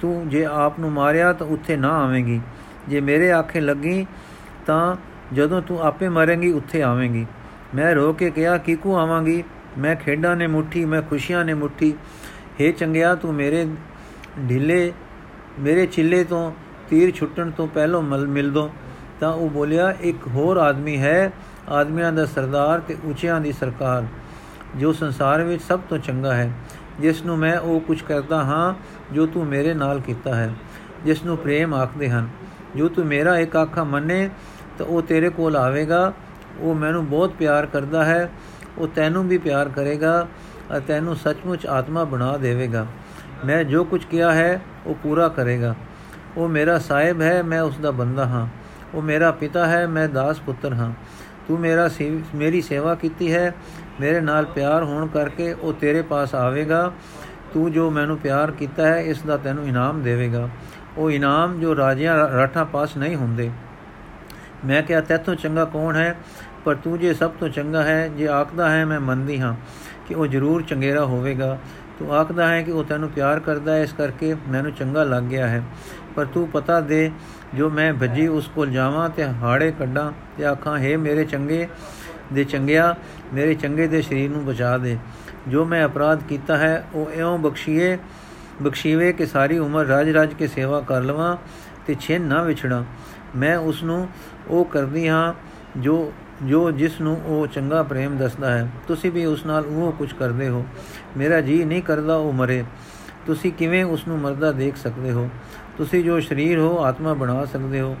[0.00, 2.40] ਤੂੰ ਜੇ ਆਪ ਨੂੰ ਮਾਰਿਆ ਤਾਂ ਉੱਥੇ ਨਾ ਆਵੇਂਗੀ।
[2.88, 4.06] ਜੇ ਮੇਰੇ ਆਖੇ ਲੱਗੀ
[4.66, 4.96] ਤਾਂ
[5.32, 7.26] ਜਦੋਂ ਤੂੰ ਆਪੇ ਮਰੇਂਗੀ, ਉੱਥੇ ਆਵੇਂਗੀ।
[7.74, 9.42] ਮੈਂ ਰੋ ਕੇ ਕਿਹਾ, ਕਿਕੂ ਆਵਾਂਗੀ?
[9.78, 11.94] ਮੈਂ ਖੇਡਾਂ ਨੇ ਮੁੱਠੀ, ਮੈਂ ਖੁਸ਼ੀਆਂ ਨੇ ਮੁੱਠੀ।
[12.60, 13.66] हे ਚੰਗਿਆ, ਤੂੰ ਮੇਰੇ
[14.48, 14.92] ਢਿੱਲੇ,
[15.58, 16.52] ਮੇਰੇ ਚਿੱਲੇ ਤੋਂ
[16.90, 18.70] ਤੀਰ ਛੁੱਟਣ ਤੋਂ ਪਹਿਲਾਂ ਮਿਲ ਦੋ।
[19.20, 21.32] ਤਾਂ ਉਹ ਬੋਲਿਆ, ਇੱਕ ਹੋਰ ਆਦਮੀ ਹੈ,
[21.68, 24.06] ਆਦਮੀਆਂ ਦਾ ਸਰਦਾਰ ਤੇ ਉੱਚਿਆਂ ਦੀ ਸਰਕਾਰ,
[24.76, 26.52] ਜੋ ਸੰਸਾਰ ਵਿੱਚ ਸਭ ਤੋਂ ਚੰਗਾ ਹੈ।
[27.00, 28.74] ਜਿਸ ਨੂੰ ਮੈਂ ਉਹ ਕੁਝ ਕਰਦਾ ਹਾਂ,
[29.14, 30.54] ਜੋ ਤੂੰ ਮੇਰੇ ਨਾਲ ਕੀਤਾ ਹੈ।
[31.04, 32.28] ਜਿਸ ਨੂੰ ਪ੍ਰੇਮ ਆਖਦੇ ਹਨ,
[32.76, 34.30] ਜੋ ਤੂੰ ਮੇਰਾ ਇੱਕ ਆਖਾ ਮੰਨੇ
[34.80, 36.12] ਤਾਂ ਉਹ ਤੇਰੇ ਕੋਲ ਆਵੇਗਾ।
[36.58, 38.30] ਉਹ ਮੈਨੂੰ ਬਹੁਤ ਪਿਆਰ ਕਰਦਾ ਹੈ।
[38.78, 40.28] ਉਹ ਤੈਨੂੰ ਵੀ ਪਿਆਰ ਕਰੇਗਾ
[40.70, 42.86] ਅਤੇ ਤੈਨੂੰ ਸੱਚਮੁੱਚ ਆਤਮਾ ਬਣਾ ਦੇਵੇਗਾ।
[43.44, 45.74] ਮੈਂ ਜੋ ਕੁਝ ਕਿਹਾ ਹੈ, ਉਹ ਪੂਰਾ ਕਰੇਗਾ।
[46.36, 48.46] ਉਹ ਮੇਰਾ ਸਾਹਿਬ ਹੈ, ਮੈਂ ਉਸ ਦਾ ਬੰਦਾ ਹਾਂ।
[48.94, 50.92] ਉਹ ਮੇਰਾ ਪਿਤਾ ਹੈ, ਮੈਂ ਦਾਸ ਪੁੱਤਰ ਹਾਂ।
[51.48, 51.90] ਤੂੰ ਮੇਰਾ
[52.34, 53.54] ਮੇਰੀ ਸੇਵਾ ਕੀਤੀ ਹੈ।
[54.00, 56.92] ਮੇਰੇ ਨਾਲ ਪਿਆਰ ਹੋਣ ਕਰਕੇ ਉਹ ਤੇਰੇ ਪਾਸ ਆਵੇਗਾ।
[57.54, 60.48] ਤੂੰ ਜੋ ਮੈਨੂੰ ਪਿਆਰ ਕੀਤਾ ਹੈ, ਇਸ ਦਾ ਤੈਨੂੰ ਇਨਾਮ ਦੇਵੇਗਾ।
[60.98, 63.50] ਉਹ ਇਨਾਮ ਜੋ ਰਾਜਿਆਂ, ਰਾਠਾਂ ਪਾਸ ਨਹੀਂ ਹੁੰਦੇ।
[64.64, 66.16] ਮੈਂ ਕਿਹਾ ਤੇਤੋਂ ਚੰਗਾ ਕੌਣ ਹੈ?
[66.64, 69.54] ਪਰ ਤੂੰ ਜੇ ਸਭ ਤੋਂ ਚੰਗਾ ਹੈ, ਜੇ ਆਖਦਾ ਹੈ, ਮੈਂ ਮੰਨਦੀ ਹਾਂ
[70.08, 71.58] ਕਿ ਉਹ ਜ਼ਰੂਰ ਚੰਗੇਰਾ ਹੋਵੇਗਾ।
[71.98, 75.48] ਤੂੰ ਆਖਦਾ ਹੈ ਕਿ ਉਹ ਤੈਨੂੰ ਪਿਆਰ ਕਰਦਾ ਹੈ, ਇਸ ਕਰਕੇ ਮੈਨੂੰ ਚੰਗਾ ਲੱਗ ਗਿਆ
[75.48, 75.62] ਹੈ।
[76.16, 77.10] ਪਰ ਤੂੰ ਪਤਾ ਦੇ,
[77.54, 81.68] ਜੋ ਮੈਂ ਭੱਜੀ ਉਸ ਕੋਲ ਜਾਵਾਂ ਤੇ ਹਾੜੇ ਕੱਢਾਂ ਤੇ ਆਖਾਂ, ਹੈ ਮੇਰੇ ਚੰਗੇ
[82.32, 82.96] ਦੇ ਚੰਗਿਆ,
[83.34, 84.98] ਮੇਰੇ ਚੰਗੇ ਦੇ ਸਰੀਰ ਨੂੰ ਬਚਾ ਦੇ।
[85.48, 87.98] ਜੋ ਮੈਂ ਅਪਰਾਧ ਕੀਤਾ ਹੈ, ਉਹ ਇਉਂ ਬਖਸ਼ੀਏ,
[88.62, 91.36] ਬਖਸ਼ੀਵੇ ਕਿ ਸਾਰੀ ਉਮਰ ਰਾਜ ਰਾਜ ਕੇ ਸੇਵਾ ਕਰ ਲਵਾਂ
[91.86, 92.84] ਤੇ ਛੇਨ ਨਾ ਵਿਛੜਾ।
[93.36, 94.08] ਮੈਂ ਉਸ ਨੂੰ
[94.50, 95.34] ਉਹ ਕਰਦੀ ਹਾਂ
[95.76, 100.12] ਜੋ ਜੋ ਜਿਸ ਨੂੰ ਉਹ ਚੰਗਾ ਪ੍ਰੇਮ ਦੱਸਦਾ ਹੈ। ਤੁਸੀਂ ਵੀ ਉਸ ਨਾਲ ਉਹ ਕੁਝ
[100.12, 100.66] ਕਰਦੇ ਹੋ।
[101.16, 102.64] ਮੇਰਾ ਜੀ ਨਹੀਂ ਕਰਦਾ ਉਹ ਮਰੇ।
[103.26, 105.28] ਤੁਸੀਂ ਕਿਵੇਂ ਉਸ ਨੂੰ ਮਰਦਾ ਦੇਖ ਸਕਦੇ ਹੋ?
[105.78, 107.96] ਤੁਸੀਂ ਜੋ ਸਰੀਰ ਹੋ, ਆਤਮਾ ਬਣਾ ਸਕਦੇ ਹੋ।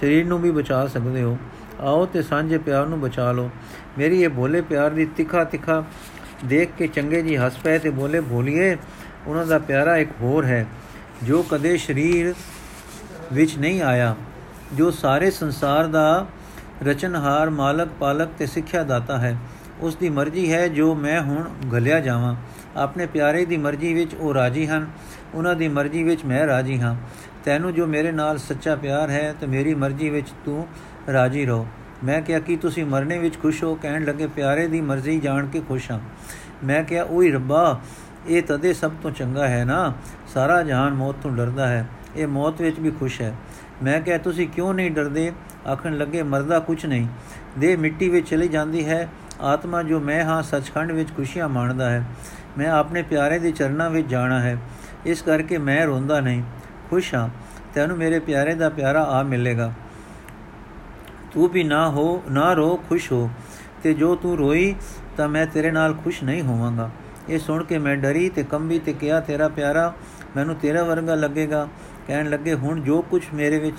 [0.00, 1.38] ਸਰੀਰ ਨੂੰ ਵੀ ਬਚਾ ਸਕਦੇ ਹੋ।
[1.80, 3.50] ਆਓ ਤੇ ਸਾਂਝੇ ਪਿਆਰ ਨੂੰ ਬਚਾ ਲਓ।
[3.98, 5.84] ਮੇਰੀ ਇਹ ਭੋਲੇ ਪਿਆਰ ਦੀ ਤਿੱਖਾ ਤਿੱਖਾ
[6.44, 8.76] ਦੇਖ ਕੇ ਚੰਗੇ ਜੀ ਹੱਸ ਪਏ ਤੇ ਬੋਲੇ ਭੋਲੀਏ
[9.26, 10.66] ਉਹਨਾਂ ਦਾ ਪਿਆਰਾ ਇੱਕ ਹੋਰ ਹੈ,
[11.22, 12.34] ਜੋ ਕਦੇ ਸਰੀਰ
[13.32, 14.16] ਵਿੱਚ ਨਹੀਂ ਆਇਆ।
[14.72, 16.26] ਜੋ ਸਾਰੇ ਸੰਸਾਰ ਦਾ
[16.82, 19.38] ਰਚਨਹਾਰ, ਮਾਲਕ, ਪਾਲਕ ਤੇ ਸਿੱਖਿਆ ਦਾਤਾ ਹੈ।
[19.80, 22.34] ਉਸ ਦੀ ਮਰਜ਼ੀ ਹੈ ਜੋ ਮੈਂ ਹੁਣ ਗਲਿਆ ਜਾਵਾਂ।
[22.76, 24.86] ਆਪਣੇ ਪਿਆਰੇ ਦੀ ਮਰਜ਼ੀ ਵਿੱਚ ਉਹ ਰਾਜੀ ਹਨ।
[25.34, 26.96] ਉਹਨਾਂ ਦੀ ਮਰਜ਼ੀ ਵਿੱਚ ਮੈਂ ਰਾਜੀ ਹਾਂ।
[27.44, 30.66] ਤੈਨੂੰ ਜੋ ਮੇਰੇ ਨਾਲ ਸੱਚਾ ਪਿਆਰ ਹੈ, ਤੇ ਮੇਰੀ ਮਰਜ਼ੀ ਵਿੱਚ ਤੂੰ
[31.12, 31.66] ਰਾਜੀ ਰਹੋ।
[32.04, 33.74] ਮੈਂ ਕਿਹਾ, ਕਿ ਤੁਸੀਂ ਮਰਨੇ ਵਿੱਚ ਖੁਸ਼ ਹੋ?
[33.74, 36.00] ਕਹਿਣ ਲੱਗੇ, ਪਿਆਰੇ ਦੀ ਮਰਜ਼ੀ ਜਾਣ ਕੇ ਖੁਸ਼ ਹਾਂ।
[36.64, 37.80] ਮੈਂ ਕਿਹਾ, ਓਏ ਰੱਬਾ,
[38.26, 39.92] ਇਹ ਤਦੇ ਸਭ ਤੋਂ ਚੰਗਾ ਹੈ ਨਾ?
[40.34, 43.34] ਸਾਰਾ ਜਹਾਨ ਮੌਤ ਤੋਂ ਡਰਦਾ ਹੈ। ਇਹ ਮੌਤ ਵਿੱਚ ਵੀ ਖੁਸ਼ ਹੈ।
[43.82, 45.32] ਮੈਂ ਕਿਹਾ, ਤੁਸੀਂ ਕਿਉਂ ਨਹੀਂ ਡਰਦੇ?
[45.72, 47.06] ਆਖਣ ਲੱਗੇ, ਮਰਦਾ ਕੁਝ ਨਹੀਂ।
[47.58, 49.08] ਦੇਹ ਮਿੱਟੀ ਵਿੱਚ ਚਲੀ ਜਾਂਦੀ ਹੈ।
[49.40, 52.04] ਆਤਮਾ ਜੋ ਮੈਂ ਹਾਂ, ਸੱਚਖੰਡ ਵਿੱਚ ਖੁਸ਼ੀਆਂ ਮਾਣਦਾ ਹੈ।
[52.58, 54.58] ਮੈਂ ਆਪਣੇ ਪਿਆਰੇ ਦੇ ਚਰਨਾਂ ਵਿੱਚ ਜਾਣਾ ਹੈ।
[55.06, 56.42] ਇਸ ਕਰਕੇ ਮੈਂ ਰੋਂਦਾ ਨਹੀਂ।
[56.90, 57.28] ਖੁਸ਼ ਹਾਂ।
[57.74, 59.72] ਤੈਨੂੰ ਮੇਰੇ ਪਿਆਰੇ ਦਾ ਪਿਆਰਾ ਆ ਮਿਲੇਗਾ।
[61.32, 63.30] ਤੂੰ ਵੀ ਨਾ ਹੋ, ਨਾ ਰੋ, ਖੁਸ਼ ਹੋ।
[63.82, 64.74] ਤੇ ਜੋ ਤੂੰ ਰੋਈ,
[65.16, 66.90] ਤਾਂ ਮੈਂ ਤੇਰੇ ਨਾਲ ਖੁਸ਼ ਨਹੀਂ ਹੋਵਾਂਗਾ।
[67.28, 69.94] ਇਹ ਸੁਣ ਕੇ ਮੈਂ ਡਰੀ ਤੇ ਕੰਬੀ ਤੇ ਕਿਹਾ, ਤੇਰਾ ਪਿਆਰਾ
[70.36, 71.68] ਮੈਨੂੰ ਤੇਰਾ ਵਰਗਾ ਲੱਗੇਗਾ।
[72.08, 73.76] ਕਹਿਣ ਲੱਗੇ, ਹੁਣ ਜੋ ਕੁਝ ਮੇਰੇ ਵਿੱਚ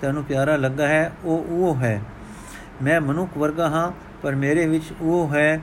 [0.00, 2.02] ਤੈਨੂੰ ਪਿਆਰਾ ਲੱਗਾ ਹੈ, ਉਹ ਉਹ ਹੈ।
[2.82, 5.60] ਮੈਂ ਮਨੁੱਖ ਵਰਗਾ ਹਾਂ, ਪਰ ਮੇਰੇ ਵਿੱਚ ਉਹ ਹੈ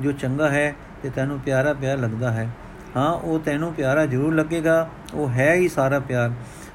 [0.00, 2.50] ਜੋ ਚੰਗਾ ਹੈ ਤੇ ਤੈਨੂੰ ਪਿਆਰਾ ਪਿਆਰ ਲੱਗਦਾ ਹੈ।
[2.96, 6.32] ਹਾਂ, ਉਹ ਤੈਨੂੰ ਪਿਆਰਾ ਜ਼ਰੂਰ ਲੱਗੇਗਾ, ਉਹ ਹੈ ਹੀ ਸਾਰਾ ਪਿਆਰ।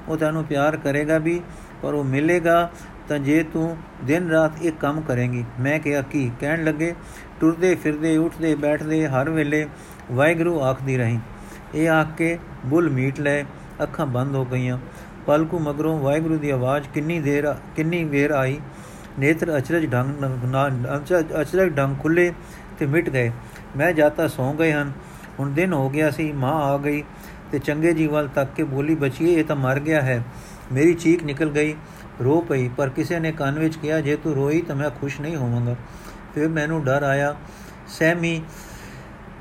[0.08, 1.40] ਉਹ ਤੈਨੂੰ ਪਿਆਰ ਕਰੇਗਾ ਵੀ,
[1.82, 2.70] ਪਰ ਉਹ ਮਿਲੇਗਾ
[3.08, 6.32] ਤਾਂ ਜੇ ਤੂੰ ਦਿਨ ਰਾਤ ਇਹ ਕੰਮ ਕਰੇਂਗੀ। ਮੈਂ ਕਿਹਾ, ਕੀ?
[6.40, 6.94] ਕਹਿਣ ਲੱਗੇ,
[7.40, 9.68] ਟੁਰਦੇ ਫਿਰਦੇ, ਉੱਠਦੇ, ਬੈਠਦੇ, ਹਰ ਵੇਲੇ
[10.12, 11.18] ਵਾਹਿਗੁਰੂ ਆਖਦੀ ਰਹੀ।
[11.74, 13.44] ਇਹ ਆਖ ਕੇ ਬੁੱਲ ਮੀਟ ਲੈ
[13.82, 14.78] ਅੱਖਾਂ ਬੰਦ ਹੋ ਗਈਆਂ।
[15.26, 18.60] ਪਲਕੂ ਮਗਰੋਂ ਵਾਹਿਗੁਰੂ ਦੀ ਆਵਾਜ਼ ਕਿੰਨੀ ਦੇਰ ਕਿੰਨੀ ਵੇਰ ਆਈ।
[19.18, 20.24] ਨੇਤਰ ਅਚਰਜ ਢੰਗ
[21.40, 22.32] ਅਚਰਜ ਢੰਗ ਖੁੱਲੇ
[22.78, 23.32] ਤੇ ਮਿਟ ਗਏ।
[23.76, 24.92] ਮੈਂ ਜਾਤਾ ਸੌ ਗਏ ਹਨ।
[25.40, 27.04] ਹੁਣ ਦਿਨ ਹੋ ਗਿਆ ਸੀ, ਮਾਂ ਆ ਗਈ
[27.52, 30.22] ਤੇ ਚੰਗੇ ਜੀਵਲ ਤੱਕ ਕੇ ਬੋਲੀ, ਬਚੀਏ, ਇਹ ਤਾਂ ਮਰ ਗਿਆ ਹੈ।
[30.72, 31.74] ਮੇਰੀ ਚੀਕ ਨਿਕਲ ਗਈ,
[32.24, 35.36] ਰੋ ਪਈ, ਪਰ ਕਿਸੇ ਨੇ ਕੰਨ ਵਿੱਚ ਕਿਹਾ, ਜੇ ਤੂੰ ਰੋਈ ਤਾਂ ਮੈਂ ਖੁਸ਼ ਨਹੀਂ
[35.36, 35.76] ਹੋਵਾਂਗਾ।
[36.34, 37.36] ਫਿਰ ਮੈਨੂੰ ਡਰ ਆਇਆ।
[37.88, 38.42] ਸਹਿਮੀ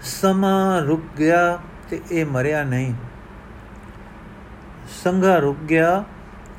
[0.02, 1.60] ਸਮਾਂ ਰੁਕ ਗਿਆ
[1.90, 2.94] ਤੇ ਇਹ ਮਰਿਆ ਨਹੀਂ।
[5.04, 6.04] ਸੰਘਾ ਰੁਕ ਗਿਆ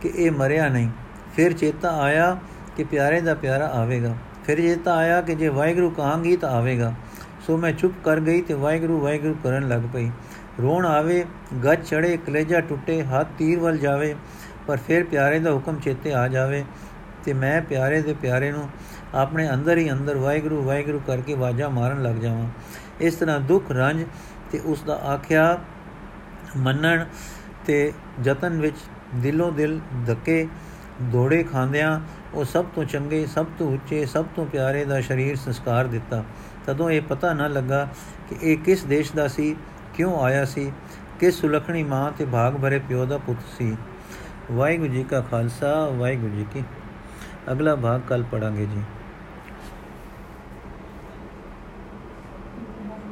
[0.00, 0.88] ਕਿ ਇਹ ਮਰਿਆ ਨਹੀਂ।
[1.36, 2.38] ਫਿਰ ਚੇਤਾ ਆਇਆ
[2.76, 4.14] ਕਿ ਪਿਆਰੇ ਦਾ ਪਿਆਰਾ ਆਵੇਗਾ।
[4.46, 6.94] ਫਿਰ ਚੇਤਾ ਆਇਆ ਕਿ ਜੇ ਵਾਹਿਗੁਰੂ ਕਹਾਂਗੀ ਤਾਂ ਆਵੇਗਾ।
[7.46, 10.10] ਸੋ ਮੈਂ ਚੁੱਪ ਕਰ ਗਈ ਤੇ ਵਾਹਿਗੁਰੂ ਵਾਹਿਗੁਰੂ ਕਰਨ ਲੱਗ ਪਈ।
[10.62, 11.24] ਰੋਣ ਆਵੇ,
[11.64, 14.14] ਗੱਜ ਚੜੇ ਕਲੇਜਾ ਟੁੱਟੇ, ਹੱਥ ਤੀਰ ਵੱਲ ਜਾਵੇ,
[14.66, 16.64] ਪਰ ਫਿਰ ਪਿਆਰੇ ਦਾ ਹੁਕਮ ਚੇਤੇ ਆ ਜਾਵੇ
[17.24, 18.68] ਤੇ ਮੈਂ ਪਿਆਰੇ ਦੇ ਪਿਆਰੇ ਨੂੰ
[19.14, 22.48] ਆਪਣੇ ਅੰਦਰ ਹੀ ਅੰਦਰ ਵਾਹਿਗੁਰੂ ਵਾਹਿਗੁਰੂ ਕਰਕੇ ਵਾਜਾ ਮਾਰਨ ਲੱਗ ਜਾਵਾਂ।
[23.00, 24.04] ਇਸ ਤਰ੍ਹਾਂ ਦੁੱਖ ਰੰਜ
[24.50, 25.58] ਤੇ ਉਸ ਦਾ ਆਖਿਆ
[26.56, 27.04] ਮੰਨਣ
[27.66, 27.92] ਤੇ
[28.24, 28.76] ਯਤਨ ਵਿੱਚ
[29.14, 30.46] ਦਿਲੋਂ ਦਿਲ ਧੱਕੇ
[31.02, 32.00] ਦੋੜੇ ਖਾਂਦਿਆਂ
[32.34, 36.24] ਉਹ ਸਭ ਤੋਂ ਚੰਗੇ, ਸਭ ਤੋਂ ਉੱਚੇ, ਸਭ ਤੋਂ ਪਿਆਰੇ ਦਾ ਸਰੀਰ ਸੰਸਕਾਰ ਦਿੱਤਾ।
[36.66, 37.88] ਤਦੋਂ ਇਹ ਪਤਾ ਨਾ ਲੱਗਾ
[38.28, 39.56] ਕਿ ਇਹ ਕਿਸ ਦੇਸ਼ ਦਾ ਸੀ,
[39.94, 40.72] ਕਿਉਂ ਆਇਆ ਸੀ,
[41.20, 43.76] ਕਿਸ ਸੁਲਖਣੀ ਮਾਂ ਤੇ ਭਾਗ ਭਰੇ ਪਿਓ ਦਾ ਪੁੱਤ ਸੀ।
[44.52, 46.62] ਵਾਹਿਗੁਰੂ ਜੀ ਕਾ ਖਾਲਸਾ, ਵਾਹਿਗੁਰੂ ਜੀ ਕੀ
[47.52, 48.82] ਅਗਲਾ ਭਾਗ ਕੱਲ ਪੜਾਂਗੇ ਜੀ।